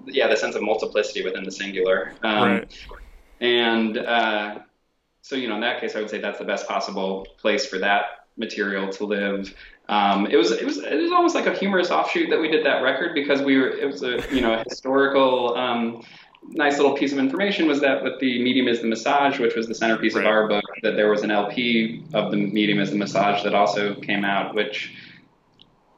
yeah, 0.04 0.26
the 0.26 0.36
sense 0.36 0.56
of 0.56 0.62
multiplicity 0.62 1.22
within 1.22 1.44
the 1.44 1.52
singular. 1.52 2.12
Um, 2.24 2.48
right. 2.48 2.86
And 3.40 3.98
uh, 3.98 4.58
so, 5.22 5.36
you 5.36 5.48
know, 5.48 5.54
in 5.54 5.60
that 5.60 5.80
case, 5.80 5.94
I 5.94 6.00
would 6.00 6.10
say 6.10 6.18
that's 6.18 6.40
the 6.40 6.44
best 6.44 6.66
possible 6.66 7.26
place 7.38 7.64
for 7.64 7.78
that 7.78 8.17
material 8.38 8.88
to 8.90 9.04
live. 9.04 9.54
Um, 9.88 10.26
it 10.26 10.36
was 10.36 10.50
it 10.50 10.64
was 10.64 10.78
it 10.78 11.00
was 11.00 11.12
almost 11.12 11.34
like 11.34 11.46
a 11.46 11.54
humorous 11.54 11.90
offshoot 11.90 12.30
that 12.30 12.40
we 12.40 12.48
did 12.48 12.64
that 12.64 12.82
record 12.82 13.14
because 13.14 13.40
we 13.40 13.56
were 13.56 13.68
it 13.68 13.86
was 13.86 14.02
a 14.02 14.22
you 14.34 14.40
know 14.40 14.54
a 14.54 14.64
historical 14.64 15.56
um, 15.56 16.02
nice 16.50 16.76
little 16.76 16.94
piece 16.94 17.12
of 17.12 17.18
information 17.18 17.66
was 17.66 17.80
that 17.80 18.02
with 18.02 18.18
the 18.20 18.42
medium 18.42 18.68
is 18.68 18.80
the 18.80 18.86
massage, 18.86 19.38
which 19.38 19.54
was 19.54 19.66
the 19.66 19.74
centerpiece 19.74 20.14
right. 20.14 20.24
of 20.24 20.30
our 20.30 20.46
book, 20.46 20.64
that 20.82 20.96
there 20.96 21.10
was 21.10 21.22
an 21.22 21.30
LP 21.30 22.04
of 22.14 22.30
the 22.30 22.36
medium 22.36 22.80
is 22.80 22.90
the 22.90 22.96
massage 22.96 23.42
that 23.42 23.54
also 23.54 23.94
came 23.96 24.24
out, 24.24 24.54
which. 24.54 24.94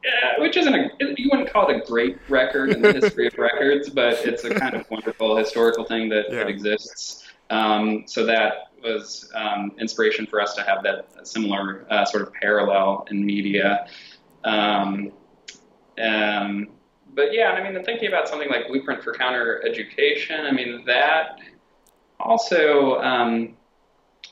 Yeah, 0.03 0.40
which 0.40 0.57
isn't 0.57 0.74
a 0.74 0.88
you 1.18 1.29
wouldn't 1.31 1.53
call 1.53 1.68
it 1.68 1.76
a 1.76 1.87
great 1.87 2.16
record 2.31 2.70
in 2.70 2.81
the 2.81 2.90
history 2.90 3.26
of 3.26 3.37
records, 3.37 3.90
but 3.90 4.14
it's 4.24 4.44
a 4.44 4.55
kind 4.55 4.74
of 4.74 4.88
wonderful 4.90 5.37
historical 5.37 5.85
thing 5.85 6.09
that, 6.09 6.24
yeah. 6.31 6.37
that 6.37 6.48
exists. 6.48 7.29
Um, 7.50 8.05
so 8.07 8.24
that 8.24 8.69
was 8.83 9.31
um, 9.35 9.73
inspiration 9.79 10.27
for 10.27 10.40
us 10.40 10.55
to 10.55 10.62
have 10.62 10.83
that 10.83 11.27
similar 11.27 11.87
uh, 11.90 12.05
sort 12.05 12.23
of 12.23 12.33
parallel 12.33 13.07
in 13.11 13.25
media. 13.25 13.87
Um, 14.45 15.12
um, 16.03 16.69
but 17.14 17.33
yeah, 17.33 17.51
I 17.51 17.71
mean, 17.71 17.83
thinking 17.85 18.09
about 18.09 18.29
something 18.29 18.49
like 18.49 18.69
Blueprint 18.69 19.03
for 19.03 19.12
Counter 19.12 19.62
Education, 19.66 20.47
I 20.47 20.53
mean, 20.53 20.85
that 20.87 21.40
also, 22.19 23.01
um, 23.01 23.57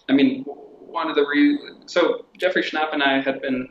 I 0.08 0.12
mean, 0.12 0.44
one 0.44 1.08
of 1.08 1.16
the 1.16 1.26
re- 1.26 1.58
so 1.86 2.26
Jeffrey 2.36 2.62
Schnapp 2.62 2.92
and 2.92 3.02
I 3.02 3.20
had 3.20 3.42
been 3.42 3.68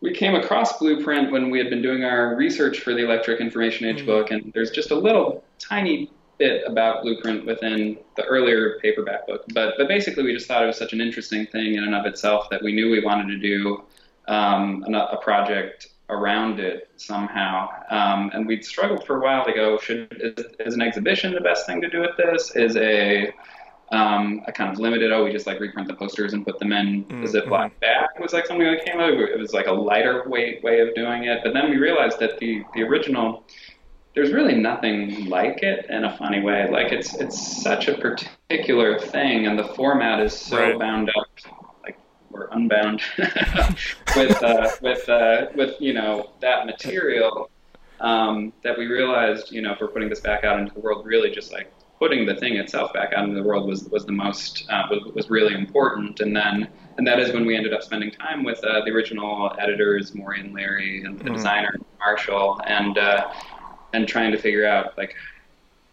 we 0.00 0.12
came 0.12 0.34
across 0.34 0.78
Blueprint 0.78 1.32
when 1.32 1.48
we 1.48 1.58
had 1.58 1.70
been 1.70 1.80
doing 1.80 2.04
our 2.04 2.36
research 2.36 2.80
for 2.80 2.92
the 2.92 3.04
Electric 3.04 3.40
Information 3.40 3.86
Age 3.86 3.98
mm-hmm. 3.98 4.06
book, 4.06 4.30
and 4.30 4.52
there's 4.54 4.70
just 4.70 4.90
a 4.90 4.94
little 4.94 5.42
tiny 5.58 6.10
bit 6.38 6.62
about 6.66 7.02
Blueprint 7.02 7.46
within 7.46 7.98
the 8.16 8.24
earlier 8.24 8.78
paperback 8.80 9.26
book. 9.26 9.44
But 9.52 9.74
but 9.76 9.88
basically, 9.88 10.24
we 10.24 10.32
just 10.32 10.46
thought 10.46 10.62
it 10.62 10.66
was 10.66 10.78
such 10.78 10.92
an 10.92 11.00
interesting 11.00 11.46
thing 11.46 11.74
in 11.74 11.84
and 11.84 11.94
of 11.94 12.06
itself 12.06 12.48
that 12.50 12.62
we 12.62 12.72
knew 12.72 12.90
we 12.90 13.04
wanted 13.04 13.28
to 13.28 13.38
do 13.38 13.82
um, 14.28 14.84
a, 14.88 14.98
a, 14.98 15.16
project 15.18 15.88
around 16.08 16.58
it 16.58 16.90
somehow. 16.96 17.68
Um, 17.90 18.30
and 18.32 18.46
we'd 18.46 18.64
struggled 18.64 19.06
for 19.06 19.18
a 19.18 19.20
while 19.20 19.44
to 19.44 19.52
go: 19.52 19.78
should 19.78 20.08
is, 20.38 20.44
is, 20.60 20.74
an 20.74 20.82
exhibition 20.82 21.34
the 21.34 21.40
best 21.40 21.66
thing 21.66 21.80
to 21.80 21.90
do 21.90 22.00
with 22.00 22.16
this? 22.16 22.54
Is 22.56 22.76
a 22.76 23.32
um, 23.92 24.42
a 24.46 24.52
kind 24.52 24.72
of 24.72 24.78
limited, 24.78 25.12
oh, 25.12 25.24
we 25.24 25.30
just 25.30 25.46
like 25.46 25.60
reprint 25.60 25.86
the 25.88 25.94
posters 25.94 26.32
and 26.32 26.44
put 26.44 26.58
them 26.58 26.72
in 26.72 27.04
mm-hmm. 27.04 27.24
the 27.24 27.28
Ziploc 27.28 27.70
bag 27.80 28.08
was 28.18 28.32
like 28.32 28.46
something 28.46 28.66
that 28.66 28.84
came 28.84 29.00
out. 29.00 29.12
It 29.12 29.38
was 29.38 29.52
like 29.52 29.66
a 29.66 29.72
lighter 29.72 30.24
weight 30.26 30.62
way 30.64 30.80
of 30.80 30.94
doing 30.94 31.24
it. 31.24 31.40
But 31.44 31.52
then 31.52 31.70
we 31.70 31.76
realized 31.76 32.18
that 32.20 32.38
the, 32.38 32.64
the 32.74 32.82
original 32.82 33.44
there's 34.14 34.32
really 34.32 34.54
nothing 34.54 35.26
like 35.26 35.62
it 35.62 35.86
in 35.90 36.04
a 36.04 36.16
funny 36.16 36.40
way. 36.40 36.68
Like 36.70 36.92
it's 36.92 37.14
it's 37.14 37.62
such 37.62 37.88
a 37.88 37.94
particular 37.98 38.98
thing, 38.98 39.46
and 39.46 39.58
the 39.58 39.64
format 39.64 40.20
is 40.20 40.32
so 40.32 40.58
right. 40.58 40.78
bound 40.78 41.10
up, 41.10 41.26
like 41.82 41.98
we're 42.30 42.48
unbound 42.52 43.02
with 44.16 44.42
uh, 44.42 44.70
with 44.80 45.08
uh, 45.08 45.46
with 45.54 45.80
you 45.80 45.92
know 45.92 46.30
that 46.40 46.66
material 46.66 47.50
um, 48.00 48.52
that 48.62 48.76
we 48.76 48.86
realized, 48.86 49.50
you 49.50 49.62
know, 49.62 49.72
if 49.72 49.80
we're 49.80 49.88
putting 49.88 50.08
this 50.08 50.20
back 50.20 50.44
out 50.44 50.58
into 50.60 50.74
the 50.74 50.80
world, 50.80 51.06
really 51.06 51.30
just 51.30 51.52
like 51.52 51.72
putting 51.98 52.26
the 52.26 52.34
thing 52.34 52.56
itself 52.56 52.92
back 52.92 53.12
out 53.12 53.24
into 53.24 53.36
the 53.36 53.46
world 53.46 53.66
was 53.68 53.84
was 53.84 54.04
the 54.04 54.12
most 54.12 54.66
uh, 54.70 54.84
was, 54.90 55.12
was 55.14 55.30
really 55.30 55.54
important. 55.54 56.20
And 56.20 56.36
then 56.36 56.68
and 56.98 57.06
that 57.06 57.18
is 57.18 57.32
when 57.32 57.44
we 57.46 57.56
ended 57.56 57.72
up 57.72 57.82
spending 57.82 58.10
time 58.10 58.44
with 58.44 58.62
uh, 58.64 58.84
the 58.84 58.90
original 58.92 59.52
editors, 59.58 60.14
Maury 60.14 60.40
and 60.40 60.54
Larry, 60.54 61.02
and 61.02 61.18
the 61.18 61.24
mm. 61.24 61.34
designer 61.34 61.74
Marshall, 61.98 62.60
and 62.66 62.98
uh, 62.98 63.32
and 63.94 64.08
trying 64.08 64.32
to 64.32 64.38
figure 64.38 64.66
out 64.66 64.96
like 64.98 65.14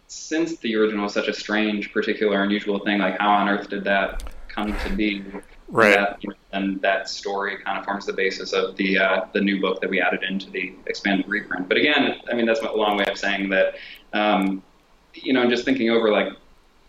since 0.08 0.58
the 0.58 0.74
original 0.76 1.06
is 1.06 1.14
such 1.14 1.28
a 1.28 1.32
strange, 1.32 1.92
particular, 1.92 2.42
unusual 2.42 2.78
thing, 2.80 2.98
like 2.98 3.18
how 3.18 3.30
on 3.30 3.48
earth 3.48 3.70
did 3.70 3.84
that 3.84 4.22
come 4.48 4.76
to 4.80 4.90
be? 4.90 5.24
Right. 5.68 5.96
And 5.96 6.06
that, 6.06 6.18
and 6.52 6.82
that 6.82 7.08
story 7.08 7.56
kind 7.64 7.78
of 7.78 7.84
forms 7.86 8.04
the 8.04 8.12
basis 8.12 8.52
of 8.52 8.76
the 8.76 8.98
uh, 8.98 9.24
the 9.32 9.40
new 9.40 9.60
book 9.60 9.80
that 9.80 9.88
we 9.88 10.02
added 10.02 10.22
into 10.22 10.50
the 10.50 10.74
expanded 10.86 11.26
reprint. 11.28 11.68
But 11.68 11.78
again, 11.78 12.20
I 12.30 12.34
mean 12.34 12.44
that's 12.44 12.60
a 12.60 12.70
long 12.70 12.98
way 12.98 13.06
of 13.06 13.16
saying 13.16 13.48
that. 13.50 13.76
Um, 14.12 14.62
you 15.14 15.34
know, 15.34 15.48
just 15.48 15.66
thinking 15.66 15.90
over 15.90 16.10
like 16.10 16.32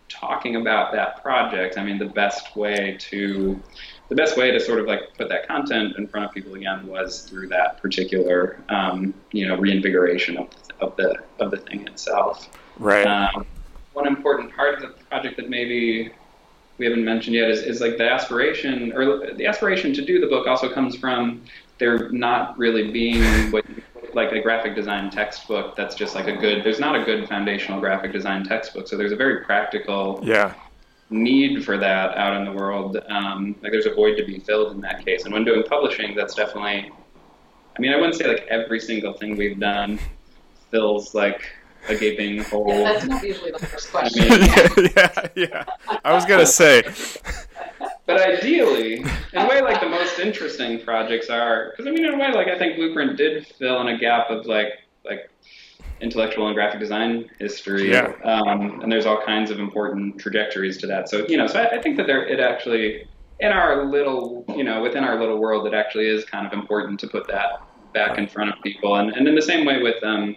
talking 0.08 0.56
about 0.56 0.92
that 0.92 1.22
project. 1.22 1.78
I 1.78 1.84
mean, 1.84 1.98
the 1.98 2.06
best 2.06 2.56
way 2.56 2.96
to 3.00 3.60
the 4.08 4.14
best 4.14 4.36
way 4.36 4.50
to 4.50 4.60
sort 4.60 4.80
of 4.80 4.86
like 4.86 5.14
put 5.16 5.28
that 5.28 5.48
content 5.48 5.96
in 5.96 6.06
front 6.06 6.26
of 6.26 6.32
people 6.32 6.54
again 6.54 6.86
was 6.86 7.22
through 7.22 7.48
that 7.48 7.80
particular 7.80 8.62
um, 8.68 9.14
you 9.32 9.46
know 9.46 9.56
reinvigoration 9.56 10.36
of, 10.36 10.48
of 10.84 10.96
the 10.96 11.16
of 11.40 11.50
the 11.50 11.58
thing 11.58 11.86
itself. 11.86 12.48
Right. 12.78 13.06
Um, 13.06 13.46
one 13.92 14.06
important 14.06 14.54
part 14.54 14.74
of 14.74 14.82
the 14.82 14.88
project 15.04 15.36
that 15.36 15.48
maybe 15.48 16.12
we 16.78 16.86
haven't 16.86 17.04
mentioned 17.04 17.36
yet 17.36 17.48
is, 17.50 17.60
is 17.62 17.80
like 17.80 17.96
the 17.96 18.10
aspiration 18.10 18.92
or 18.92 19.32
the 19.34 19.46
aspiration 19.46 19.92
to 19.94 20.04
do 20.04 20.20
the 20.20 20.26
book 20.26 20.46
also 20.46 20.72
comes 20.72 20.96
from 20.96 21.42
there 21.78 22.08
not 22.10 22.56
really 22.58 22.90
being 22.90 23.22
what 23.50 23.64
like 24.14 24.32
a 24.32 24.40
graphic 24.40 24.74
design 24.74 25.10
textbook 25.10 25.74
that's 25.76 25.94
just 25.94 26.14
like 26.14 26.26
a 26.26 26.36
good 26.36 26.64
there's 26.64 26.78
not 26.78 26.94
a 26.94 27.04
good 27.04 27.28
foundational 27.28 27.80
graphic 27.80 28.12
design 28.12 28.44
textbook 28.44 28.86
so 28.86 28.96
there's 28.96 29.12
a 29.12 29.16
very 29.16 29.44
practical 29.44 30.20
yeah 30.22 30.54
need 31.10 31.64
for 31.64 31.76
that 31.76 32.16
out 32.16 32.36
in 32.36 32.44
the 32.44 32.52
world 32.52 32.96
um, 33.08 33.54
like 33.62 33.70
there's 33.70 33.86
a 33.86 33.94
void 33.94 34.16
to 34.16 34.24
be 34.24 34.38
filled 34.38 34.72
in 34.72 34.80
that 34.80 35.04
case 35.04 35.24
and 35.24 35.32
when 35.32 35.44
doing 35.44 35.62
publishing 35.64 36.14
that's 36.14 36.34
definitely 36.34 36.90
i 37.76 37.80
mean 37.80 37.92
i 37.92 37.96
wouldn't 37.96 38.14
say 38.14 38.26
like 38.26 38.46
every 38.48 38.80
single 38.80 39.12
thing 39.12 39.36
we've 39.36 39.60
done 39.60 39.98
fills 40.78 41.14
like 41.14 41.40
a 41.88 41.94
gaping 41.94 42.42
hole 42.42 42.66
Yeah, 42.68 42.82
that's 42.92 43.04
not 43.06 43.22
usually 43.22 43.52
the 43.52 43.60
first 43.60 43.92
question. 43.92 44.28
mean- 44.28 44.40
yeah, 44.96 45.28
yeah, 45.36 45.64
yeah. 45.88 45.98
I 46.04 46.12
was 46.12 46.24
gonna 46.24 46.46
say, 46.46 46.82
But 48.06 48.20
ideally, 48.20 48.96
in 48.96 49.38
a 49.38 49.48
way, 49.48 49.60
like 49.62 49.80
the 49.80 49.88
most 49.88 50.18
interesting 50.18 50.80
projects 50.84 51.30
are, 51.30 51.70
because 51.70 51.86
I 51.86 51.90
mean, 51.92 52.04
in 52.04 52.14
a 52.14 52.18
way, 52.18 52.32
like 52.32 52.48
I 52.48 52.58
think 52.58 52.76
Blueprint 52.76 53.16
did 53.16 53.46
fill 53.46 53.80
in 53.82 53.88
a 53.88 53.98
gap 53.98 54.30
of 54.30 54.46
like 54.46 54.70
like 55.04 55.30
intellectual 56.00 56.46
and 56.48 56.54
graphic 56.56 56.80
design 56.80 57.30
history, 57.38 57.90
Yeah. 57.92 58.12
um, 58.24 58.80
and 58.82 58.90
there's 58.90 59.06
all 59.06 59.20
kinds 59.24 59.50
of 59.52 59.58
important 59.60 60.18
trajectories 60.18 60.76
to 60.78 60.86
that. 60.88 61.08
So 61.08 61.24
you 61.28 61.36
know, 61.36 61.46
so 61.46 61.60
I, 61.62 61.76
I 61.76 61.82
think 61.82 61.96
that 61.98 62.06
there 62.08 62.26
it 62.26 62.40
actually 62.40 63.06
in 63.40 63.52
our 63.52 63.84
little 63.86 64.44
you 64.58 64.64
know 64.64 64.82
within 64.82 65.04
our 65.04 65.18
little 65.20 65.38
world, 65.38 65.66
it 65.66 65.74
actually 65.74 66.08
is 66.08 66.24
kind 66.24 66.46
of 66.46 66.52
important 66.52 66.98
to 67.00 67.06
put 67.08 67.26
that 67.28 67.62
back 67.92 68.18
in 68.18 68.26
front 68.26 68.50
of 68.52 68.60
people, 68.62 68.96
and 68.96 69.10
and 69.16 69.28
in 69.28 69.34
the 69.34 69.42
same 69.52 69.64
way 69.64 69.80
with 69.82 70.02
um 70.02 70.36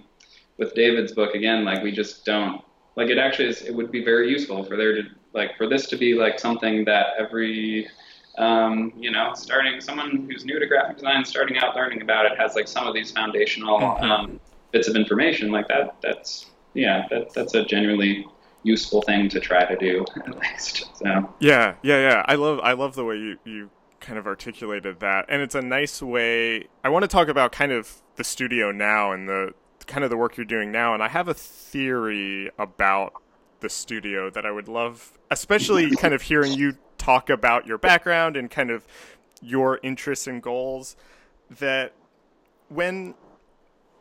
with 0.57 0.73
David's 0.73 1.11
book 1.11 1.35
again, 1.35 1.63
like 1.63 1.83
we 1.83 1.91
just 1.91 2.25
don't 2.25 2.61
like 2.95 3.09
it 3.09 3.17
actually 3.17 3.49
is 3.49 3.61
it 3.61 3.73
would 3.73 3.91
be 3.91 4.03
very 4.03 4.29
useful 4.29 4.63
for 4.63 4.75
there 4.75 4.95
to 4.95 5.03
like 5.33 5.55
for 5.57 5.67
this 5.67 5.87
to 5.87 5.97
be 5.97 6.13
like 6.13 6.39
something 6.39 6.83
that 6.85 7.07
every 7.17 7.87
um, 8.37 8.93
you 8.95 9.11
know 9.11 9.33
starting 9.33 9.79
someone 9.81 10.27
who's 10.29 10.45
new 10.45 10.59
to 10.59 10.65
graphic 10.65 10.97
design 10.97 11.23
starting 11.25 11.57
out 11.57 11.75
learning 11.75 12.01
about 12.01 12.25
it 12.25 12.37
has 12.37 12.55
like 12.55 12.67
some 12.67 12.87
of 12.87 12.93
these 12.93 13.11
foundational 13.11 13.83
um, 13.99 14.39
bits 14.71 14.87
of 14.87 14.95
information 14.95 15.51
like 15.51 15.67
that 15.67 15.95
that's 16.01 16.47
yeah 16.73 17.07
that, 17.09 17.33
that's 17.33 17.53
a 17.55 17.63
genuinely 17.65 18.25
useful 18.63 19.01
thing 19.03 19.29
to 19.29 19.39
try 19.39 19.63
to 19.65 19.75
do 19.77 20.05
at 20.25 20.37
least 20.39 20.85
so 20.97 21.33
yeah, 21.39 21.75
yeah, 21.83 22.09
yeah. 22.09 22.25
I 22.27 22.35
love, 22.35 22.59
I 22.61 22.73
love 22.73 22.95
the 22.95 23.05
way 23.05 23.15
you 23.15 23.37
you 23.45 23.69
kind 23.99 24.17
of 24.17 24.25
articulated 24.25 24.99
that, 24.99 25.25
and 25.29 25.41
it's 25.41 25.55
a 25.55 25.61
nice 25.61 26.01
way. 26.01 26.67
I 26.83 26.89
want 26.89 27.03
to 27.03 27.07
talk 27.07 27.27
about 27.27 27.51
kind 27.51 27.71
of 27.71 28.01
the 28.15 28.23
studio 28.23 28.71
now 28.71 29.11
and 29.11 29.27
the 29.29 29.53
kind 29.87 30.03
of 30.03 30.09
the 30.09 30.17
work 30.17 30.37
you're 30.37 30.45
doing 30.45 30.71
now, 30.71 30.93
and 30.93 31.01
I 31.01 31.07
have 31.07 31.27
a 31.27 31.33
theory 31.33 32.51
about 32.59 33.13
the 33.59 33.69
studio 33.69 34.29
that 34.29 34.45
I 34.45 34.51
would 34.51 34.67
love, 34.67 35.13
especially 35.31 35.95
kind 35.95 36.13
of 36.13 36.21
hearing 36.21 36.53
you 36.53 36.77
talk 36.97 37.29
about 37.29 37.65
your 37.65 37.77
background 37.77 38.37
and 38.37 38.51
kind 38.51 38.69
of 38.69 38.85
your 39.41 39.79
interests 39.81 40.27
and 40.27 40.41
goals. 40.41 40.95
That 41.49 41.93
when 42.69 43.15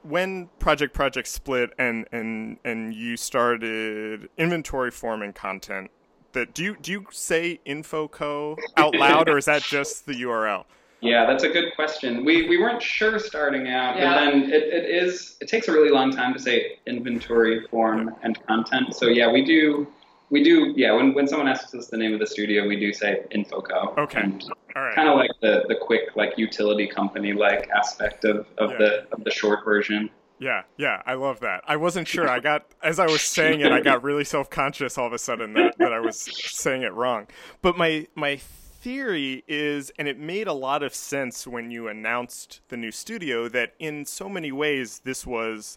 when 0.03 0.49
Project 0.59 0.95
Project 0.95 1.29
split 1.29 1.71
and 1.79 2.07
and 2.13 2.59
and 2.65 2.95
you 2.95 3.17
started 3.17 4.29
inventory 4.37 4.91
form 4.91 5.23
and 5.23 5.35
content, 5.35 5.91
that 6.33 6.55
do 6.55 6.65
you 6.65 6.77
do 6.81 6.93
you 6.93 7.07
say 7.11 7.61
InfoCo 7.67 8.59
out 8.77 8.95
loud 8.95 9.29
or 9.29 9.39
is 9.39 9.47
that 9.47 9.63
just 9.63 10.07
the 10.07 10.15
URL? 10.23 10.65
Yeah, 11.01 11.27
that's 11.27 11.45
a 11.45 11.49
good 11.49 11.75
question. 11.75 12.25
We 12.25 12.49
we 12.49 12.59
weren't 12.59 12.83
sure 12.83 13.19
starting 13.19 13.69
out, 13.69 13.97
Yeah. 13.97 14.15
but 14.15 14.21
then 14.21 14.43
it, 14.45 14.63
it 14.63 14.85
is 15.05 15.37
it 15.41 15.49
takes 15.49 15.69
a 15.69 15.73
really 15.73 15.91
long 15.91 16.11
time 16.11 16.33
to 16.33 16.39
say 16.39 16.79
inventory 16.87 17.67
form 17.69 18.15
and 18.23 18.45
content. 18.47 18.95
So 18.97 19.07
yeah, 19.07 19.31
we 19.31 19.45
do 19.45 19.87
we 20.31 20.43
do 20.43 20.73
yeah, 20.77 20.93
when 20.93 21.13
when 21.15 21.29
someone 21.29 21.49
asks 21.49 21.75
us 21.75 21.89
the 21.89 21.97
name 21.99 22.15
of 22.15 22.21
the 22.21 22.27
studio, 22.27 22.67
we 22.67 22.81
do 22.81 22.93
say 22.93 23.23
Infoco. 23.35 23.97
Okay. 23.99 24.21
And 24.21 24.43
All 24.75 24.83
right. 24.83 24.95
kind 24.95 25.09
of 25.09 25.17
like 25.17 25.31
the 25.43 25.65
the 25.69 25.77
quick 25.77 26.17
like 26.17 26.39
utility 26.39 26.87
company 26.87 27.33
like 27.35 27.69
aspect 27.71 28.25
of, 28.25 28.47
of 28.59 28.71
Yeah. 28.73 28.79
the 28.79 29.07
of 29.13 29.23
the 29.25 29.31
short 29.31 29.65
version. 29.65 30.11
Yeah, 30.39 30.65
yeah, 30.77 31.01
I 31.07 31.15
love 31.15 31.41
that. 31.41 31.63
I 31.67 31.77
wasn't 31.77 32.07
sure. 32.07 32.29
I 32.29 32.41
got 32.41 32.67
as 32.83 32.99
I 32.99 33.07
was 33.07 33.23
saying 33.23 33.61
it, 33.61 33.73
I 33.73 33.81
got 33.81 34.03
really 34.03 34.25
self 34.25 34.51
conscious 34.51 34.99
all 34.99 35.07
of 35.07 35.13
a 35.15 35.19
sudden 35.19 35.53
that, 35.55 35.79
that 35.79 35.93
I 35.95 36.01
was 36.01 36.21
saying 36.21 36.83
it 36.83 36.93
wrong. 36.93 37.27
But 37.63 37.79
my 37.79 38.07
my 38.15 38.41
theory 38.87 39.43
is, 39.49 39.91
and 39.99 40.07
it 40.07 40.17
made 40.17 40.47
a 40.47 40.53
lot 40.53 40.81
of 40.81 40.95
sense 40.95 41.45
when 41.45 41.73
you 41.73 41.89
announced 41.89 42.61
the 42.69 42.77
new 42.77 42.93
studio, 42.93 43.49
that 43.49 43.75
in 43.81 44.05
so 44.05 44.29
many 44.29 44.53
ways 44.53 45.01
this 45.03 45.27
was 45.27 45.77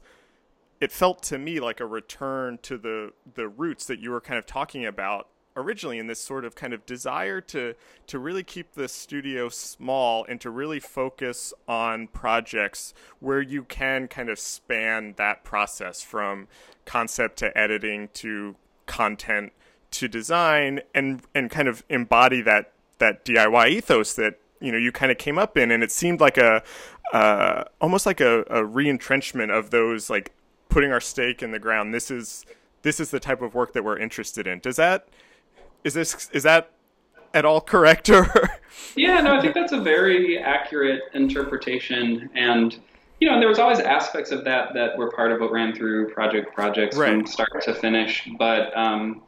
it 0.79 0.91
felt 0.91 1.23
to 1.23 1.39
me 1.39 1.59
like 1.59 1.79
a 1.79 1.87
return 1.87 2.59
to 2.61 2.77
the 2.77 3.11
the 3.33 3.47
roots 3.47 3.87
that 3.87 3.97
you 3.97 4.11
were 4.11 4.21
kind 4.21 4.37
of 4.37 4.45
talking 4.45 4.85
about 4.85 5.27
originally 5.55 5.97
in 5.97 6.05
this 6.05 6.19
sort 6.19 6.45
of 6.45 6.53
kind 6.53 6.71
of 6.71 6.85
desire 6.85 7.41
to 7.41 7.73
to 8.05 8.19
really 8.19 8.43
keep 8.43 8.73
the 8.73 8.87
studio 8.87 9.49
small 9.49 10.23
and 10.29 10.39
to 10.39 10.51
really 10.51 10.79
focus 10.79 11.51
on 11.67 12.05
projects 12.09 12.93
where 13.19 13.41
you 13.41 13.63
can 13.63 14.07
kind 14.07 14.29
of 14.29 14.37
span 14.37 15.15
that 15.17 15.43
process 15.43 16.03
from 16.03 16.47
concept 16.85 17.39
to 17.39 17.57
editing 17.57 18.07
to 18.13 18.55
content 18.85 19.51
to 19.89 20.07
design 20.07 20.79
and 20.93 21.23
and 21.33 21.49
kind 21.49 21.67
of 21.67 21.83
embody 21.89 22.43
that 22.43 22.71
that 22.99 23.25
DIY 23.25 23.69
ethos 23.69 24.13
that 24.13 24.39
you 24.59 24.71
know 24.71 24.77
you 24.77 24.91
kind 24.91 25.11
of 25.11 25.17
came 25.17 25.37
up 25.37 25.57
in 25.57 25.71
and 25.71 25.83
it 25.83 25.91
seemed 25.91 26.19
like 26.19 26.37
a 26.37 26.63
uh, 27.13 27.63
almost 27.81 28.05
like 28.05 28.21
a, 28.21 28.45
a 28.49 28.63
re-entrenchment 28.63 29.51
of 29.51 29.71
those 29.71 30.09
like 30.09 30.31
putting 30.69 30.91
our 30.91 31.01
stake 31.01 31.41
in 31.41 31.51
the 31.51 31.59
ground. 31.59 31.93
This 31.93 32.11
is 32.11 32.45
this 32.81 32.99
is 32.99 33.09
the 33.11 33.19
type 33.19 33.41
of 33.41 33.55
work 33.55 33.73
that 33.73 33.83
we're 33.83 33.97
interested 33.97 34.47
in. 34.47 34.59
Does 34.59 34.75
that 34.75 35.07
is 35.83 35.93
this 35.93 36.29
is 36.31 36.43
that 36.43 36.71
at 37.33 37.45
all 37.45 37.61
correct 37.61 38.09
or? 38.09 38.31
Yeah, 38.95 39.21
no, 39.21 39.35
I 39.35 39.41
think 39.41 39.53
that's 39.53 39.71
a 39.71 39.81
very 39.81 40.37
accurate 40.39 41.01
interpretation, 41.13 42.29
and 42.33 42.77
you 43.19 43.27
know, 43.27 43.33
and 43.33 43.41
there 43.41 43.49
was 43.49 43.59
always 43.59 43.79
aspects 43.79 44.31
of 44.31 44.43
that 44.45 44.73
that 44.73 44.97
were 44.97 45.11
part 45.11 45.31
of 45.31 45.41
what 45.41 45.51
ran 45.51 45.75
through 45.75 46.13
project 46.13 46.53
projects 46.53 46.95
from 46.95 47.25
start 47.25 47.61
to 47.63 47.73
finish. 47.73 48.27
But 48.37 48.75
um, 48.77 49.21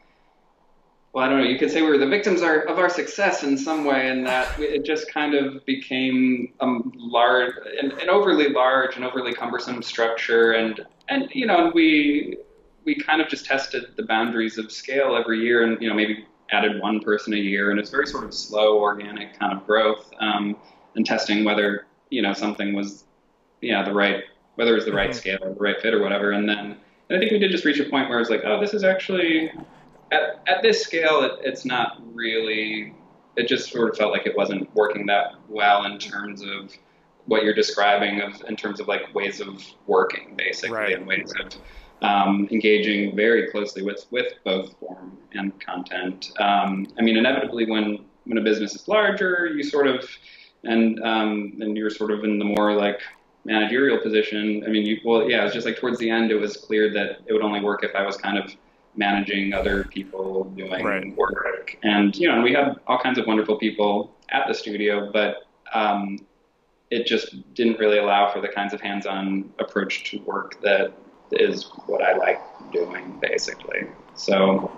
well, 1.14 1.26
I 1.26 1.30
don't 1.30 1.40
know. 1.40 1.48
You 1.48 1.60
could 1.60 1.70
say 1.72 1.82
we 1.82 1.90
were 1.90 1.98
the 1.98 2.08
victims 2.08 2.42
our, 2.42 2.60
of 2.62 2.80
our 2.80 2.90
success 2.90 3.44
in 3.44 3.58
some 3.58 3.84
way, 3.84 4.10
in 4.10 4.24
that 4.24 4.48
it 4.60 4.86
just 4.86 5.12
kind 5.12 5.34
of 5.34 5.66
became 5.66 6.54
a 6.62 6.80
large, 6.96 7.54
an, 7.82 7.92
an 8.00 8.10
overly 8.10 8.50
large 8.50 8.96
and 8.96 9.04
overly 9.04 9.34
cumbersome 9.34 9.82
structure, 9.82 10.54
and 10.54 10.80
and 11.10 11.30
you 11.34 11.46
know, 11.46 11.66
and 11.66 11.74
we 11.74 12.38
we 12.86 12.96
kind 12.96 13.22
of 13.22 13.28
just 13.28 13.46
tested 13.46 13.88
the 13.98 14.04
boundaries 14.04 14.58
of 14.58 14.72
scale 14.72 15.18
every 15.18 15.42
year, 15.42 15.64
and 15.64 15.82
you 15.82 15.90
know, 15.90 15.96
maybe 15.96 16.26
added 16.52 16.82
one 16.82 17.02
person 17.02 17.34
a 17.34 17.38
year, 17.38 17.72
and 17.72 17.80
it's 17.80 17.90
very 17.90 18.08
sort 18.08 18.24
of 18.24 18.34
slow, 18.34 18.80
organic 18.80 19.38
kind 19.38 19.58
of 19.58 19.66
growth, 19.66 20.10
um, 20.20 20.56
and 20.96 21.06
testing 21.06 21.44
whether 21.44 21.88
you 22.10 22.22
know 22.22 22.32
something 22.32 22.74
was, 22.74 23.04
yeah, 23.60 23.84
the 23.84 23.94
right, 23.94 24.24
whether 24.56 24.72
it 24.72 24.76
was 24.76 24.86
the 24.86 24.94
right 24.94 25.10
Mhm. 25.10 25.16
scale 25.16 25.40
or 25.42 25.54
the 25.54 25.60
right 25.60 25.82
fit 25.82 25.94
or 25.94 26.02
whatever, 26.02 26.32
and 26.32 26.48
then 26.48 26.78
and 27.10 27.18
I 27.18 27.20
think 27.20 27.34
we 27.34 27.40
did 27.40 27.52
just 27.52 27.66
reach 27.66 27.82
a 27.82 27.90
point 27.90 28.08
where 28.08 28.22
it's 28.22 28.30
like, 28.30 28.44
oh, 28.46 28.62
this 28.62 28.74
is 28.74 28.86
actually 28.86 29.52
at 30.12 30.42
at 30.48 30.62
this 30.62 30.84
scale, 30.84 31.24
it, 31.24 31.34
it's 31.44 31.66
not 31.66 32.02
really. 32.14 32.94
It 33.38 33.48
just 33.48 33.72
sort 33.72 33.90
of 33.90 33.98
felt 33.98 34.12
like 34.12 34.28
it 34.28 34.36
wasn't 34.36 34.74
working 34.76 35.06
that 35.06 35.36
well 35.48 35.86
in 35.86 35.98
terms 35.98 36.42
of 36.42 36.74
what 37.26 37.44
you're 37.44 37.54
describing 37.54 38.22
of 38.22 38.42
in 38.48 38.56
terms 38.56 38.80
of 38.80 38.88
like 38.88 39.14
ways 39.16 39.40
of 39.40 39.64
working 39.88 40.36
basically 40.36 40.78
Right. 40.78 40.98
and 40.98 41.08
ways 41.08 41.34
of 41.40 41.54
um, 42.02 42.48
engaging 42.52 43.16
very 43.16 43.50
closely 43.52 43.84
with 43.84 44.06
with 44.12 44.34
both 44.44 44.74
form 44.80 45.18
and 45.34 45.58
content. 45.62 46.32
Um, 46.40 46.88
I 46.98 47.02
mean, 47.02 47.18
inevitably, 47.18 47.70
when 47.70 48.06
when 48.26 48.38
a 48.38 48.42
business 48.42 48.76
is 48.76 48.88
larger, 48.88 49.48
you 49.56 49.64
sort 49.64 49.88
of 49.88 50.08
and 50.64 51.00
um, 51.04 51.54
and 51.60 51.78
you're 51.78 51.90
sort 51.90 52.12
of 52.12 52.24
in 52.24 52.38
the 52.40 52.46
more 52.46 52.74
like 52.76 53.00
managerial 53.46 53.98
position. 54.00 54.64
I 54.66 54.70
mean, 54.70 54.86
you 54.86 55.00
well, 55.06 55.30
yeah, 55.30 55.42
it 55.42 55.46
was 55.46 55.54
just 55.54 55.66
like 55.66 55.78
towards 55.78 56.00
the 56.00 56.10
end, 56.10 56.32
it 56.32 56.36
was 56.36 56.58
clear 56.58 56.92
that 56.94 57.20
it 57.26 57.34
would 57.34 57.42
only 57.44 57.62
work 57.62 57.84
if 57.84 57.96
I 57.96 58.06
was 58.06 58.18
kind 58.18 58.38
of 58.38 58.54
managing 58.96 59.54
other 59.54 59.86
people 59.86 60.46
doing 60.56 60.84
Right. 60.84 61.16
work. 61.16 61.78
And 61.84 62.16
you 62.16 62.28
know, 62.28 62.42
we 62.42 62.54
had 62.54 62.76
all 62.88 63.00
kinds 63.00 63.18
of 63.18 63.28
wonderful 63.28 63.58
people 63.58 64.18
at 64.30 64.48
the 64.48 64.54
studio, 64.54 65.12
but 65.12 65.38
um, 65.74 66.20
it 66.90 67.08
just 67.08 67.54
didn't 67.54 67.80
really 67.80 67.98
allow 67.98 68.32
for 68.32 68.42
the 68.42 68.50
kinds 68.50 68.74
of 68.74 68.82
hands-on 68.82 69.52
approach 69.60 70.04
to 70.12 70.20
work 70.24 70.62
that 70.62 70.94
is 71.32 71.72
what 71.86 72.04
I 72.04 72.18
like 72.18 72.42
doing, 72.72 73.18
basically. 73.22 73.88
So 74.16 74.70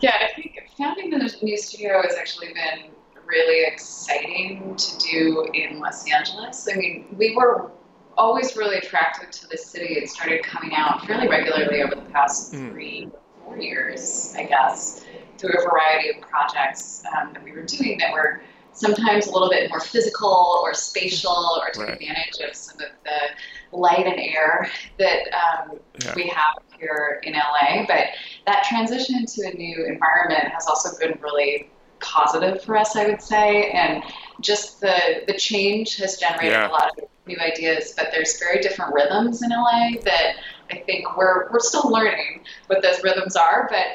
Yeah, 0.00 0.14
I 0.20 0.28
think 0.34 0.58
founding 0.76 1.10
the 1.10 1.34
new 1.42 1.56
studio 1.56 2.02
has 2.02 2.14
actually 2.16 2.52
been 2.52 2.92
really 3.26 3.66
exciting 3.66 4.76
to 4.76 4.98
do 4.98 5.46
in 5.54 5.80
Los 5.80 6.10
Angeles. 6.10 6.68
I 6.70 6.76
mean, 6.76 7.06
we 7.18 7.34
were 7.34 7.70
always 8.16 8.56
really 8.56 8.76
attracted 8.78 9.32
to 9.32 9.48
the 9.48 9.56
city. 9.58 9.94
It 9.94 10.08
started 10.10 10.42
coming 10.42 10.72
out 10.74 11.06
fairly 11.06 11.28
regularly 11.28 11.82
over 11.82 11.94
the 11.94 12.02
past 12.12 12.52
Mm. 12.54 12.70
three, 12.72 13.08
four 13.44 13.58
years, 13.58 14.34
I 14.36 14.44
guess, 14.44 15.04
through 15.38 15.52
a 15.58 15.62
variety 15.68 16.10
of 16.10 16.20
projects 16.22 17.02
um, 17.16 17.32
that 17.34 17.42
we 17.42 17.52
were 17.52 17.62
doing 17.62 17.98
that 17.98 18.12
were 18.12 18.40
sometimes 18.72 19.26
a 19.26 19.32
little 19.32 19.48
bit 19.48 19.70
more 19.70 19.80
physical 19.80 20.60
or 20.62 20.74
spatial 20.74 21.60
or 21.62 21.70
took 21.70 21.84
Right. 21.84 21.92
advantage 21.94 22.40
of 22.46 22.54
some 22.54 22.78
of 22.80 22.88
the 23.04 23.76
light 23.76 24.06
and 24.06 24.18
air 24.20 24.68
that 24.98 25.20
um, 25.34 25.78
Yeah. 26.04 26.14
we 26.14 26.26
have 26.28 26.54
here 26.78 27.20
in 27.24 27.34
LA. 27.34 27.84
But 27.86 28.08
that 28.46 28.64
transition 28.64 29.24
to 29.26 29.42
a 29.50 29.54
new 29.54 29.84
environment 29.86 30.48
has 30.52 30.66
also 30.66 30.96
been 30.98 31.18
really 31.22 31.70
positive 32.00 32.62
for 32.62 32.76
us, 32.76 32.94
I 32.96 33.06
would 33.06 33.22
say. 33.22 33.70
And 33.70 34.02
just 34.40 34.80
the 34.80 35.22
the 35.26 35.34
change 35.34 35.96
has 35.96 36.16
generated 36.18 36.52
Yeah. 36.52 36.68
a 36.68 36.70
lot 36.70 36.90
of 36.98 37.04
new 37.26 37.36
ideas, 37.38 37.94
but 37.96 38.08
there's 38.12 38.38
very 38.38 38.60
different 38.60 38.94
rhythms 38.94 39.42
in 39.42 39.50
LA 39.50 40.00
that 40.04 40.36
I 40.70 40.76
think 40.86 41.16
we're 41.16 41.50
we're 41.50 41.60
still 41.60 41.90
learning 41.90 42.44
what 42.68 42.82
those 42.82 43.02
rhythms 43.02 43.36
are. 43.36 43.68
But 43.70 43.86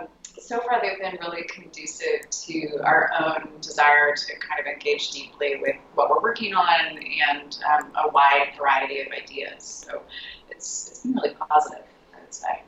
um, 0.00 0.08
so 0.38 0.60
far, 0.60 0.80
they've 0.82 0.98
been 0.98 1.18
really 1.20 1.44
conducive 1.44 2.28
to 2.30 2.80
our 2.84 3.10
own 3.20 3.60
desire 3.60 4.14
to 4.14 4.26
kind 4.38 4.60
of 4.60 4.66
engage 4.66 5.10
deeply 5.10 5.56
with 5.60 5.76
what 5.94 6.10
we're 6.10 6.22
working 6.22 6.54
on 6.54 6.98
and 7.30 7.58
um, 7.72 7.92
a 8.04 8.08
wide 8.10 8.52
variety 8.58 9.00
of 9.00 9.08
ideas. 9.12 9.84
So 9.88 10.02
it's 10.50 10.88
it's 10.90 11.00
been 11.00 11.14
really 11.14 11.34
positive, 11.34 11.84
I 12.16 12.20
would 12.20 12.34
say. 12.34 12.62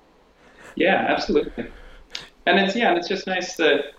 Yeah, 0.77 1.07
absolutely. 1.09 1.67
And 2.47 2.59
it's 2.59 2.75
yeah, 2.77 2.91
and 2.91 2.99
it's 2.99 3.09
just 3.09 3.27
nice 3.27 3.57
that 3.57 3.93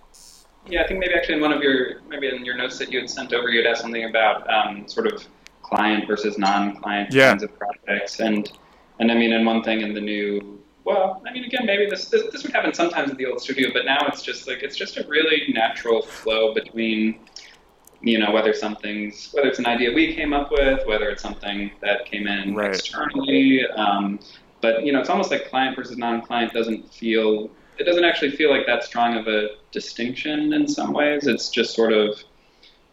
yeah, 0.68 0.84
I 0.84 0.88
think 0.88 1.00
maybe 1.00 1.14
actually 1.14 1.36
in 1.36 1.42
one 1.42 1.52
of 1.52 1.62
your 1.62 2.02
maybe 2.08 2.30
in 2.30 2.46
your 2.46 2.56
notes 2.56 2.78
that 2.80 2.92
you 2.92 3.00
had 3.00 3.10
sent 3.10 3.34
over, 3.34 3.50
you 3.50 3.64
had 3.64 3.72
asked 3.72 3.82
something 3.82 4.06
about 4.06 4.50
um, 4.50 4.88
sort 4.88 5.08
of 5.08 5.26
client 5.62 6.08
versus 6.08 6.38
non-client 6.38 7.14
Yeah. 7.14 7.30
kinds 7.32 7.44
of 7.44 7.58
projects, 7.58 8.20
and 8.20 8.50
and 9.00 9.12
I 9.12 9.16
mean, 9.16 9.34
and 9.34 9.46
one 9.46 9.64
thing 9.64 9.82
in 9.82 9.94
the 9.94 10.02
new. 10.02 10.60
Well, 10.86 11.22
I 11.26 11.32
mean, 11.32 11.46
again, 11.46 11.66
maybe 11.66 11.90
this, 11.90 12.10
this 12.10 12.24
this 12.32 12.44
would 12.44 12.54
happen 12.54 12.74
sometimes 12.74 13.10
at 13.12 13.18
the 13.18 13.26
old 13.26 13.42
studio, 13.42 13.70
but 13.74 13.86
now 13.86 14.06
it's 14.08 14.22
just 14.22 14.48
like 14.48 14.64
it's 14.64 14.76
just 14.76 14.98
a 14.98 15.08
really 15.08 15.52
natural 15.54 16.02
flow 16.02 16.54
between, 16.54 17.20
you 18.02 18.20
know, 18.20 18.32
whether 18.32 18.54
something's 18.54 19.32
whether 19.34 19.48
it's 19.48 19.60
an 19.60 19.66
idea 19.66 19.92
we 19.94 20.14
came 20.14 20.34
up 20.34 20.52
with, 20.52 20.86
whether 20.86 21.10
it's 21.10 21.22
something 21.22 21.72
that 21.82 22.06
came 22.06 22.28
in 22.28 22.54
Right. 22.54 22.70
externally. 22.76 23.66
Um, 23.76 24.20
but 24.62 24.86
you 24.86 24.92
know, 24.94 25.00
it's 25.00 25.10
almost 25.10 25.32
like 25.32 25.50
client 25.50 25.76
versus 25.76 25.98
non-client 25.98 26.54
doesn't 26.54 26.94
feel. 26.94 27.50
It 27.78 27.86
doesn't 27.86 28.04
actually 28.04 28.32
feel 28.32 28.50
like 28.50 28.66
that 28.68 28.84
strong 28.84 29.16
of 29.16 29.28
a 29.28 29.50
distinction 29.72 30.54
in 30.54 30.68
some 30.68 30.94
ways. 30.94 31.28
It's 31.28 31.50
just 31.50 31.76
sort 31.76 31.92
of, 31.94 32.22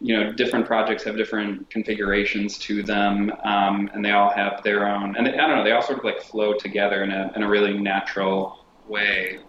you 0.01 0.17
know, 0.19 0.33
different 0.33 0.67
projects 0.67 1.03
have 1.05 1.17
different 1.17 1.69
configurations 1.71 2.59
to 2.61 2.83
them, 2.83 3.33
um, 3.45 3.91
and 3.93 4.05
they 4.05 4.13
all 4.13 4.31
have 4.31 4.63
their 4.63 4.89
own. 4.89 5.17
And 5.17 5.27
they, 5.27 5.35
I 5.35 5.47
don't 5.47 5.57
know, 5.57 5.65
they 5.65 5.73
all 5.73 5.83
sort 5.83 5.99
of 5.99 6.05
like 6.05 6.23
flow 6.23 6.55
together 6.55 7.03
in 7.05 7.11
a 7.11 7.33
in 7.37 7.43
a 7.43 7.49
really 7.49 7.77
natural 7.77 8.65
way. 8.89 9.41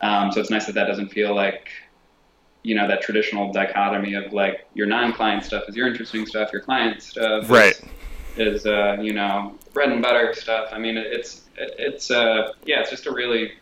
Um, 0.00 0.32
so 0.32 0.40
it's 0.40 0.50
nice 0.50 0.64
that 0.66 0.74
that 0.76 0.86
doesn't 0.86 1.10
feel 1.10 1.34
like, 1.34 1.68
you 2.62 2.74
know, 2.74 2.88
that 2.88 3.02
traditional 3.02 3.52
dichotomy 3.52 4.14
of 4.14 4.32
like 4.32 4.66
your 4.72 4.86
non-client 4.86 5.44
stuff 5.44 5.64
is 5.68 5.76
your 5.76 5.86
interesting 5.86 6.24
stuff, 6.26 6.50
your 6.52 6.62
client 6.62 7.02
stuff 7.02 7.44
is- 7.44 7.50
Right. 7.50 7.80
is 8.38 8.64
uh, 8.64 8.96
you 9.02 9.12
know 9.12 9.54
bread 9.74 9.90
and 9.90 10.00
butter 10.00 10.32
stuff. 10.32 10.70
I 10.72 10.78
mean, 10.78 10.96
it's 10.96 11.42
it's 11.56 12.10
uh, 12.10 12.52
yeah, 12.64 12.80
it's 12.80 12.88
just 12.90 13.06
a 13.06 13.12
really 13.12 13.52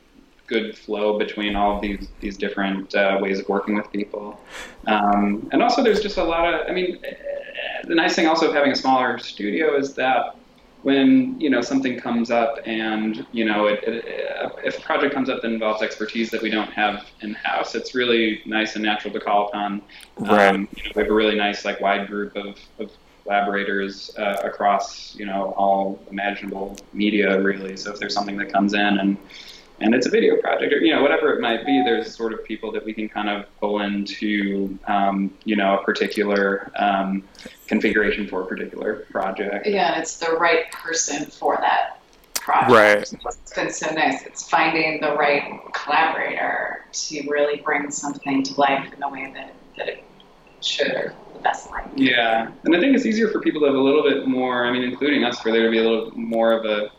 good 0.48 0.76
flow 0.76 1.18
between 1.18 1.54
all 1.54 1.76
of 1.76 1.82
these 1.82 2.08
these 2.20 2.36
different 2.36 2.94
uh, 2.94 3.18
ways 3.20 3.38
of 3.38 3.48
working 3.48 3.76
with 3.76 3.90
people. 3.92 4.40
Um, 4.86 5.48
and 5.52 5.62
also, 5.62 5.82
there's 5.82 6.00
just 6.00 6.16
a 6.16 6.24
lot 6.24 6.52
of. 6.52 6.68
I 6.68 6.72
mean, 6.72 6.98
the 7.84 7.94
nice 7.94 8.16
thing 8.16 8.26
also 8.26 8.48
of 8.48 8.54
having 8.54 8.72
a 8.72 8.76
smaller 8.76 9.18
studio 9.18 9.76
is 9.76 9.94
that 9.94 10.36
when 10.82 11.38
you 11.40 11.50
know 11.50 11.60
something 11.60 11.98
comes 11.98 12.30
up 12.30 12.58
and 12.64 13.26
you 13.32 13.44
know 13.44 13.66
it, 13.66 13.82
it, 13.84 14.04
if 14.64 14.78
a 14.78 14.82
project 14.82 15.12
comes 15.14 15.28
up 15.28 15.42
that 15.42 15.50
involves 15.50 15.82
expertise 15.82 16.30
that 16.30 16.40
we 16.40 16.50
don't 16.50 16.72
have 16.72 17.06
in 17.20 17.34
house, 17.34 17.74
it's 17.74 17.94
really 17.94 18.42
nice 18.46 18.74
and 18.74 18.84
natural 18.84 19.12
to 19.12 19.20
call 19.20 19.48
upon. 19.48 19.82
Right. 20.18 20.54
Um, 20.54 20.68
you 20.76 20.84
know, 20.84 20.90
we 20.94 21.02
have 21.02 21.10
a 21.10 21.14
really 21.14 21.36
nice 21.36 21.64
like 21.64 21.80
wide 21.80 22.06
group 22.06 22.36
of, 22.36 22.58
of 22.78 22.90
collaborators 23.24 24.16
uh, 24.16 24.40
across 24.44 25.14
you 25.16 25.26
know 25.26 25.52
all 25.56 26.00
imaginable 26.10 26.76
media 26.92 27.40
really. 27.40 27.76
So 27.76 27.92
if 27.92 27.98
there's 27.98 28.14
something 28.14 28.36
that 28.38 28.52
comes 28.52 28.74
in 28.74 28.98
and 28.98 29.18
and 29.80 29.94
it's 29.94 30.06
a 30.06 30.10
video 30.10 30.36
project 30.36 30.72
or 30.72 30.78
you 30.78 30.94
know 30.94 31.02
whatever 31.02 31.32
it 31.32 31.40
might 31.40 31.64
be, 31.64 31.82
there's 31.84 32.14
sort 32.14 32.32
of 32.32 32.44
people 32.44 32.72
that 32.72 32.84
we 32.84 32.92
can 32.92 33.08
kind 33.08 33.28
of 33.28 33.46
pull 33.60 33.80
into 33.80 34.78
um, 34.86 35.32
you 35.44 35.56
know 35.56 35.78
a 35.78 35.84
particular 35.84 36.70
um, 36.76 37.22
configuration 37.66 38.26
for 38.26 38.42
a 38.42 38.46
particular 38.46 39.06
project. 39.10 39.66
Yeah, 39.66 39.92
and 39.92 40.02
it's 40.02 40.18
the 40.18 40.32
right 40.32 40.70
person 40.72 41.26
for 41.26 41.56
that 41.60 42.00
project. 42.34 42.72
Right. 42.72 43.12
It's 43.36 43.52
been 43.54 43.70
so 43.70 43.90
nice. 43.94 44.24
It's 44.24 44.48
finding 44.48 45.00
the 45.00 45.14
right 45.14 45.60
collaborator 45.74 46.84
to 46.90 47.28
really 47.28 47.60
bring 47.60 47.90
something 47.90 48.42
to 48.42 48.54
life 48.54 48.92
in 48.92 49.00
the 49.00 49.08
way 49.08 49.30
that, 49.34 49.54
that 49.76 49.88
it 49.88 50.04
should 50.60 50.90
or 50.90 51.14
the 51.34 51.40
best 51.40 51.70
light. 51.70 51.86
Yeah, 51.96 52.50
and 52.64 52.74
I 52.74 52.80
think 52.80 52.96
it's 52.96 53.06
easier 53.06 53.28
for 53.28 53.40
people 53.40 53.60
to 53.60 53.66
have 53.66 53.76
a 53.76 53.80
little 53.80 54.02
bit 54.02 54.26
more. 54.26 54.64
I 54.64 54.72
mean, 54.72 54.82
including 54.82 55.24
us, 55.24 55.38
for 55.40 55.52
there 55.52 55.64
to 55.64 55.70
be 55.70 55.78
a 55.78 55.88
little 55.88 56.10
more 56.12 56.52
of 56.52 56.64
a, 56.64 56.90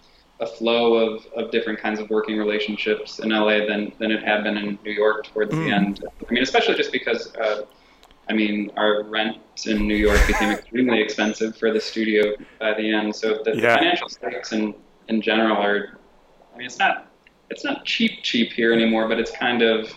a 0.41 0.45
flow 0.47 0.93
of, 0.95 1.25
of 1.35 1.51
different 1.51 1.79
kinds 1.79 1.99
of 1.99 2.09
working 2.09 2.37
relationships 2.37 3.19
in 3.19 3.29
LA 3.29 3.65
than, 3.65 3.91
than 3.99 4.11
it 4.11 4.23
had 4.23 4.43
been 4.43 4.55
in 4.57 4.79
New 4.83 4.91
York 4.91 5.25
towards 5.25 5.53
Mm. 5.53 5.65
the 5.65 5.71
end. 5.71 6.05
I 6.29 6.33
mean, 6.33 6.43
especially 6.43 6.75
just 6.75 6.91
because, 6.91 7.35
uh, 7.35 7.63
I 8.29 8.33
mean, 8.33 8.71
our 8.77 9.03
rent 9.03 9.37
in 9.65 9.87
New 9.87 9.95
York 9.95 10.27
became 10.27 10.51
extremely 10.51 11.01
expensive 11.01 11.57
for 11.57 11.73
the 11.73 11.81
studio 11.81 12.33
by 12.59 12.73
the 12.73 12.93
end. 12.93 13.15
So 13.15 13.39
the, 13.43 13.51
the 13.51 13.57
Yeah. 13.61 13.75
financial 13.75 14.07
stakes 14.07 14.51
in 14.53 14.75
in 15.09 15.21
general 15.21 15.57
are. 15.57 15.99
I 16.53 16.57
mean, 16.57 16.67
it's 16.67 16.77
not 16.79 17.11
it's 17.49 17.63
not 17.63 17.83
cheap 17.85 18.19
cheap 18.23 18.53
here 18.53 18.71
anymore, 18.71 19.07
but 19.07 19.19
it's 19.19 19.31
kind 19.31 19.61
of 19.61 19.91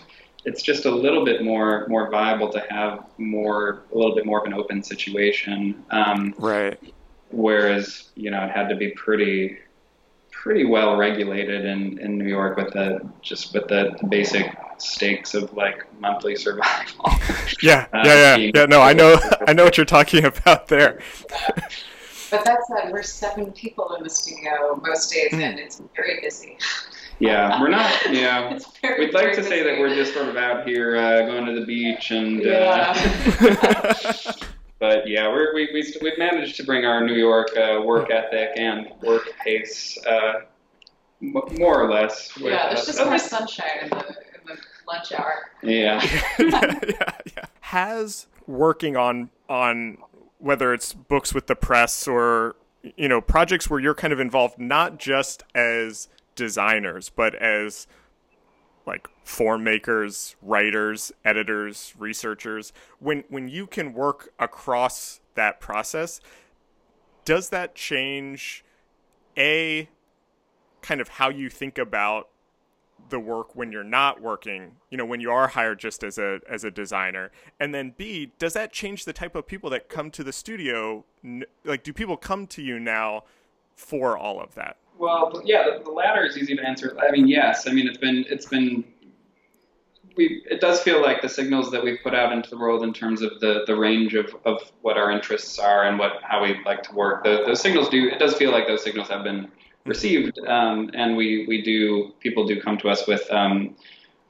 it's 0.45 0.61
just 0.63 0.85
a 0.85 0.91
little 0.91 1.23
bit 1.23 1.43
more 1.43 1.87
more 1.87 2.09
viable 2.09 2.49
to 2.49 2.59
have 2.69 3.05
more 3.17 3.85
a 3.93 3.97
little 3.97 4.15
bit 4.15 4.25
more 4.25 4.39
of 4.39 4.45
an 4.45 4.53
open 4.53 4.81
situation. 4.83 5.85
Um, 5.91 6.33
Right. 6.37 6.79
whereas 7.29 8.11
you 8.15 8.29
know 8.31 8.43
it 8.43 8.49
had 8.51 8.67
to 8.69 8.75
be 8.75 8.89
pretty 8.91 9.57
pretty 10.43 10.65
well 10.65 10.97
regulated 10.97 11.63
in, 11.63 11.97
in 11.99 12.17
New 12.17 12.27
York 12.27 12.57
with 12.57 12.69
the 12.73 12.99
just 13.21 13.53
with 13.53 13.65
the, 13.69 13.95
the 14.01 14.07
basic 14.07 14.53
stakes 14.77 15.33
of 15.35 15.53
like 15.53 15.85
monthly 16.01 16.35
survival. 16.35 17.05
Yeah. 17.61 17.87
Yeah. 17.93 18.03
Yeah. 18.03 18.35
being- 18.35 18.51
Yeah. 18.53 18.65
No, 18.65 18.81
I 18.81 18.91
know. 18.91 19.15
I 19.47 19.53
know 19.53 19.63
what 19.63 19.77
you're 19.77 19.85
talking 19.85 20.25
about 20.25 20.67
there. 20.67 20.99
But 22.29 22.45
that 22.45 22.57
said, 22.67 22.91
we're 22.91 23.03
seven 23.03 23.51
people 23.51 23.93
in 23.95 24.03
the 24.03 24.09
studio 24.09 24.81
most 24.83 25.13
days, 25.13 25.31
Mm. 25.33 25.43
and 25.51 25.59
it's 25.59 25.79
very 25.95 26.19
busy. 26.19 26.57
yeah, 27.19 27.61
we're 27.61 27.67
not. 27.69 27.91
Yeah, 28.11 28.57
very, 28.81 29.05
we'd 29.05 29.13
like 29.13 29.25
very 29.25 29.35
to 29.35 29.43
say 29.43 29.61
that 29.61 29.77
we're 29.79 29.93
just 29.93 30.15
sort 30.15 30.27
of 30.27 30.35
out 30.35 30.67
here 30.67 30.97
uh, 30.97 31.27
going 31.27 31.45
to 31.45 31.53
the 31.59 31.63
beach 31.65 32.09
and. 32.09 32.41
Yeah. 32.41 32.93
Uh, 32.97 34.33
but 34.83 35.07
yeah, 35.07 35.29
we're, 35.29 35.55
we, 35.55 35.69
we, 35.73 35.93
we've 36.01 36.17
managed 36.17 36.57
to 36.57 36.63
bring 36.65 36.83
our 36.83 37.01
New 37.01 37.13
York 37.13 37.47
uh, 37.55 37.81
work 37.81 38.11
ethic 38.11 38.49
and 38.57 38.91
work 39.01 39.29
pace 39.41 39.97
uh, 40.05 40.41
m- 41.21 41.41
more 41.57 41.81
or 41.81 41.89
less. 41.89 42.35
With 42.35 42.51
yeah, 42.51 42.67
there's 42.67 42.81
us. 42.81 42.87
just 42.87 43.05
more 43.05 43.17
sunshine 43.17 43.83
in 43.83 43.89
the, 43.91 43.95
in 43.95 44.45
the 44.45 44.57
lunch 44.85 45.13
hour. 45.13 45.51
Yeah. 45.61 46.05
yeah, 46.37 46.79
yeah, 46.85 47.11
yeah. 47.37 47.45
Has 47.61 48.27
working 48.45 48.97
on 48.97 49.29
on 49.47 49.99
whether 50.39 50.73
it's 50.73 50.91
books 50.91 51.33
with 51.33 51.47
the 51.47 51.55
press 51.55 52.05
or 52.05 52.57
you 52.97 53.07
know 53.07 53.21
projects 53.21 53.69
where 53.69 53.79
you're 53.79 53.95
kind 53.95 54.11
of 54.11 54.19
involved 54.19 54.59
not 54.59 54.99
just 54.99 55.43
as 55.55 56.09
designers 56.35 57.09
but 57.09 57.33
as 57.35 57.87
like 58.85 59.07
form 59.23 59.63
makers, 59.63 60.35
writers, 60.41 61.11
editors, 61.23 61.93
researchers. 61.97 62.73
When 62.99 63.23
when 63.29 63.47
you 63.47 63.67
can 63.67 63.93
work 63.93 64.33
across 64.39 65.21
that 65.35 65.59
process, 65.59 66.19
does 67.25 67.49
that 67.49 67.75
change 67.75 68.63
a 69.37 69.89
kind 70.81 71.01
of 71.01 71.07
how 71.07 71.29
you 71.29 71.49
think 71.49 71.77
about 71.77 72.29
the 73.09 73.19
work 73.19 73.55
when 73.55 73.71
you're 73.71 73.83
not 73.83 74.21
working, 74.21 74.77
you 74.89 74.97
know, 74.97 75.05
when 75.05 75.19
you 75.19 75.29
are 75.31 75.47
hired 75.47 75.79
just 75.79 76.03
as 76.03 76.17
a 76.17 76.39
as 76.49 76.63
a 76.63 76.71
designer? 76.71 77.31
And 77.59 77.73
then 77.73 77.93
B, 77.97 78.31
does 78.37 78.53
that 78.53 78.73
change 78.73 79.05
the 79.05 79.13
type 79.13 79.35
of 79.35 79.47
people 79.47 79.69
that 79.71 79.89
come 79.89 80.11
to 80.11 80.23
the 80.23 80.33
studio? 80.33 81.05
Like 81.63 81.83
do 81.83 81.93
people 81.93 82.17
come 82.17 82.47
to 82.47 82.61
you 82.61 82.79
now 82.79 83.23
for 83.75 84.17
all 84.17 84.41
of 84.41 84.55
that? 84.55 84.77
Well, 84.97 85.41
yeah, 85.43 85.63
the, 85.65 85.83
the 85.83 85.91
latter 85.91 86.25
is 86.25 86.37
easy 86.37 86.55
to 86.55 86.63
answer. 86.63 86.97
I 86.99 87.11
mean, 87.11 87.27
yes. 87.27 87.67
I 87.67 87.71
mean, 87.71 87.87
it's 87.87 87.97
been 87.97 88.25
it's 88.29 88.45
been 88.45 88.83
we. 90.15 90.43
It 90.49 90.61
does 90.61 90.81
feel 90.81 91.01
like 91.01 91.21
the 91.21 91.29
signals 91.29 91.71
that 91.71 91.83
we've 91.83 91.99
put 92.03 92.13
out 92.13 92.31
into 92.31 92.49
the 92.49 92.57
world 92.57 92.83
in 92.83 92.93
terms 92.93 93.21
of 93.21 93.39
the 93.39 93.63
the 93.65 93.75
range 93.75 94.13
of, 94.13 94.35
of 94.45 94.71
what 94.81 94.97
our 94.97 95.11
interests 95.11 95.59
are 95.59 95.85
and 95.85 95.97
what 95.97 96.21
how 96.21 96.43
we 96.43 96.57
like 96.65 96.83
to 96.83 96.93
work. 96.93 97.23
The, 97.23 97.43
those 97.45 97.61
signals 97.61 97.89
do. 97.89 98.07
It 98.07 98.19
does 98.19 98.35
feel 98.35 98.51
like 98.51 98.67
those 98.67 98.83
signals 98.83 99.09
have 99.09 99.23
been 99.23 99.49
received, 99.85 100.39
um, 100.47 100.91
and 100.93 101.17
we 101.17 101.45
we 101.47 101.61
do 101.61 102.13
people 102.19 102.45
do 102.45 102.61
come 102.61 102.77
to 102.79 102.89
us 102.89 103.07
with 103.07 103.29
um, 103.31 103.75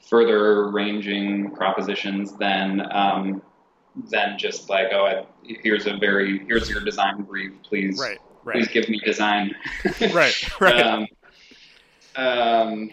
further 0.09 0.69
ranging 0.69 1.51
propositions 1.51 2.37
than. 2.37 2.87
Um, 2.91 3.41
than 4.09 4.37
just 4.39 4.69
like, 4.69 4.87
oh, 4.91 5.05
I, 5.05 5.25
here's 5.43 5.85
a 5.85 5.97
very 5.97 6.43
here's 6.47 6.67
your 6.69 6.81
design 6.81 7.21
brief, 7.21 7.51
please. 7.61 7.99
Right. 7.99 8.17
Right. 8.43 8.55
Please 8.55 8.67
give 8.67 8.89
me 8.89 8.99
design. 8.99 9.55
right. 10.13 10.61
Right. 10.61 10.81
Um, 10.81 11.07
um, 12.15 12.91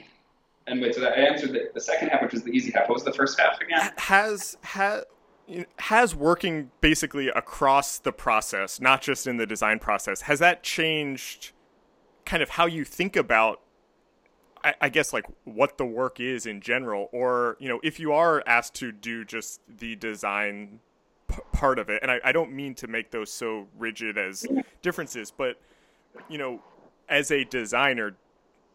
and 0.66 0.80
wait, 0.80 0.94
so 0.94 1.04
I 1.04 1.10
answered 1.10 1.52
the, 1.52 1.70
the 1.74 1.80
second 1.80 2.08
half, 2.08 2.22
which 2.22 2.32
was 2.32 2.42
the 2.42 2.52
easy 2.52 2.70
half. 2.70 2.88
What 2.88 2.94
was 2.94 3.04
the 3.04 3.12
first 3.12 3.38
half 3.40 3.60
again? 3.60 3.92
Has 3.96 4.56
has 4.62 5.04
has 5.78 6.14
working 6.14 6.70
basically 6.80 7.28
across 7.28 7.98
the 7.98 8.12
process, 8.12 8.80
not 8.80 9.02
just 9.02 9.26
in 9.26 9.36
the 9.36 9.46
design 9.46 9.78
process, 9.78 10.22
has 10.22 10.38
that 10.38 10.62
changed 10.62 11.52
kind 12.24 12.42
of 12.42 12.50
how 12.50 12.66
you 12.66 12.84
think 12.84 13.16
about 13.16 13.60
I, 14.62 14.74
I, 14.82 14.88
guess 14.90 15.12
like 15.12 15.24
what 15.44 15.78
the 15.78 15.86
work 15.86 16.20
is 16.20 16.46
in 16.46 16.60
general 16.60 17.08
or 17.12 17.56
you 17.58 17.68
know 17.68 17.80
if 17.82 17.98
you 17.98 18.12
are 18.12 18.42
asked 18.46 18.74
to 18.74 18.92
do 18.92 19.24
just 19.24 19.60
the 19.66 19.96
design 19.96 20.80
p- 21.30 21.42
part 21.52 21.78
of 21.78 21.88
it 21.88 22.00
and 22.02 22.10
I, 22.10 22.20
I 22.24 22.32
don't 22.32 22.52
mean 22.52 22.74
to 22.76 22.86
make 22.86 23.10
those 23.10 23.32
so 23.32 23.66
rigid 23.78 24.18
as 24.18 24.46
differences 24.82 25.30
but 25.30 25.60
you 26.28 26.38
know 26.38 26.60
as 27.08 27.30
a 27.30 27.44
designer 27.44 28.16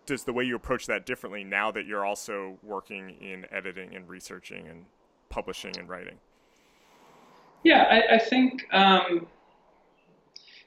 does 0.06 0.24
the 0.24 0.34
way 0.34 0.43
you 0.43 0.56
approach 0.56 0.86
that 0.88 1.06
differently 1.06 1.43
now 1.43 1.72
that 1.72 1.86
you're 1.86 2.06
also 2.06 2.58
working 2.64 3.10
in 3.22 3.45
editing 3.51 3.95
and 3.95 4.08
researching 4.08 4.68
and 4.68 4.86
publishing 5.30 5.78
and 5.78 5.89
writing? 5.89 6.16
Yeah, 7.64 7.84
I, 7.84 8.16
I 8.16 8.20
think. 8.20 8.66
Um, 8.72 9.28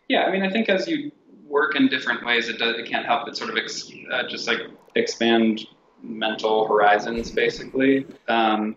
yeah, 0.08 0.24
I 0.24 0.32
mean, 0.32 0.42
I 0.42 0.50
think 0.50 0.68
as 0.68 0.88
you 0.88 1.12
work 1.46 1.76
in 1.76 1.88
different 1.88 2.24
ways, 2.24 2.48
it 2.48 2.58
does. 2.58 2.76
It 2.76 2.86
can't 2.86 3.06
help 3.06 3.26
but 3.26 3.36
sort 3.36 3.50
of 3.50 3.56
ex, 3.56 3.90
uh, 4.12 4.24
just 4.28 4.48
like 4.48 4.58
expand 4.96 5.66
mental 6.02 6.66
horizons, 6.66 7.30
basically. 7.30 8.06
Um, 8.26 8.76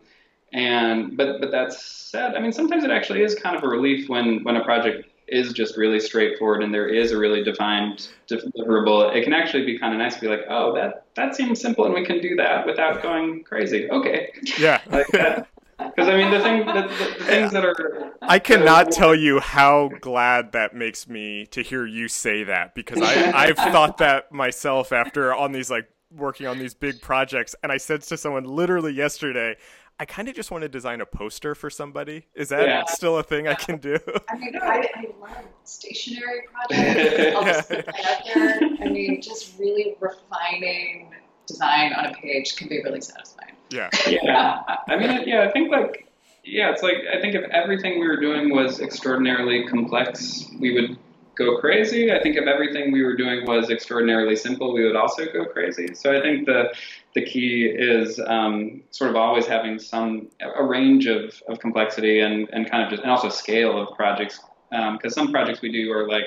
and 0.53 1.15
but 1.17 1.39
but 1.39 1.51
that 1.51 1.73
said, 1.73 2.35
I 2.35 2.39
mean, 2.39 2.51
sometimes 2.51 2.83
it 2.83 2.91
actually 2.91 3.23
is 3.23 3.35
kind 3.35 3.55
of 3.55 3.63
a 3.63 3.67
relief 3.67 4.09
when 4.09 4.43
when 4.43 4.57
a 4.57 4.63
project 4.63 5.07
is 5.31 5.53
just 5.53 5.77
really 5.77 5.99
straightforward 5.99 6.61
and 6.61 6.73
there 6.73 6.87
is 6.87 7.11
a 7.11 7.17
really 7.17 7.41
defined 7.41 8.09
deliverable, 8.29 9.15
it 9.15 9.23
can 9.23 9.31
actually 9.33 9.65
be 9.65 9.79
kind 9.79 9.93
of 9.93 9.99
nice 9.99 10.15
to 10.15 10.21
be 10.21 10.27
like, 10.27 10.41
oh, 10.49 10.75
that 10.75 11.05
that 11.15 11.35
seems 11.35 11.59
simple 11.61 11.85
and 11.85 11.93
we 11.93 12.05
can 12.05 12.19
do 12.19 12.35
that 12.35 12.65
without 12.65 13.01
going 13.01 13.43
crazy. 13.43 13.89
Okay. 13.89 14.31
Yeah. 14.59 14.81
like 14.91 15.07
that. 15.13 15.47
Because 15.77 16.09
I 16.09 16.17
mean, 16.17 16.31
the 16.31 16.39
thing, 16.41 16.65
the, 16.65 16.73
the, 16.73 17.15
the 17.19 17.25
things 17.25 17.51
that 17.53 17.65
are. 17.65 18.13
I 18.21 18.37
cannot 18.37 18.91
tell 18.91 19.15
you 19.15 19.39
how 19.39 19.89
glad 19.99 20.51
that 20.51 20.75
makes 20.75 21.07
me 21.07 21.47
to 21.47 21.63
hear 21.63 21.85
you 21.85 22.07
say 22.07 22.43
that 22.43 22.75
because 22.75 23.01
I 23.01 23.31
I've 23.47 23.55
thought 23.55 23.97
that 23.97 24.31
myself 24.31 24.91
after 24.91 25.33
on 25.33 25.53
these 25.53 25.71
like 25.71 25.89
working 26.15 26.45
on 26.45 26.59
these 26.59 26.73
big 26.73 27.01
projects, 27.01 27.55
and 27.63 27.71
I 27.71 27.77
said 27.77 28.03
to 28.03 28.17
someone 28.17 28.43
literally 28.43 28.93
yesterday, 28.93 29.55
I 30.01 30.05
kind 30.05 30.27
of 30.27 30.33
just 30.33 30.49
want 30.49 30.63
to 30.63 30.67
design 30.67 30.99
a 30.99 31.05
poster 31.05 31.53
for 31.53 31.69
somebody. 31.69 32.25
Is 32.33 32.49
that 32.49 32.67
yeah. 32.67 32.85
still 32.85 33.19
a 33.19 33.23
thing 33.23 33.47
I 33.47 33.53
can 33.53 33.77
do? 33.77 33.99
I 34.29 34.35
mean, 34.35 34.55
I, 34.59 34.89
I 34.95 35.05
love 35.21 35.45
stationary 35.63 36.41
projects. 36.51 37.35
I'll 37.35 37.43
just 37.43 37.69
put 37.69 37.85
that 37.85 38.05
out 38.05 38.21
there. 38.33 38.59
I 38.81 38.89
mean, 38.89 39.21
just 39.21 39.59
really 39.59 39.95
refining 39.99 41.11
design 41.45 41.93
on 41.93 42.07
a 42.07 42.13
page 42.15 42.55
can 42.55 42.67
be 42.67 42.81
really 42.81 42.99
satisfying. 42.99 43.51
Yeah. 43.69 43.91
Yeah. 44.07 44.63
I 44.87 44.97
mean, 44.97 45.27
yeah, 45.27 45.43
I 45.47 45.51
think 45.51 45.71
like, 45.71 46.07
yeah, 46.43 46.71
it's 46.71 46.81
like, 46.81 46.97
I 47.15 47.21
think 47.21 47.35
if 47.35 47.47
everything 47.51 47.99
we 47.99 48.07
were 48.07 48.19
doing 48.19 48.49
was 48.49 48.79
extraordinarily 48.79 49.67
complex, 49.67 50.47
we 50.59 50.73
would 50.73 50.97
go 51.35 51.59
crazy. 51.59 52.11
I 52.11 52.19
think 52.23 52.37
if 52.37 52.47
everything 52.47 52.91
we 52.91 53.03
were 53.03 53.15
doing 53.15 53.45
was 53.45 53.69
extraordinarily 53.69 54.35
simple, 54.35 54.73
we 54.73 54.83
would 54.83 54.95
also 54.95 55.25
go 55.31 55.45
crazy. 55.45 55.93
So 55.93 56.17
I 56.17 56.21
think 56.21 56.47
the 56.47 56.73
the 57.13 57.25
key 57.25 57.65
is 57.65 58.19
um, 58.25 58.81
sort 58.91 59.09
of 59.09 59.15
always 59.15 59.45
having 59.45 59.79
some 59.79 60.27
a 60.55 60.63
range 60.63 61.07
of, 61.07 61.41
of 61.47 61.59
complexity 61.59 62.21
and, 62.21 62.49
and 62.51 62.69
kind 62.69 62.83
of 62.83 62.89
just 62.89 63.01
and 63.01 63.11
also 63.11 63.29
scale 63.29 63.77
of 63.77 63.95
projects. 63.95 64.39
Because 64.69 65.17
um, 65.17 65.25
some 65.25 65.31
projects 65.31 65.61
we 65.61 65.71
do 65.71 65.91
are 65.91 66.07
like 66.07 66.23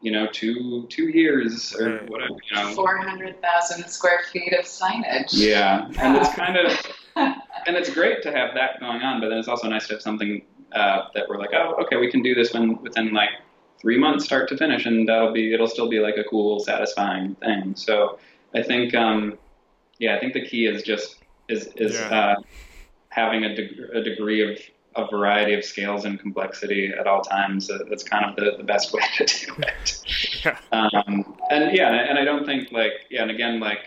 you 0.00 0.12
know 0.12 0.26
two 0.30 0.86
two 0.90 1.08
years 1.08 1.74
or 1.74 1.98
whatever 2.06 2.34
you 2.50 2.56
know. 2.56 2.72
four 2.74 2.98
hundred 2.98 3.40
thousand 3.42 3.88
square 3.88 4.22
feet 4.30 4.52
of 4.52 4.64
signage. 4.64 5.30
Yeah 5.32 5.86
and 5.98 6.16
it's 6.16 6.32
kind 6.34 6.56
of 6.56 6.70
and 7.16 7.76
it's 7.76 7.90
great 7.90 8.22
to 8.22 8.30
have 8.30 8.54
that 8.54 8.78
going 8.78 9.02
on 9.02 9.20
but 9.20 9.30
then 9.30 9.38
it's 9.38 9.48
also 9.48 9.68
nice 9.68 9.88
to 9.88 9.94
have 9.94 10.02
something 10.02 10.42
uh, 10.70 11.08
that 11.14 11.28
we're 11.28 11.38
like 11.38 11.52
oh 11.52 11.74
okay 11.82 11.96
we 11.96 12.08
can 12.08 12.22
do 12.22 12.32
this 12.32 12.52
when 12.52 12.80
within 12.82 13.12
like 13.12 13.30
three 13.80 13.98
months 13.98 14.24
start 14.24 14.48
to 14.48 14.56
finish 14.56 14.86
and 14.86 15.08
that'll 15.08 15.32
be 15.32 15.52
it'll 15.52 15.68
still 15.68 15.88
be 15.88 16.00
like 16.00 16.16
a 16.16 16.24
cool 16.24 16.60
satisfying 16.60 17.34
thing. 17.36 17.74
So 17.76 18.18
I 18.54 18.62
think 18.62 18.94
um, 18.94 19.38
yeah, 19.98 20.16
I 20.16 20.20
think 20.20 20.32
the 20.32 20.46
key 20.46 20.66
is 20.66 20.82
just 20.82 21.16
is 21.48 21.68
is 21.76 21.94
yeah. 21.94 22.08
uh, 22.08 22.36
having 23.08 23.44
a, 23.44 23.98
a 23.98 24.02
degree 24.02 24.50
of 24.50 24.58
a 24.96 25.08
variety 25.10 25.54
of 25.54 25.64
scales 25.64 26.04
and 26.04 26.18
complexity 26.18 26.92
at 26.98 27.06
all 27.06 27.22
times. 27.22 27.70
That's 27.88 28.02
kind 28.02 28.24
of 28.24 28.36
the, 28.36 28.56
the 28.58 28.64
best 28.64 28.92
way 28.92 29.02
to 29.16 29.24
do 29.24 29.54
it. 29.58 30.44
Yeah. 30.44 30.58
Um, 30.72 31.36
and 31.50 31.76
yeah, 31.76 31.90
and 31.90 32.18
I 32.18 32.24
don't 32.24 32.44
think 32.44 32.72
like 32.72 32.92
yeah, 33.10 33.22
and 33.22 33.30
again 33.30 33.60
like 33.60 33.80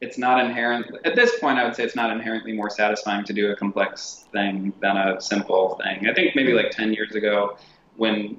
it's 0.00 0.16
not 0.16 0.42
inherent 0.44 0.86
at 1.04 1.14
this 1.14 1.38
point. 1.40 1.58
I 1.58 1.64
would 1.64 1.74
say 1.74 1.84
it's 1.84 1.96
not 1.96 2.10
inherently 2.10 2.52
more 2.52 2.70
satisfying 2.70 3.24
to 3.24 3.32
do 3.32 3.50
a 3.50 3.56
complex 3.56 4.26
thing 4.32 4.72
than 4.80 4.96
a 4.96 5.20
simple 5.20 5.80
thing. 5.82 6.08
I 6.08 6.14
think 6.14 6.34
maybe 6.34 6.52
like 6.52 6.70
ten 6.70 6.92
years 6.92 7.14
ago 7.14 7.56
when 7.96 8.38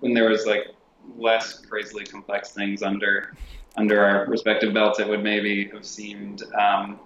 when 0.00 0.14
there 0.14 0.28
was 0.28 0.46
like 0.46 0.66
less 1.16 1.60
crazily 1.60 2.04
complex 2.04 2.50
things 2.50 2.82
under 2.82 3.34
under 3.76 4.04
our 4.04 4.26
respective 4.26 4.74
belts, 4.74 4.98
it 4.98 5.08
would 5.08 5.22
maybe 5.22 5.68
have 5.68 5.84
seemed 5.84 6.42
um, 6.54 6.98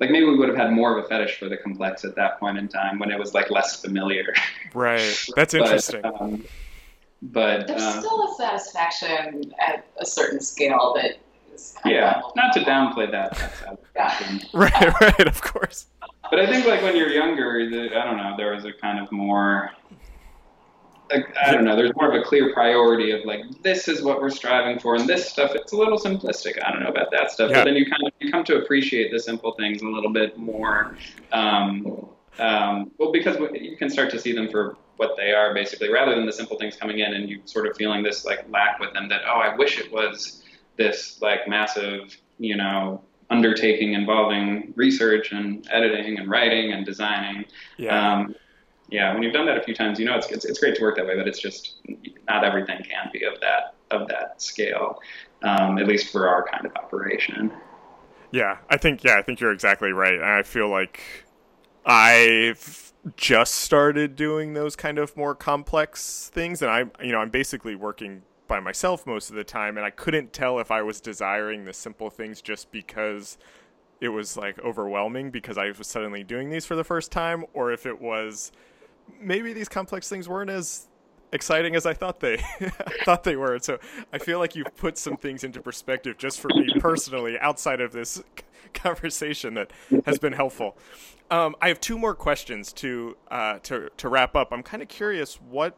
like 0.00 0.10
maybe 0.10 0.26
we 0.26 0.36
would 0.36 0.48
have 0.48 0.58
had 0.58 0.72
more 0.72 0.98
of 0.98 1.04
a 1.04 1.08
fetish 1.08 1.38
for 1.38 1.48
the 1.48 1.56
complex 1.56 2.04
at 2.04 2.16
that 2.16 2.40
point 2.40 2.58
in 2.58 2.68
time 2.68 2.98
when 2.98 3.10
it 3.10 3.18
was 3.18 3.34
like 3.34 3.50
less 3.50 3.80
familiar. 3.80 4.34
Right. 4.74 5.16
That's 5.36 5.54
interesting. 5.54 6.02
but, 6.02 6.20
um, 6.20 6.44
but 7.22 7.66
there's 7.68 7.82
um, 7.82 8.00
still 8.00 8.32
a 8.32 8.34
satisfaction 8.36 9.54
at 9.60 9.86
a 9.98 10.04
certain 10.04 10.40
scale 10.40 10.94
that 10.96 11.18
is 11.54 11.76
yeah. 11.84 12.20
Not 12.34 12.52
to 12.54 12.60
downplay 12.60 13.10
that. 13.12 13.38
yeah. 13.94 14.38
right. 14.52 15.00
Right. 15.00 15.26
Of 15.28 15.40
course. 15.40 15.86
But 16.30 16.40
I 16.40 16.46
think 16.46 16.66
like 16.66 16.82
when 16.82 16.96
you're 16.96 17.10
younger, 17.10 17.68
the, 17.70 17.96
I 17.96 18.04
don't 18.04 18.16
know, 18.16 18.34
there 18.36 18.54
was 18.54 18.64
a 18.64 18.72
kind 18.72 18.98
of 18.98 19.12
more 19.12 19.70
like, 21.12 21.36
I 21.36 21.52
don't 21.52 21.64
know, 21.64 21.76
there's 21.76 21.94
more 21.96 22.12
of 22.12 22.20
a 22.20 22.24
clear 22.24 22.52
priority 22.52 23.10
of 23.12 23.24
like 23.24 23.42
this 23.62 23.88
is 23.88 24.02
what 24.02 24.20
we're 24.20 24.30
striving 24.30 24.78
for, 24.78 24.96
and 24.96 25.08
this 25.08 25.28
stuff 25.28 25.52
it's 25.54 25.72
a 25.72 25.76
little 25.76 25.98
simplistic. 25.98 26.58
I 26.64 26.72
don't 26.72 26.82
know 26.82 26.90
about 26.90 27.10
that 27.12 27.30
stuff, 27.30 27.50
yeah. 27.50 27.58
but 27.58 27.64
then 27.64 27.76
you 27.76 27.84
kind 27.84 28.02
of 28.06 28.12
you 28.20 28.30
come 28.30 28.44
to 28.44 28.56
appreciate 28.56 29.12
the 29.12 29.20
simple 29.20 29.52
things 29.52 29.82
a 29.82 29.86
little 29.86 30.12
bit 30.12 30.38
more. 30.38 30.96
Um, 31.32 32.08
um, 32.38 32.90
well, 32.98 33.12
because 33.12 33.36
you 33.54 33.76
can 33.76 33.90
start 33.90 34.10
to 34.10 34.18
see 34.18 34.32
them 34.32 34.50
for 34.50 34.76
what 34.96 35.16
they 35.16 35.32
are, 35.32 35.52
basically, 35.52 35.90
rather 35.90 36.14
than 36.14 36.26
the 36.26 36.32
simple 36.32 36.58
things 36.58 36.76
coming 36.76 37.00
in 37.00 37.12
and 37.12 37.28
you 37.28 37.40
sort 37.44 37.66
of 37.66 37.76
feeling 37.76 38.02
this 38.02 38.24
like 38.24 38.48
lack 38.50 38.78
with 38.78 38.92
them 38.94 39.08
that 39.08 39.22
oh, 39.26 39.40
I 39.40 39.54
wish 39.56 39.78
it 39.78 39.92
was 39.92 40.42
this 40.76 41.20
like 41.20 41.46
massive, 41.46 42.16
you 42.38 42.56
know, 42.56 43.02
undertaking 43.30 43.94
involving 43.94 44.72
research 44.76 45.32
and 45.32 45.66
editing 45.70 46.18
and 46.18 46.30
writing 46.30 46.72
and 46.72 46.84
designing. 46.84 47.44
Yeah. 47.78 48.14
Um, 48.14 48.34
yeah, 48.92 49.12
when 49.14 49.22
you've 49.22 49.32
done 49.32 49.46
that 49.46 49.56
a 49.56 49.62
few 49.62 49.74
times, 49.74 49.98
you 49.98 50.04
know 50.04 50.16
it's, 50.16 50.30
it's, 50.30 50.44
it's 50.44 50.58
great 50.58 50.76
to 50.76 50.82
work 50.82 50.96
that 50.96 51.06
way, 51.06 51.16
but 51.16 51.26
it's 51.26 51.40
just 51.40 51.76
not 52.28 52.44
everything 52.44 52.76
can 52.84 53.10
be 53.12 53.24
of 53.24 53.40
that 53.40 53.74
of 53.90 54.06
that 54.08 54.40
scale, 54.40 55.00
um, 55.42 55.78
at 55.78 55.88
least 55.88 56.12
for 56.12 56.28
our 56.28 56.46
kind 56.46 56.66
of 56.66 56.76
operation. 56.76 57.50
Yeah, 58.30 58.58
I 58.68 58.76
think 58.76 59.02
yeah, 59.02 59.16
I 59.16 59.22
think 59.22 59.40
you're 59.40 59.52
exactly 59.52 59.92
right. 59.92 60.20
I 60.20 60.42
feel 60.42 60.68
like 60.68 61.00
I've 61.86 62.92
just 63.16 63.54
started 63.54 64.14
doing 64.14 64.52
those 64.52 64.76
kind 64.76 64.98
of 64.98 65.16
more 65.16 65.34
complex 65.34 66.30
things, 66.32 66.60
and 66.60 66.70
I'm 66.70 66.92
you 67.02 67.12
know 67.12 67.18
I'm 67.18 67.30
basically 67.30 67.74
working 67.74 68.22
by 68.46 68.60
myself 68.60 69.06
most 69.06 69.30
of 69.30 69.36
the 69.36 69.44
time, 69.44 69.78
and 69.78 69.86
I 69.86 69.90
couldn't 69.90 70.34
tell 70.34 70.58
if 70.58 70.70
I 70.70 70.82
was 70.82 71.00
desiring 71.00 71.64
the 71.64 71.72
simple 71.72 72.10
things 72.10 72.42
just 72.42 72.70
because 72.70 73.38
it 74.02 74.08
was 74.08 74.36
like 74.36 74.58
overwhelming 74.58 75.30
because 75.30 75.56
I 75.56 75.70
was 75.70 75.86
suddenly 75.86 76.22
doing 76.24 76.50
these 76.50 76.66
for 76.66 76.76
the 76.76 76.84
first 76.84 77.10
time, 77.10 77.46
or 77.54 77.72
if 77.72 77.86
it 77.86 77.98
was 77.98 78.52
maybe 79.20 79.52
these 79.52 79.68
complex 79.68 80.08
things 80.08 80.28
weren't 80.28 80.50
as 80.50 80.88
exciting 81.32 81.74
as 81.74 81.86
I 81.86 81.94
thought 81.94 82.20
they 82.20 82.36
thought 83.04 83.24
they 83.24 83.36
were. 83.36 83.58
So 83.58 83.78
I 84.12 84.18
feel 84.18 84.38
like 84.38 84.54
you've 84.54 84.76
put 84.76 84.98
some 84.98 85.16
things 85.16 85.44
into 85.44 85.60
perspective 85.60 86.18
just 86.18 86.40
for 86.40 86.48
me 86.54 86.68
personally 86.78 87.38
outside 87.40 87.80
of 87.80 87.92
this 87.92 88.22
conversation 88.74 89.54
that 89.54 89.72
has 90.06 90.18
been 90.18 90.34
helpful. 90.34 90.76
Um, 91.30 91.56
I 91.60 91.68
have 91.68 91.80
two 91.80 91.98
more 91.98 92.14
questions 92.14 92.72
to 92.74 93.16
uh, 93.30 93.58
to 93.60 93.90
to 93.96 94.08
wrap 94.08 94.36
up. 94.36 94.52
I'm 94.52 94.62
kind 94.62 94.82
of 94.82 94.88
curious 94.88 95.36
what 95.36 95.76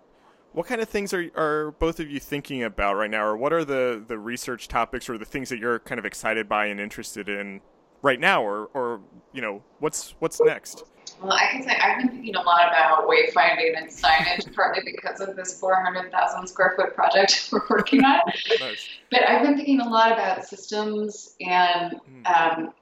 what 0.53 0.67
kind 0.67 0.81
of 0.81 0.89
things 0.89 1.15
are 1.15 1.31
are 1.37 1.71
both 1.73 2.01
of 2.01 2.11
you 2.11 2.21
thinking 2.21 2.63
about 2.63 2.97
right 2.97 3.11
now, 3.11 3.25
or 3.25 3.37
what 3.37 3.53
are 3.53 3.65
the 3.65 4.03
the 4.07 4.19
research 4.19 4.69
topics 4.69 5.09
or 5.09 5.17
the 5.17 5.25
things 5.25 5.49
that 5.49 5.59
you're 5.59 5.79
kind 5.81 5.99
of 5.99 6.05
excited 6.05 6.49
by 6.49 6.67
and 6.67 6.81
interested 6.81 7.29
in 7.29 7.61
right 8.03 8.19
now, 8.19 8.45
or 8.45 8.67
or 8.75 9.01
you 9.33 9.41
know 9.41 9.63
what's 9.79 10.15
what's 10.19 10.41
next? 10.41 10.85
Well, 11.25 11.33
I 11.33 11.47
can 11.51 11.63
say 11.63 11.75
I've 11.75 11.99
been 11.99 12.11
thinking 12.11 12.37
a 12.37 12.43
lot 12.43 12.69
about 12.69 13.09
wayfinding 13.09 13.79
and 13.79 13.89
signage, 13.89 14.55
partly 14.55 14.83
because 14.85 15.21
of 15.21 15.37
this 15.37 15.59
400,000 15.59 16.47
square 16.47 16.75
foot 16.77 16.95
project 16.95 17.49
we're 17.53 17.63
working 17.71 18.05
on. 18.05 18.21
nice. 18.61 18.87
But 19.11 19.27
I've 19.27 19.43
been 19.43 19.57
thinking 19.57 19.81
a 19.81 19.89
lot 19.89 20.13
about 20.13 20.45
systems 20.45 21.35
and 21.41 21.95
hmm. 21.95 22.27
um, 22.27 22.75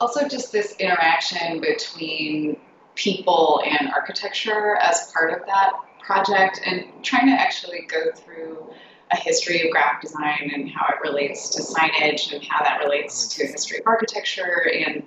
also 0.00 0.26
just 0.26 0.50
this 0.50 0.74
interaction 0.80 1.60
between 1.60 2.56
people 2.96 3.62
and 3.64 3.88
architecture 3.92 4.76
as 4.82 5.12
part 5.12 5.32
of 5.32 5.46
that 5.46 5.74
project 6.02 6.60
and 6.66 6.86
trying 7.04 7.26
to 7.26 7.40
actually 7.40 7.86
go 7.88 8.10
through 8.16 8.68
a 9.12 9.16
history 9.16 9.64
of 9.64 9.70
graphic 9.70 10.02
design 10.02 10.50
and 10.52 10.68
how 10.70 10.86
it 10.88 11.08
relates 11.08 11.50
to 11.50 11.62
signage 11.62 12.32
and 12.32 12.42
how 12.44 12.64
that 12.64 12.80
relates 12.82 13.28
to 13.28 13.46
history 13.46 13.78
of 13.78 13.86
architecture 13.86 14.68
and 14.72 15.04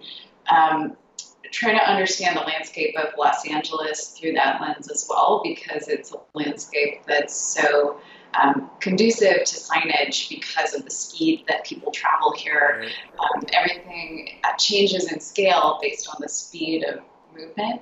um, 0.50 0.96
trying 1.52 1.78
to 1.78 1.90
understand 1.90 2.38
the 2.38 2.42
landscape 2.42 2.96
of 2.98 3.14
Los 3.18 3.48
Angeles 3.48 4.10
through 4.10 4.34
that 4.34 4.62
lens 4.62 4.90
as 4.90 5.06
well 5.10 5.42
because 5.44 5.88
it's 5.88 6.14
a 6.14 6.18
landscape 6.34 7.02
that's 7.08 7.36
so 7.36 8.00
um, 8.42 8.70
conducive 8.80 9.44
to 9.46 9.56
signage 9.56 10.30
because 10.30 10.74
of 10.74 10.84
the 10.84 10.92
speed 10.92 11.46
that 11.48 11.66
people 11.66 11.92
travel 11.92 12.34
here. 12.34 12.86
Um, 13.20 13.44
everything 13.54 14.40
changes 14.58 15.12
in 15.12 15.20
scale 15.20 15.80
based 15.82 16.08
on 16.10 16.16
the 16.20 16.30
speed 16.30 16.84
of 16.84 17.00
movement. 17.36 17.82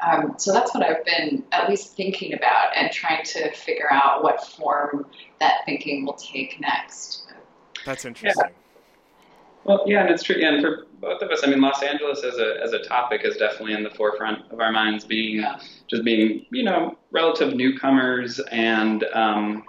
Um, 0.00 0.34
so 0.36 0.52
that's 0.52 0.74
what 0.74 0.84
I've 0.84 1.04
been 1.04 1.44
at 1.52 1.68
least 1.68 1.96
thinking 1.96 2.34
about 2.34 2.76
and 2.76 2.92
trying 2.92 3.24
to 3.24 3.50
figure 3.52 3.90
out 3.90 4.22
what 4.22 4.46
form 4.46 5.06
that 5.40 5.64
thinking 5.64 6.04
will 6.04 6.14
take 6.14 6.60
next. 6.60 7.24
That's 7.84 8.04
interesting. 8.04 8.44
Yeah. 8.48 8.65
Well, 9.66 9.82
yeah, 9.86 10.02
and 10.02 10.10
it's 10.10 10.22
true. 10.22 10.36
Yeah, 10.36 10.54
and 10.54 10.62
for 10.62 10.86
both 11.00 11.20
of 11.22 11.30
us, 11.30 11.40
I 11.42 11.48
mean, 11.48 11.60
Los 11.60 11.82
Angeles 11.82 12.22
as 12.22 12.38
a 12.38 12.56
as 12.62 12.72
a 12.72 12.78
topic 12.80 13.22
is 13.24 13.36
definitely 13.36 13.74
in 13.74 13.82
the 13.82 13.90
forefront 13.90 14.50
of 14.52 14.60
our 14.60 14.70
minds, 14.70 15.04
being 15.04 15.40
yeah. 15.40 15.58
just 15.88 16.04
being 16.04 16.46
you 16.52 16.62
know 16.62 16.96
relative 17.10 17.54
newcomers 17.54 18.38
and 18.52 19.04
um, 19.12 19.64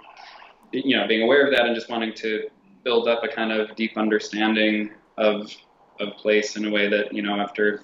you 0.72 0.96
know 0.96 1.06
being 1.08 1.22
aware 1.22 1.44
of 1.44 1.50
that 1.52 1.66
and 1.66 1.74
just 1.74 1.90
wanting 1.90 2.14
to 2.14 2.48
build 2.84 3.08
up 3.08 3.24
a 3.24 3.28
kind 3.28 3.50
of 3.50 3.74
deep 3.74 3.96
understanding 3.96 4.90
of 5.16 5.50
of 5.98 6.16
place 6.16 6.56
in 6.56 6.64
a 6.64 6.70
way 6.70 6.88
that 6.88 7.12
you 7.12 7.22
know 7.22 7.40
after 7.40 7.82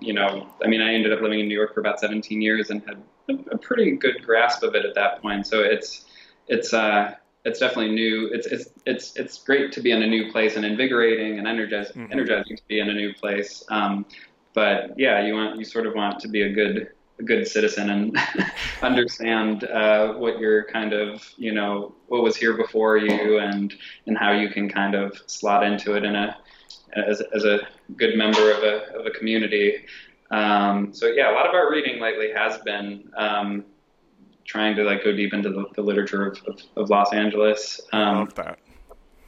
you 0.00 0.12
know, 0.12 0.48
I 0.64 0.68
mean, 0.68 0.80
I 0.80 0.92
ended 0.92 1.12
up 1.12 1.20
living 1.20 1.40
in 1.40 1.48
New 1.48 1.54
York 1.54 1.74
for 1.74 1.80
about 1.80 2.00
17 2.00 2.40
years 2.40 2.70
and 2.70 2.82
had 2.86 3.02
a, 3.28 3.54
a 3.54 3.58
pretty 3.58 3.92
good 3.92 4.22
grasp 4.24 4.62
of 4.62 4.74
it 4.74 4.84
at 4.84 4.94
that 4.94 5.22
point. 5.22 5.46
So 5.46 5.60
it's 5.60 6.04
it's 6.48 6.74
uh, 6.74 7.14
it's 7.44 7.58
definitely 7.58 7.94
new. 7.94 8.28
It's 8.32 8.46
it's 8.46 8.70
it's 8.86 9.16
it's 9.16 9.38
great 9.38 9.72
to 9.72 9.80
be 9.80 9.90
in 9.90 10.02
a 10.02 10.06
new 10.06 10.30
place 10.30 10.56
and 10.56 10.64
invigorating 10.64 11.38
and 11.38 11.46
energizing 11.46 12.02
mm-hmm. 12.02 12.12
energizing 12.12 12.56
to 12.56 12.62
be 12.68 12.80
in 12.80 12.88
a 12.88 12.94
new 12.94 13.12
place. 13.14 13.64
Um, 13.68 14.06
but 14.54 14.98
yeah, 14.98 15.24
you 15.24 15.34
want 15.34 15.58
you 15.58 15.64
sort 15.64 15.86
of 15.86 15.94
want 15.94 16.20
to 16.20 16.28
be 16.28 16.42
a 16.42 16.52
good 16.52 16.90
a 17.18 17.22
good 17.22 17.46
citizen 17.46 17.90
and 17.90 18.18
understand 18.82 19.64
uh, 19.64 20.14
what 20.14 20.38
you're 20.38 20.64
kind 20.64 20.92
of 20.92 21.28
you 21.36 21.52
know 21.52 21.94
what 22.08 22.22
was 22.22 22.36
here 22.36 22.56
before 22.56 22.96
you 22.96 23.38
and 23.38 23.74
and 24.06 24.16
how 24.16 24.32
you 24.32 24.48
can 24.48 24.68
kind 24.68 24.94
of 24.94 25.20
slot 25.26 25.64
into 25.64 25.94
it 25.94 26.04
in 26.04 26.14
a 26.14 26.36
as, 26.94 27.22
as 27.34 27.44
a 27.44 27.60
good 27.96 28.16
member 28.16 28.52
of 28.52 28.62
a, 28.62 28.98
of 28.98 29.06
a 29.06 29.10
community. 29.10 29.84
Um, 30.30 30.92
so 30.92 31.06
yeah, 31.06 31.30
a 31.30 31.34
lot 31.34 31.46
of 31.46 31.54
our 31.54 31.70
reading 31.70 32.00
lately 32.00 32.30
has 32.32 32.58
been 32.58 33.10
um, 33.16 33.64
trying 34.44 34.76
to 34.76 34.84
like 34.84 35.04
go 35.04 35.12
deep 35.12 35.32
into 35.32 35.50
the, 35.50 35.66
the 35.74 35.82
literature 35.82 36.26
of, 36.26 36.38
of, 36.46 36.60
of, 36.76 36.90
Los 36.90 37.12
Angeles. 37.12 37.80
Um, 37.92 38.00
I 38.00 38.18
love 38.18 38.34
that. 38.34 38.58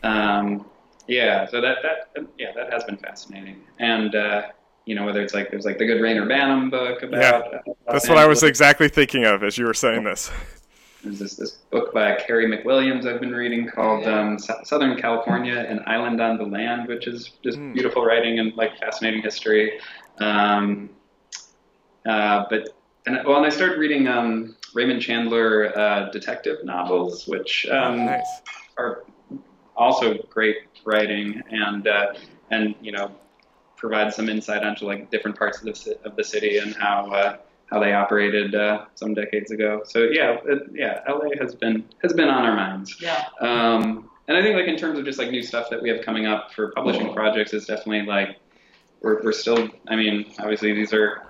Um, 0.03 0.67
yeah, 1.07 1.47
so 1.47 1.61
that 1.61 1.79
that 1.83 2.27
yeah 2.39 2.53
that 2.55 2.73
has 2.73 2.85
been 2.85 2.97
fascinating, 2.97 3.63
and 3.79 4.15
uh, 4.15 4.43
you 4.87 4.95
know 4.95 5.05
whether 5.05 5.23
it's 5.23 5.35
like 5.35 5.51
there's 5.51 5.65
like 5.65 5.79
the 5.79 5.87
Good 5.87 6.01
Reyner 6.01 6.27
Banham 6.27 6.71
book 6.71 7.03
about. 7.03 7.21
Yeah, 7.21 7.41
that's 7.87 8.05
Angeles. 8.05 8.09
what 8.09 8.19
I 8.19 8.27
was 8.27 8.43
exactly 8.43 8.89
thinking 8.89 9.25
of 9.25 9.43
as 9.43 9.59
you 9.59 9.67
were 9.67 9.75
saying 9.75 10.05
this. 10.05 10.31
There's 11.03 11.19
this, 11.19 11.37
this 11.37 11.51
book 11.71 11.93
by 11.93 12.15
Carey 12.15 12.47
McWilliams 12.47 13.05
I've 13.05 13.21
been 13.21 13.35
reading 13.35 13.69
called 13.69 14.07
um, 14.07 14.39
Southern 14.39 14.99
California, 14.99 15.59
An 15.69 15.83
Island 15.87 16.19
on 16.23 16.39
the 16.39 16.45
Land, 16.45 16.89
which 16.89 17.07
is 17.07 17.33
just 17.43 17.59
mm. 17.59 17.75
beautiful 17.75 18.03
writing 18.03 18.39
and 18.39 18.55
like 18.57 18.79
fascinating 18.79 19.21
history. 19.21 19.79
Um, 20.19 20.89
uh, 22.07 22.45
but 22.49 22.71
and 23.05 23.19
well, 23.27 23.37
and 23.37 23.47
I 23.47 23.51
started 23.51 23.79
reading 23.79 24.09
um, 24.09 24.57
Raymond 24.75 25.01
Chandler 25.01 25.77
uh, 25.79 26.11
detective 26.11 26.65
novels, 26.65 27.27
which 27.27 27.67
oh, 27.71 27.79
um, 27.79 28.05
nice. 28.05 28.27
are 28.77 29.05
also 29.77 30.15
great 30.31 30.57
writing 30.85 31.43
and 31.51 31.87
uh, 31.87 32.15
and 32.51 32.75
you 32.81 32.93
know 32.93 33.11
provide 33.77 34.13
some 34.13 34.29
insight 34.29 34.65
onto 34.65 34.87
like 34.87 35.11
different 35.11 35.39
parts 35.39 35.59
of 35.59 35.65
the 35.65 35.99
of 36.05 36.17
the 36.17 36.25
city 36.25 36.59
and 36.59 36.75
how 36.75 37.11
uh, 37.11 37.37
how 37.71 37.79
they 37.79 37.93
operated 37.93 38.55
uh, 38.55 38.87
some 38.95 39.15
decades 39.15 39.51
ago. 39.51 39.83
So 39.85 40.01
yeah, 40.11 40.39
it, 40.45 40.63
yeah, 40.73 41.01
LA 41.09 41.31
has 41.41 41.55
been 41.55 41.85
has 42.03 42.13
been 42.13 42.29
on 42.29 42.45
our 42.45 42.57
minds. 42.57 43.01
Yeah. 43.01 43.25
Um, 43.41 44.11
and 44.27 44.37
I 44.37 44.43
think 44.43 44.57
like 44.57 44.67
in 44.67 44.77
terms 44.77 44.99
of 44.99 45.05
just 45.05 45.19
like 45.19 45.31
new 45.31 45.43
stuff 45.43 45.69
that 45.71 45.83
we 45.83 45.89
have 45.91 46.03
coming 46.05 46.27
up 46.27 46.53
for 46.53 46.73
publishing 46.73 47.13
projects 47.13 47.53
is 47.53 47.67
definitely 47.67 48.07
like 48.07 48.39
we're 49.03 49.23
we're 49.23 49.33
still. 49.33 49.69
I 49.89 49.97
mean, 49.97 50.33
obviously 50.39 50.73
these 50.73 50.93
are 50.93 51.23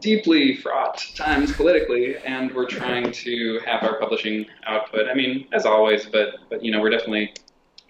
deeply 0.00 0.56
fraught 0.56 1.04
times 1.14 1.52
politically, 1.52 2.16
and 2.18 2.54
we're 2.54 2.68
trying 2.68 3.10
to 3.12 3.60
have 3.64 3.82
our 3.82 3.98
publishing 3.98 4.46
output. 4.66 5.08
I 5.08 5.14
mean, 5.14 5.46
as 5.52 5.66
always, 5.66 6.06
but 6.06 6.36
but 6.50 6.64
you 6.64 6.70
know 6.70 6.80
we're 6.80 6.90
definitely 6.90 7.34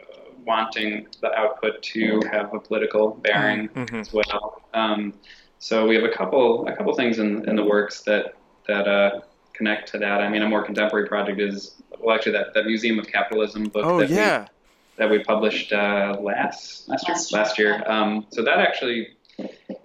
uh, 0.00 0.30
wanting 0.44 1.06
the 1.20 1.32
output 1.34 1.82
to 1.82 2.20
have 2.30 2.52
a 2.54 2.60
political 2.60 3.14
bearing 3.22 3.68
mm-hmm. 3.68 3.96
as 3.96 4.12
well. 4.12 4.62
Um, 4.74 5.14
so 5.58 5.86
we 5.86 5.94
have 5.94 6.04
a 6.04 6.12
couple 6.12 6.66
a 6.68 6.76
couple 6.76 6.94
things 6.94 7.18
in, 7.18 7.48
in 7.48 7.56
the 7.56 7.64
works 7.64 8.02
that 8.02 8.34
that 8.68 8.86
uh, 8.86 9.20
connect 9.52 9.90
to 9.92 9.98
that. 9.98 10.20
I 10.20 10.28
mean, 10.28 10.42
a 10.42 10.48
more 10.48 10.62
contemporary 10.62 11.08
project 11.08 11.40
is 11.40 11.74
well, 12.00 12.14
actually 12.14 12.32
that, 12.32 12.54
that 12.54 12.66
Museum 12.66 12.98
of 12.98 13.06
Capitalism 13.06 13.64
book. 13.64 13.84
Oh 13.84 14.00
that 14.00 14.10
yeah. 14.10 14.42
We, 14.42 14.48
that 14.96 15.10
we 15.10 15.24
published 15.24 15.72
uh, 15.72 16.16
last 16.20 16.88
last 16.88 17.08
year. 17.08 17.16
Last 17.32 17.58
year. 17.58 17.82
Um, 17.90 18.26
so 18.30 18.42
that 18.42 18.58
actually 18.58 19.08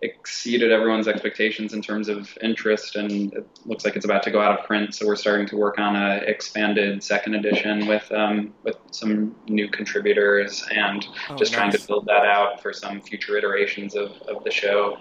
exceeded 0.02 0.72
everyone's 0.72 1.08
expectations 1.08 1.74
in 1.74 1.82
terms 1.82 2.08
of 2.08 2.38
interest, 2.42 2.96
and 2.96 3.34
it 3.34 3.48
looks 3.66 3.84
like 3.84 3.96
it's 3.96 4.06
about 4.06 4.24
to 4.24 4.32
go 4.32 4.40
out 4.40 4.58
of 4.58 4.66
print. 4.66 4.94
So 4.96 5.06
we're 5.06 5.16
starting 5.16 5.48
to 5.48 5.58
work 5.58 5.80
on 5.80 5.96
a 5.96 6.18
expanded 6.18 7.04
second 7.04 7.36
edition 7.36 7.88
with 7.88 8.10
um, 8.12 8.54
with 8.64 8.78
some 8.92 9.36
new 9.48 9.70
contributors, 9.70 10.66
and 10.72 11.06
oh, 11.30 11.36
just 11.36 11.52
nice. 11.52 11.60
trying 11.60 11.72
to 11.72 11.88
build 11.88 12.06
that 12.06 12.26
out 12.26 12.62
for 12.62 12.74
some 12.74 13.02
future 13.02 13.38
iterations 13.38 13.96
of, 13.96 14.12
of 14.24 14.44
the 14.44 14.52
show. 14.52 14.98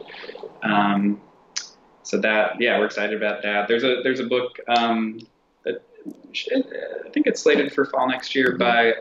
Um, 0.62 1.20
so 2.02 2.18
that 2.18 2.60
yeah, 2.60 2.78
we're 2.78 2.86
excited 2.86 3.16
about 3.16 3.42
that. 3.42 3.68
There's 3.68 3.84
a 3.84 4.00
there's 4.02 4.20
a 4.20 4.26
book 4.26 4.58
um, 4.68 5.20
that 5.64 5.82
I 6.06 7.10
think 7.10 7.26
it's 7.26 7.42
slated 7.42 7.72
for 7.72 7.84
fall 7.84 8.08
next 8.08 8.34
year 8.34 8.56
by. 8.56 8.94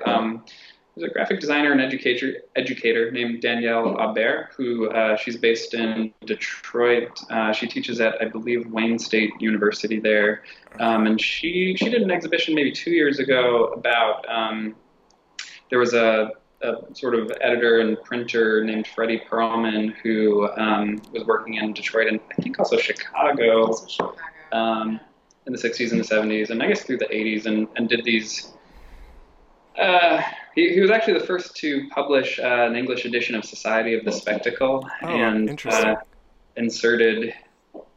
There's 0.98 1.12
a 1.12 1.14
graphic 1.14 1.40
designer 1.40 1.72
and 1.72 1.80
educator 1.80 2.38
educator 2.56 3.12
named 3.12 3.42
Danielle 3.42 3.96
Aubert, 4.00 4.50
who 4.58 4.90
uh, 4.90 5.16
she's 5.16 5.38
based 5.38 5.76
in 5.76 6.12
Detroit. 6.26 7.20
Uh, 7.30 7.52
she 7.52 7.68
teaches 7.68 8.02
at 8.02 8.20
I 8.20 8.26
believe 8.26 8.72
Wayne 8.72 8.98
State 8.98 9.32
University 9.40 10.00
there, 10.00 10.42
um, 10.80 11.06
and 11.06 11.22
she 11.22 11.76
she 11.78 11.90
did 11.90 12.02
an 12.02 12.10
exhibition 12.10 12.56
maybe 12.56 12.72
two 12.72 12.90
years 12.90 13.20
ago 13.20 13.66
about 13.74 14.28
um, 14.28 14.76
there 15.70 15.78
was 15.78 15.94
a, 15.94 16.32
a, 16.64 16.96
sort 16.96 17.14
of 17.14 17.32
editor 17.42 17.80
and 17.80 18.02
printer 18.04 18.64
named 18.64 18.88
Fredy 18.88 19.24
Perlman 19.28 19.94
who 19.98 20.50
um, 20.58 21.00
was 21.12 21.26
working 21.26 21.56
in 21.56 21.74
Detroit 21.74 22.08
and 22.08 22.20
I 22.36 22.42
think 22.42 22.58
also 22.58 22.78
Chicago. 22.78 23.68
Also 23.68 23.88
Chicago. 23.88 24.18
Um, 24.52 25.00
in 25.46 25.54
the 25.54 25.60
60s 25.60 25.92
and 25.92 26.02
the 26.02 26.04
70s, 26.04 26.50
and 26.50 26.62
I 26.62 26.68
guess 26.68 26.84
through 26.84 26.98
the 26.98 27.06
80s, 27.06 27.46
and, 27.46 27.70
and 27.78 27.88
did 27.88 28.04
these 28.04 28.52
uh, 29.80 30.22
he, 30.58 30.74
he 30.74 30.80
was 30.80 30.90
actually 30.90 31.14
the 31.14 31.26
first 31.26 31.56
to 31.58 31.88
publish 31.90 32.40
uh, 32.40 32.44
an 32.44 32.76
English 32.76 33.06
edition 33.06 33.36
of 33.36 33.46
Society 33.46 33.94
of 33.94 34.04
the 34.04 34.12
Spectacle 34.12 34.90
oh, 35.04 35.08
and 35.08 35.62
uh, 35.68 35.96
inserted 36.56 37.32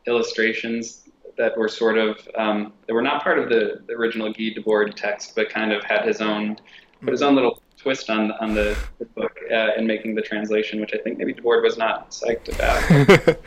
illustrations 0.07 1.09
that 1.39 1.57
were 1.57 1.69
sort 1.69 1.97
of 1.97 2.19
um, 2.35 2.75
that 2.87 2.93
were 2.93 3.01
not 3.01 3.23
part 3.23 3.39
of 3.39 3.49
the, 3.49 3.83
the 3.87 3.95
original 3.95 4.29
Guy 4.31 4.53
Debord 4.55 4.95
text, 4.95 5.35
but 5.35 5.49
kind 5.49 5.73
of 5.73 5.83
had 5.85 6.05
his 6.05 6.21
own 6.21 6.59
put 7.01 7.13
his 7.13 7.23
own 7.23 7.35
little 7.35 7.63
twist 7.79 8.11
on 8.11 8.33
on 8.33 8.53
the, 8.55 8.77
the 8.99 9.07
book 9.07 9.39
uh, 9.51 9.71
in 9.79 9.87
making 9.87 10.15
the 10.15 10.23
translation, 10.23 10.83
which 10.83 10.93
I 10.93 10.99
think 10.99 11.17
maybe 11.17 11.33
Debord 11.33 11.63
was 11.63 11.79
not 11.79 12.11
psyched 12.11 12.55
about. 12.55 13.39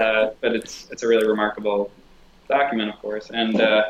uh, 0.00 0.30
but 0.40 0.56
it's 0.56 0.88
it's 0.90 1.02
a 1.02 1.06
really 1.06 1.28
remarkable 1.28 1.90
document, 2.48 2.88
of 2.88 2.98
course, 3.00 3.28
and 3.28 3.60
uh, 3.60 3.84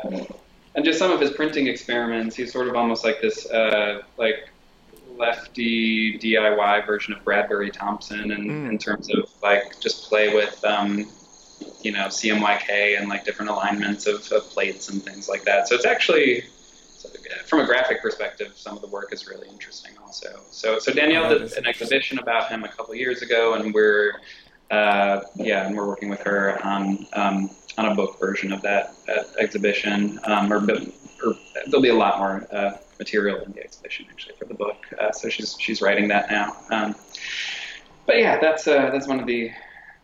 and 0.75 0.83
just 0.83 0.99
some 0.99 1.09
of 1.09 1.21
his 1.21 1.31
printing 1.31 1.67
experiments. 1.67 2.35
He's 2.35 2.51
sort 2.51 2.67
of 2.67 2.75
almost 2.75 3.05
like 3.05 3.21
this, 3.21 3.49
uh, 3.49 4.01
like 4.17 4.49
lefty 5.17 6.17
DIY 6.19 6.85
version 6.85 7.13
of 7.13 7.23
Bradbury 7.23 7.71
Thompson, 7.71 8.31
in, 8.31 8.47
mm. 8.47 8.69
in 8.69 8.77
terms 8.77 9.13
of 9.13 9.29
like 9.41 9.79
just 9.79 10.09
play 10.09 10.33
with, 10.33 10.63
um, 10.65 11.09
you 11.81 11.91
know, 11.91 12.07
CMYK 12.07 12.99
and 12.99 13.09
like 13.09 13.25
different 13.25 13.51
alignments 13.51 14.07
of, 14.07 14.29
of 14.31 14.43
plates 14.49 14.89
and 14.89 15.01
things 15.03 15.29
like 15.29 15.43
that. 15.45 15.67
So 15.67 15.75
it's 15.75 15.85
actually 15.85 16.43
from 17.45 17.59
a 17.59 17.65
graphic 17.65 18.01
perspective, 18.01 18.53
some 18.55 18.75
of 18.75 18.81
the 18.81 18.87
work 18.87 19.13
is 19.13 19.27
really 19.27 19.47
interesting 19.49 19.91
also. 20.01 20.39
So, 20.49 20.79
so 20.79 20.93
Danielle 20.93 21.25
oh, 21.25 21.39
did 21.39 21.53
an 21.53 21.65
exhibition 21.65 22.19
about 22.19 22.49
him 22.49 22.63
a 22.63 22.67
couple 22.67 22.95
years 22.95 23.21
ago, 23.21 23.53
and 23.55 23.73
we're, 23.73 24.13
uh, 24.71 25.21
yeah, 25.35 25.67
and 25.67 25.75
we're 25.75 25.87
working 25.87 26.09
with 26.09 26.21
her 26.21 26.63
on 26.65 27.05
um, 27.13 27.49
on 27.77 27.85
a 27.85 27.95
book 27.95 28.19
version 28.19 28.51
of 28.53 28.61
that, 28.61 28.93
that 29.07 29.27
exhibition, 29.39 30.19
um, 30.25 30.53
or, 30.53 30.57
or, 30.57 31.35
there'll 31.65 31.81
be 31.81 31.89
a 31.89 31.95
lot 31.95 32.19
more 32.19 32.47
uh, 32.51 32.77
material 33.03 33.37
in 33.41 33.51
the 33.51 33.61
exhibition 33.61 34.05
actually 34.09 34.35
for 34.35 34.45
the 34.45 34.53
book. 34.53 34.79
Uh, 34.99 35.11
so 35.11 35.29
she's 35.29 35.57
she's 35.59 35.81
writing 35.81 36.07
that 36.07 36.31
now. 36.31 36.55
Um, 36.69 36.95
but 38.05 38.17
yeah, 38.17 38.39
that's 38.39 38.65
uh, 38.67 38.89
that's 38.91 39.07
one 39.07 39.19
of 39.19 39.27
the 39.27 39.51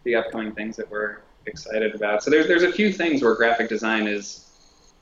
the 0.03 0.15
upcoming 0.15 0.51
things 0.53 0.75
that 0.75 0.89
we're 0.91 1.19
excited 1.45 1.95
about. 1.95 2.23
So 2.23 2.29
there's 2.29 2.47
there's 2.47 2.63
a 2.63 2.71
few 2.71 2.91
things 2.91 3.21
where 3.21 3.35
graphic 3.35 3.69
design 3.69 4.05
is 4.07 4.25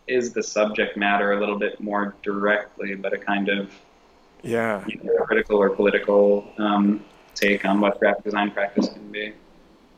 is 0.08 0.32
the 0.32 0.44
subject 0.44 0.96
matter 0.96 1.34
a 1.34 1.40
little 1.40 1.58
bit 1.58 1.80
more 1.82 2.16
directly, 2.22 2.94
but 2.96 3.14
a 3.14 3.18
kind 3.18 3.50
of 3.50 3.72
yeah 4.44 4.84
you 4.88 5.00
know, 5.04 5.26
critical 5.26 5.58
or 5.58 5.70
political 5.72 6.48
um, 6.60 7.04
take 7.34 7.66
on 7.66 7.82
what 7.82 8.00
graphic 8.00 8.24
design 8.24 8.52
practice 8.52 8.90
can 8.90 9.12
be. 9.12 9.34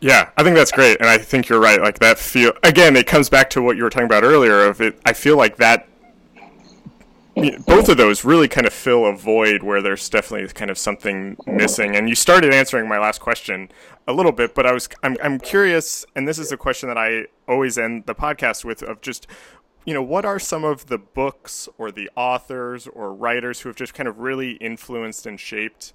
Yeah, 0.02 0.30
I 0.38 0.44
think 0.44 0.56
that's 0.56 0.72
great, 0.72 0.98
and 1.02 1.10
I 1.10 1.18
think 1.18 1.50
you're 1.50 1.60
right. 1.60 1.82
Like 1.82 2.00
that 2.00 2.18
feel 2.18 2.54
again, 2.64 2.96
it 2.96 3.08
comes 3.08 3.30
back 3.30 3.50
to 3.52 3.62
what 3.62 3.76
you 3.76 3.84
were 3.84 3.90
talking 3.90 4.06
about 4.06 4.24
earlier. 4.24 4.66
Of 4.66 4.80
it, 4.80 5.00
I 5.06 5.14
feel 5.14 5.38
like 5.38 5.58
that 5.58 5.90
both 7.66 7.90
of 7.90 7.98
those 7.98 8.24
really 8.24 8.48
kind 8.48 8.68
of 8.68 8.74
fill 8.74 9.06
a 9.06 9.16
void 9.16 9.64
where 9.64 9.82
there's 9.82 10.10
definitely 10.10 10.48
kind 10.50 10.72
of 10.72 10.78
something 10.78 11.38
missing. 11.46 11.96
And 11.96 12.10
you 12.10 12.16
started 12.16 12.54
answering 12.54 12.88
my 12.88 13.00
last 13.00 13.20
question 13.20 13.70
a 14.08 14.14
little 14.14 14.32
bit, 14.32 14.56
but 14.56 14.66
I 14.66 14.74
was 14.74 14.90
I'm 15.04 15.18
I'm 15.24 15.40
curious, 15.40 16.06
and 16.16 16.28
this 16.28 16.40
is 16.40 16.52
a 16.52 16.58
question 16.58 16.90
that 16.90 16.98
I 16.98 17.26
always 17.48 17.78
end 17.78 18.06
the 18.06 18.16
podcast 18.16 18.66
with 18.66 18.82
of 18.82 19.02
just 19.02 19.28
you 19.86 19.94
know 19.94 20.04
what 20.04 20.26
are 20.26 20.40
some 20.40 20.64
of 20.64 20.88
the 20.88 20.98
books 20.98 21.70
or 21.78 21.92
the 21.92 22.10
authors 22.16 22.88
or 22.88 23.14
writers 23.14 23.62
who 23.62 23.70
have 23.70 23.76
just 23.76 23.94
kind 23.94 24.08
of 24.08 24.20
really 24.20 24.52
influenced 24.54 25.26
and 25.26 25.40
shaped 25.40 25.94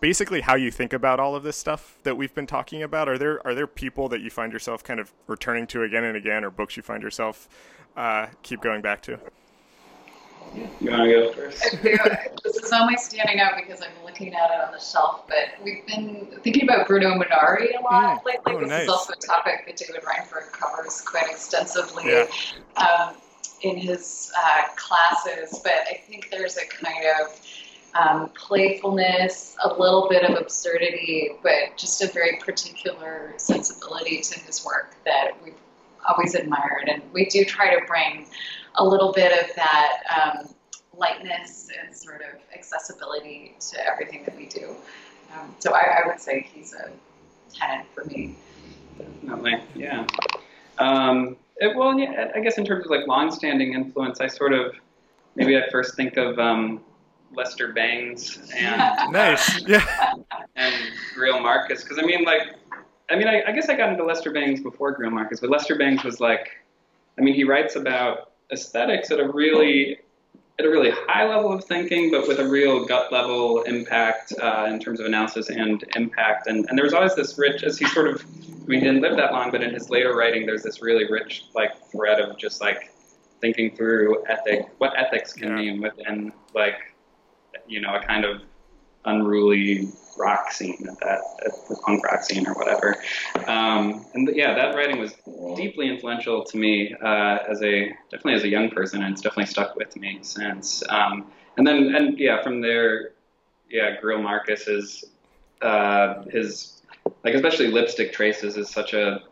basically 0.00 0.40
how 0.40 0.56
you 0.56 0.70
think 0.70 0.92
about 0.92 1.20
all 1.20 1.36
of 1.36 1.42
this 1.42 1.56
stuff 1.56 1.98
that 2.02 2.16
we've 2.16 2.34
been 2.34 2.46
talking 2.46 2.82
about 2.82 3.08
are 3.08 3.18
there 3.18 3.46
are 3.46 3.54
there 3.54 3.66
people 3.66 4.08
that 4.08 4.20
you 4.20 4.30
find 4.30 4.52
yourself 4.52 4.82
kind 4.82 4.98
of 4.98 5.12
returning 5.26 5.66
to 5.66 5.82
again 5.82 6.02
and 6.02 6.16
again 6.16 6.44
or 6.44 6.50
books 6.50 6.76
you 6.76 6.82
find 6.82 7.02
yourself 7.02 7.48
uh, 7.96 8.26
keep 8.42 8.60
going 8.62 8.80
back 8.80 9.02
to 9.02 9.18
you 10.80 10.90
want 10.90 11.04
to 11.04 11.10
go 11.10 11.32
first? 11.32 11.82
this 11.82 12.56
is 12.56 12.72
only 12.72 12.96
standing 12.96 13.40
out 13.40 13.52
because 13.56 13.82
I'm 13.82 14.04
looking 14.04 14.34
at 14.34 14.50
it 14.50 14.60
on 14.66 14.72
the 14.72 14.78
shelf, 14.78 15.26
but 15.28 15.62
we've 15.64 15.86
been 15.86 16.26
thinking 16.42 16.64
about 16.64 16.86
Bruno 16.86 17.14
Munari 17.14 17.78
a 17.78 17.82
lot 17.82 18.22
mm. 18.22 18.24
lately. 18.24 18.52
Oh, 18.54 18.60
this 18.60 18.68
nice. 18.68 18.82
is 18.82 18.88
also 18.88 19.12
a 19.12 19.16
topic 19.16 19.64
that 19.66 19.76
David 19.76 20.02
Reinfurt 20.02 20.52
covers 20.52 21.00
quite 21.00 21.30
extensively 21.30 22.04
yeah. 22.06 22.26
um, 22.76 23.14
in 23.62 23.76
his 23.76 24.32
uh, 24.36 24.62
classes, 24.76 25.60
but 25.62 25.72
I 25.90 26.00
think 26.06 26.30
there's 26.30 26.56
a 26.56 26.66
kind 26.66 27.06
of 27.20 27.40
um, 27.94 28.30
playfulness, 28.30 29.56
a 29.64 29.68
little 29.74 30.08
bit 30.08 30.24
of 30.24 30.36
absurdity, 30.40 31.30
but 31.42 31.76
just 31.76 32.02
a 32.02 32.08
very 32.08 32.38
particular 32.38 33.34
sensibility 33.36 34.20
to 34.20 34.40
his 34.40 34.64
work 34.64 34.96
that 35.04 35.32
we've 35.44 35.54
always 36.08 36.34
admired. 36.34 36.88
And 36.88 37.02
we 37.12 37.26
do 37.26 37.44
try 37.44 37.78
to 37.78 37.84
bring 37.86 38.26
a 38.76 38.84
little 38.84 39.12
bit 39.12 39.32
of 39.32 39.54
that 39.56 40.02
um, 40.16 40.48
lightness 40.96 41.68
and 41.82 41.94
sort 41.94 42.22
of 42.22 42.40
accessibility 42.54 43.54
to 43.70 43.86
everything 43.86 44.24
that 44.24 44.36
we 44.36 44.46
do. 44.46 44.74
Um, 45.34 45.54
so 45.58 45.74
I, 45.74 46.02
I, 46.02 46.06
would 46.06 46.20
say 46.20 46.46
he's 46.52 46.74
a 46.74 46.90
tenant 47.54 47.88
for 47.94 48.04
me. 48.04 48.36
Definitely, 48.98 49.62
yeah. 49.74 50.06
Um, 50.78 51.36
it, 51.56 51.74
well, 51.76 51.98
yeah, 51.98 52.30
I 52.34 52.40
guess 52.40 52.58
in 52.58 52.64
terms 52.64 52.84
of 52.84 52.90
like 52.90 53.06
long-standing 53.06 53.72
influence, 53.72 54.20
I 54.20 54.26
sort 54.26 54.52
of 54.52 54.74
maybe 55.34 55.56
I 55.56 55.68
first 55.70 55.96
think 55.96 56.16
of 56.16 56.38
um, 56.38 56.80
Lester 57.34 57.72
Bangs 57.72 58.38
and 58.54 59.12
nice, 59.12 59.66
yeah, 59.66 60.14
and 60.56 60.74
Greil 61.16 61.40
Marcus 61.40 61.82
because 61.82 61.98
I 61.98 62.02
mean 62.02 62.24
like 62.24 62.54
I 63.10 63.16
mean 63.16 63.28
I, 63.28 63.42
I 63.46 63.52
guess 63.52 63.68
I 63.68 63.76
got 63.76 63.90
into 63.90 64.04
Lester 64.04 64.32
Bangs 64.32 64.60
before 64.60 64.96
Greil 64.96 65.12
Marcus, 65.12 65.40
but 65.40 65.50
Lester 65.50 65.76
Bangs 65.76 66.04
was 66.04 66.20
like 66.20 66.50
I 67.18 67.22
mean 67.22 67.34
he 67.34 67.44
writes 67.44 67.76
about 67.76 68.31
aesthetics 68.52 69.10
at 69.10 69.18
a 69.18 69.28
really 69.28 69.98
at 70.58 70.66
a 70.66 70.70
really 70.70 70.90
high 70.90 71.26
level 71.26 71.52
of 71.52 71.64
thinking, 71.64 72.10
but 72.10 72.28
with 72.28 72.38
a 72.38 72.46
real 72.46 72.84
gut 72.84 73.10
level 73.10 73.62
impact 73.62 74.34
uh, 74.40 74.66
in 74.68 74.78
terms 74.78 75.00
of 75.00 75.06
analysis 75.06 75.48
and 75.48 75.82
impact. 75.96 76.46
And, 76.46 76.68
and 76.68 76.78
there's 76.78 76.92
always 76.92 77.14
this 77.14 77.38
rich, 77.38 77.62
as 77.62 77.78
he 77.78 77.86
sort 77.86 78.06
of, 78.06 78.22
I 78.22 78.66
mean, 78.66 78.80
he 78.80 78.86
didn't 78.86 79.00
live 79.00 79.16
that 79.16 79.32
long, 79.32 79.50
but 79.50 79.62
in 79.62 79.72
his 79.72 79.88
later 79.88 80.14
writing, 80.14 80.44
there's 80.44 80.62
this 80.62 80.82
really 80.82 81.10
rich 81.10 81.44
like 81.54 81.70
thread 81.90 82.20
of 82.20 82.36
just 82.36 82.60
like 82.60 82.92
thinking 83.40 83.74
through 83.74 84.24
ethic, 84.26 84.68
what 84.76 84.92
ethics 84.96 85.32
can 85.32 85.54
mean 85.54 85.80
within 85.80 86.32
like, 86.54 86.76
you 87.66 87.80
know, 87.80 87.94
a 87.94 88.00
kind 88.00 88.26
of 88.26 88.42
unruly 89.06 89.88
rock 90.16 90.52
scene 90.52 90.86
at 90.88 90.98
that, 91.00 91.20
at 91.44 91.52
the 91.68 91.76
punk 91.76 92.04
rock 92.04 92.22
scene 92.22 92.46
or 92.46 92.54
whatever. 92.54 92.96
Um, 93.46 94.04
and 94.14 94.30
yeah, 94.34 94.54
that 94.54 94.74
writing 94.74 94.98
was 94.98 95.14
deeply 95.56 95.88
influential 95.88 96.44
to 96.44 96.56
me 96.56 96.94
uh, 97.02 97.38
as 97.48 97.62
a 97.62 97.88
definitely 98.10 98.34
as 98.34 98.44
a 98.44 98.48
young 98.48 98.70
person, 98.70 99.02
and 99.02 99.12
it's 99.12 99.22
definitely 99.22 99.46
stuck 99.46 99.76
with 99.76 99.96
me 99.96 100.18
since. 100.22 100.82
Um, 100.88 101.30
and 101.56 101.66
then 101.66 101.94
and 101.94 102.18
yeah, 102.18 102.42
from 102.42 102.60
there, 102.60 103.12
yeah, 103.70 104.00
Greil 104.00 104.22
Marcus 104.22 104.68
is 104.68 105.04
uh, 105.60 106.22
his 106.24 106.82
like 107.24 107.34
especially 107.34 107.68
lipstick 107.68 108.12
traces 108.12 108.56
is 108.56 108.70
such 108.70 108.94
a 108.94 109.22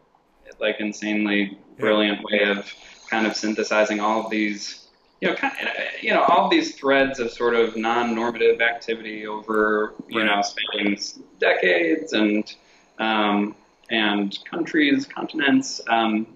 like 0.61 0.77
insanely 0.81 1.59
brilliant 1.79 2.23
way 2.25 2.43
of 2.45 2.73
kind 3.09 3.27
of 3.27 3.35
synthesizing 3.37 4.01
all 4.01 4.25
of 4.25 4.31
these 4.31 4.89
you 5.21 5.29
know, 5.29 5.35
kind 5.35 5.53
of, 5.61 5.69
you 6.03 6.11
know, 6.15 6.23
all 6.23 6.49
these 6.49 6.75
threads 6.77 7.21
of 7.21 7.31
sort 7.31 7.55
of 7.55 7.77
non-normative 7.77 8.61
activity 8.61 9.27
over, 9.27 9.95
you 10.09 10.25
know, 10.25 10.41
spanning 10.43 10.99
decades 11.39 12.13
and 12.15 12.55
um, 12.99 13.55
and 13.91 14.39
countries, 14.45 15.05
continents, 15.07 15.81
um, 15.89 16.27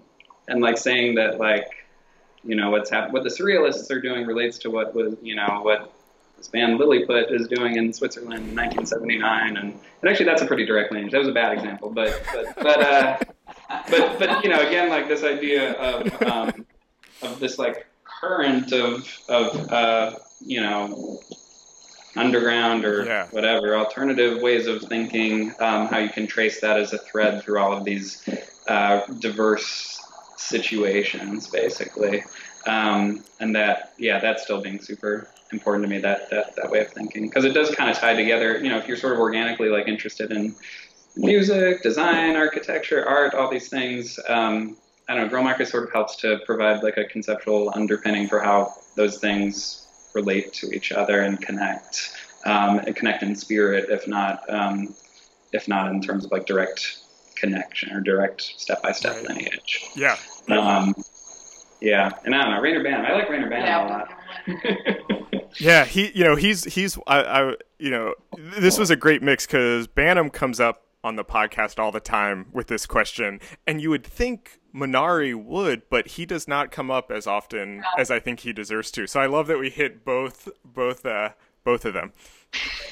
and 0.47 0.61
like 0.61 0.77
saying 0.77 1.15
that 1.15 1.39
like, 1.39 1.67
you 2.43 2.55
know, 2.55 2.69
what's 2.69 2.89
hap- 2.89 3.11
what 3.11 3.23
the 3.23 3.29
surrealists 3.29 3.89
are 3.89 4.01
doing 4.01 4.25
relates 4.25 4.57
to 4.59 4.69
what 4.69 4.93
was, 4.93 5.15
you 5.21 5.35
know, 5.35 5.61
what 5.63 5.91
this 6.37 6.47
band 6.47 6.77
Lilliput 6.79 7.31
is 7.31 7.47
doing 7.47 7.77
in 7.77 7.91
Switzerland 7.93 8.49
in 8.49 8.55
1979, 8.55 9.57
and, 9.57 9.57
and 9.57 10.09
actually 10.09 10.25
that's 10.25 10.41
a 10.41 10.45
pretty 10.45 10.65
direct 10.65 10.91
linkage. 10.91 11.11
That 11.11 11.19
was 11.19 11.27
a 11.27 11.33
bad 11.33 11.53
example, 11.53 11.89
but 11.89 12.21
but 12.33 12.55
but 12.55 12.81
uh, 12.81 13.17
but 13.89 14.19
but 14.19 14.43
you 14.43 14.49
know, 14.49 14.59
again, 14.59 14.89
like 14.89 15.07
this 15.07 15.23
idea 15.23 15.73
of 15.73 16.21
um, 16.23 16.65
of 17.23 17.39
this 17.39 17.57
like 17.57 17.87
current 18.25 18.71
of 18.71 19.07
of 19.29 19.71
uh, 19.71 20.15
you 20.41 20.61
know 20.61 21.19
underground 22.15 22.85
or 22.85 23.05
Yeah. 23.05 23.27
whatever 23.31 23.75
alternative 23.75 24.41
ways 24.41 24.67
of 24.67 24.81
thinking 24.83 25.53
um, 25.59 25.87
how 25.87 25.97
you 25.99 26.09
can 26.09 26.27
trace 26.27 26.61
that 26.61 26.79
as 26.79 26.93
a 26.93 26.97
thread 26.99 27.43
through 27.43 27.59
all 27.59 27.73
of 27.73 27.83
these 27.83 28.23
uh, 28.67 29.01
diverse 29.19 29.99
situations 30.37 31.47
basically 31.47 32.23
um, 32.67 33.23
and 33.39 33.55
that 33.55 33.93
yeah 33.97 34.19
that's 34.19 34.43
still 34.43 34.61
being 34.61 34.79
super 34.81 35.27
important 35.51 35.83
to 35.83 35.89
me 35.89 35.99
that 35.99 36.29
that, 36.29 36.55
that 36.55 36.69
way 36.71 36.79
of 36.79 36.91
thinking 36.93 37.27
because 37.27 37.45
it 37.45 37.53
does 37.53 37.73
kind 37.75 37.89
of 37.89 37.97
tie 37.97 38.13
together 38.13 38.57
you 38.59 38.69
know 38.69 38.77
if 38.77 38.87
you're 38.87 38.97
sort 38.97 39.13
of 39.13 39.19
organically 39.19 39.69
like 39.69 39.87
interested 39.87 40.31
in 40.31 40.55
music 41.15 41.81
design 41.83 42.35
architecture 42.35 43.07
art 43.07 43.33
all 43.33 43.49
these 43.49 43.69
things 43.69 44.19
um, 44.29 44.77
I 45.07 45.15
don't 45.15 45.27
know, 45.31 45.37
Greil 45.37 45.43
Marcus 45.43 45.69
sort 45.69 45.83
of 45.83 45.91
helps 45.91 46.15
to 46.17 46.39
provide 46.45 46.81
like 46.83 46.97
a 46.97 47.05
conceptual 47.05 47.71
underpinning 47.75 48.27
for 48.27 48.39
how 48.39 48.73
those 48.95 49.17
things 49.19 49.87
relate 50.13 50.53
to 50.53 50.71
each 50.71 50.91
other 50.91 51.21
and 51.21 51.39
connect, 51.41 52.11
um, 52.45 52.79
and 52.79 52.95
connect 52.95 53.21
in 53.23 53.35
spirit, 53.35 53.89
if 53.89 54.07
not, 54.07 54.49
um, 54.49 54.95
if 55.51 55.67
not 55.67 55.91
in 55.91 56.01
terms 56.01 56.25
of 56.25 56.31
like 56.31 56.45
direct 56.45 56.99
connection 57.35 57.91
or 57.91 57.99
direct 58.01 58.41
step-by-step 58.41 59.15
Right. 59.17 59.27
lineage. 59.29 59.89
yeah 59.95 60.17
Um, 60.49 60.95
yeah, 61.81 62.09
and 62.23 62.33
I 62.33 62.41
don't 62.43 62.51
know, 62.51 62.61
Reyner 62.61 62.81
Banham. 62.83 63.05
I 63.05 63.13
like 63.13 63.27
Reyner 63.27 63.49
Banham 63.51 63.85
a 63.85 63.89
lot. 63.89 64.09
Yeah, 65.57 65.85
he, 65.85 66.11
you 66.13 66.25
know, 66.25 66.35
he's 66.35 66.65
he's 66.65 66.97
I, 67.07 67.21
I 67.23 67.55
you 67.79 67.89
know, 67.89 68.13
this 68.37 68.77
was 68.77 68.89
a 68.89 68.97
great 68.97 69.23
mix 69.23 69.45
because 69.45 69.87
Banham 69.87 70.31
comes 70.31 70.59
up 70.59 70.81
on 71.01 71.15
the 71.15 71.23
podcast 71.23 71.79
all 71.79 71.93
the 71.93 72.01
time 72.01 72.47
with 72.51 72.67
this 72.67 72.85
question, 72.85 73.39
and 73.65 73.79
you 73.81 73.89
would 73.89 74.03
think 74.05 74.59
Munari 74.75 75.33
would, 75.33 75.83
but 75.89 76.07
he 76.07 76.25
does 76.25 76.47
not 76.47 76.69
come 76.71 76.91
up 76.91 77.09
as 77.11 77.25
often 77.27 77.83
as 77.97 78.11
I 78.11 78.19
think 78.19 78.41
he 78.41 78.51
deserves 78.51 78.91
to. 78.91 79.07
So 79.07 79.19
I 79.21 79.25
love 79.27 79.47
that 79.47 79.57
we 79.57 79.69
hit 79.69 80.03
both 80.03 80.49
both 80.65 81.05
uh, 81.05 81.29
both 81.63 81.85
of 81.85 81.93
them. 81.93 82.13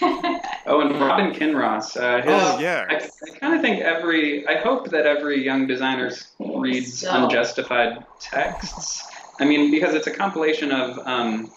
Oh, 0.66 0.80
and 0.80 0.98
Robin 0.98 1.34
Kinross. 1.34 1.98
Uh, 1.98 2.22
his, 2.22 2.32
Oh, 2.32 2.58
yeah. 2.58 2.86
I, 2.90 2.96
I 2.96 3.38
kind 3.38 3.54
of 3.54 3.60
think 3.62 3.82
every. 3.82 4.48
I 4.48 4.60
hope 4.60 4.90
that 4.92 5.06
every 5.06 5.44
young 5.44 5.68
designer 5.68 6.10
reads 6.40 7.00
So- 7.00 7.12
unjustified 7.26 8.06
texts. 8.22 9.04
I 9.40 9.46
mean, 9.46 9.72
because 9.72 9.94
it's 9.94 10.08
a 10.08 10.12
compilation 10.12 10.72
of 10.72 11.00
um, 11.06 11.52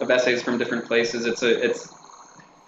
of 0.00 0.10
essays 0.12 0.44
from 0.44 0.58
different 0.58 0.84
places. 0.86 1.26
It's 1.26 1.42
a 1.42 1.60
it's 1.64 1.92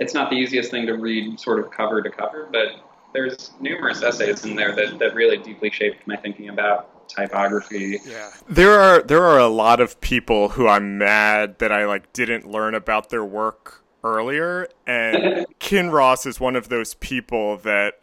it's 0.01 0.15
not 0.15 0.31
the 0.31 0.37
easiest 0.37 0.73
thing 0.73 0.85
to 0.87 0.95
read, 0.95 1.39
sort 1.39 1.61
of 1.61 1.71
cover 1.71 2.03
to 2.03 2.11
cover, 2.11 2.49
but 2.51 2.69
there's 3.13 3.53
numerous 3.61 4.03
essays 4.03 4.45
in 4.45 4.57
there 4.57 4.75
that, 4.75 4.99
that 4.99 5.15
really 5.15 5.37
deeply 5.37 5.71
shaped 5.71 6.05
my 6.09 6.17
thinking 6.17 6.49
about 6.49 6.91
typography. 7.09 8.01
Yeah. 8.05 8.31
There 8.49 8.79
are 8.79 9.03
there 9.03 9.23
are 9.23 9.39
a 9.39 9.49
lot 9.49 9.81
of 9.81 10.01
people 10.01 10.51
who 10.51 10.67
I'm 10.69 10.99
mad 10.99 11.59
that 11.59 11.73
I 11.73 11.87
like 11.87 12.13
didn't 12.13 12.47
learn 12.47 12.75
about 12.75 13.11
their 13.11 13.25
work 13.25 13.83
earlier 14.03 14.69
and 14.87 15.47
Kinross 15.61 16.27
is 16.27 16.39
one 16.39 16.57
of 16.57 16.69
those 16.69 16.95
people 16.95 17.57
that 17.59 18.01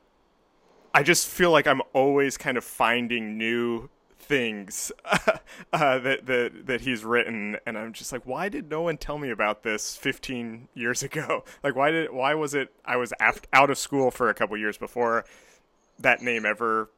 I 0.93 1.03
just 1.03 1.27
feel 1.27 1.51
like 1.51 1.67
I'm 1.67 1.81
always 1.93 2.37
kind 2.37 2.57
of 2.57 2.63
finding 2.63 3.37
new 3.37 3.89
things 4.17 4.91
uh, 5.73 5.99
that 5.99 6.25
that 6.25 6.65
that 6.65 6.81
he's 6.81 7.03
written 7.03 7.57
and 7.65 7.77
I'm 7.77 7.91
just 7.93 8.11
like 8.11 8.25
why 8.25 8.49
did 8.49 8.69
no 8.69 8.83
one 8.83 8.97
tell 8.97 9.17
me 9.17 9.29
about 9.29 9.63
this 9.63 9.97
15 9.97 10.69
years 10.73 11.03
ago 11.09 11.43
like 11.63 11.75
why 11.75 11.91
did 11.91 12.11
why 12.11 12.33
was 12.33 12.53
it 12.53 12.73
I 12.85 12.97
was 12.97 13.13
aft, 13.19 13.47
out 13.51 13.69
of 13.69 13.77
school 13.77 14.09
for 14.11 14.29
a 14.29 14.33
couple 14.33 14.55
years 14.57 14.77
before 14.77 15.25
that 15.99 16.21
name 16.21 16.45
ever 16.45 16.89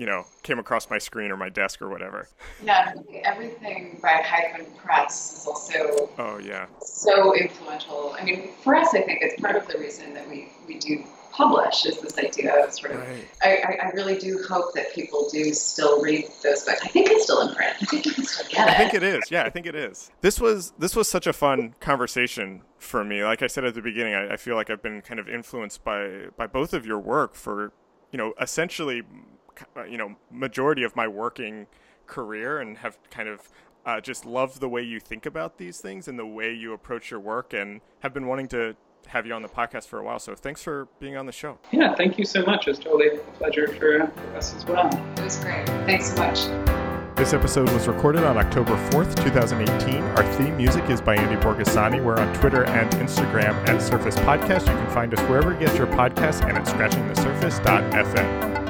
you 0.00 0.06
know 0.06 0.24
came 0.42 0.58
across 0.58 0.88
my 0.88 0.96
screen 0.96 1.30
or 1.30 1.36
my 1.36 1.50
desk 1.50 1.82
or 1.82 1.90
whatever. 1.90 2.26
Yeah, 2.64 2.94
everything 3.22 3.98
by 4.02 4.22
Hyphen 4.24 4.64
Press 4.78 5.40
is 5.40 5.46
also 5.46 6.08
oh 6.18 6.38
yeah 6.38 6.66
so 6.80 7.36
influential. 7.36 8.16
I 8.18 8.24
mean, 8.24 8.48
for 8.64 8.74
us, 8.74 8.94
I 8.94 9.02
think 9.02 9.20
it's 9.20 9.38
part 9.40 9.56
of 9.56 9.68
the 9.68 9.78
reason 9.78 10.14
that 10.14 10.26
we 10.28 10.48
we 10.66 10.78
do 10.78 11.04
publish 11.32 11.84
is 11.84 12.00
this 12.00 12.18
idea 12.18 12.64
of 12.64 12.72
sort 12.72 12.92
of. 12.92 13.00
right. 13.00 13.26
I, 13.42 13.78
I 13.82 13.90
really 13.90 14.16
do 14.18 14.42
hope 14.48 14.72
that 14.74 14.92
people 14.94 15.28
do 15.30 15.52
still 15.52 16.02
read 16.02 16.24
those 16.42 16.64
books. 16.64 16.80
I 16.82 16.88
think 16.88 17.10
it's 17.10 17.24
still 17.24 17.46
in 17.46 17.54
print. 17.54 17.76
I 17.80 17.84
think 17.84 18.06
you 18.06 18.12
can 18.12 18.24
still 18.24 18.46
get 18.48 18.68
it. 18.68 18.74
I 18.74 18.78
think 18.78 18.94
it 18.94 19.02
is. 19.02 19.30
Yeah, 19.30 19.44
I 19.44 19.50
think 19.50 19.66
it 19.66 19.74
is. 19.74 20.10
This 20.22 20.40
was 20.40 20.72
this 20.78 20.96
was 20.96 21.08
such 21.08 21.26
a 21.26 21.34
fun 21.34 21.74
conversation 21.78 22.62
for 22.78 23.04
me. 23.04 23.22
Like 23.22 23.42
I 23.42 23.48
said 23.48 23.66
at 23.66 23.74
the 23.74 23.82
beginning, 23.82 24.14
I, 24.14 24.32
I 24.32 24.36
feel 24.38 24.56
like 24.56 24.70
I've 24.70 24.82
been 24.82 25.02
kind 25.02 25.20
of 25.20 25.28
influenced 25.28 25.84
by 25.84 26.28
by 26.38 26.46
both 26.46 26.72
of 26.72 26.86
your 26.86 26.98
work 26.98 27.34
for 27.34 27.74
you 28.12 28.16
know 28.16 28.32
essentially 28.40 29.02
you 29.88 29.98
know 29.98 30.16
majority 30.30 30.82
of 30.82 30.96
my 30.96 31.08
working 31.08 31.66
career 32.06 32.58
and 32.58 32.78
have 32.78 32.98
kind 33.10 33.28
of 33.28 33.50
uh, 33.86 34.00
just 34.00 34.26
loved 34.26 34.60
the 34.60 34.68
way 34.68 34.82
you 34.82 35.00
think 35.00 35.24
about 35.26 35.58
these 35.58 35.80
things 35.80 36.08
and 36.08 36.18
the 36.18 36.26
way 36.26 36.52
you 36.52 36.72
approach 36.72 37.10
your 37.10 37.20
work 37.20 37.52
and 37.52 37.80
have 38.00 38.12
been 38.12 38.26
wanting 38.26 38.48
to 38.48 38.74
have 39.06 39.26
you 39.26 39.32
on 39.32 39.42
the 39.42 39.48
podcast 39.48 39.86
for 39.86 39.98
a 39.98 40.04
while. 40.04 40.18
So 40.18 40.34
thanks 40.34 40.62
for 40.62 40.88
being 40.98 41.16
on 41.16 41.26
the 41.26 41.32
show. 41.32 41.58
Yeah, 41.72 41.94
thank 41.94 42.18
you 42.18 42.24
so 42.24 42.42
much. 42.44 42.66
It's 42.68 42.78
totally 42.78 43.08
a 43.08 43.18
pleasure 43.38 43.66
for 43.68 44.02
us 44.36 44.54
as 44.54 44.64
well. 44.66 44.88
It 45.16 45.24
was 45.24 45.36
great. 45.38 45.66
Thanks 45.66 46.12
so 46.12 46.16
much. 46.16 46.44
This 47.16 47.32
episode 47.34 47.70
was 47.72 47.88
recorded 47.88 48.22
on 48.24 48.38
October 48.38 48.76
4th, 48.90 49.16
2018. 49.24 50.02
Our 50.02 50.22
theme 50.34 50.56
music 50.56 50.88
is 50.88 51.00
by 51.02 51.16
Andy 51.16 51.36
Borgasani. 51.36 52.02
We're 52.02 52.18
on 52.18 52.32
Twitter 52.34 52.64
and 52.64 52.90
Instagram 52.92 53.52
at 53.68 53.82
Surface 53.82 54.16
Podcast. 54.16 54.60
You 54.60 54.72
can 54.72 54.88
find 54.90 55.12
us 55.12 55.20
wherever 55.28 55.52
you 55.52 55.58
get 55.58 55.76
your 55.76 55.88
podcasts 55.88 56.42
and 56.48 56.56
at 56.56 56.64
scratchingthesurface.fm. 56.64 58.69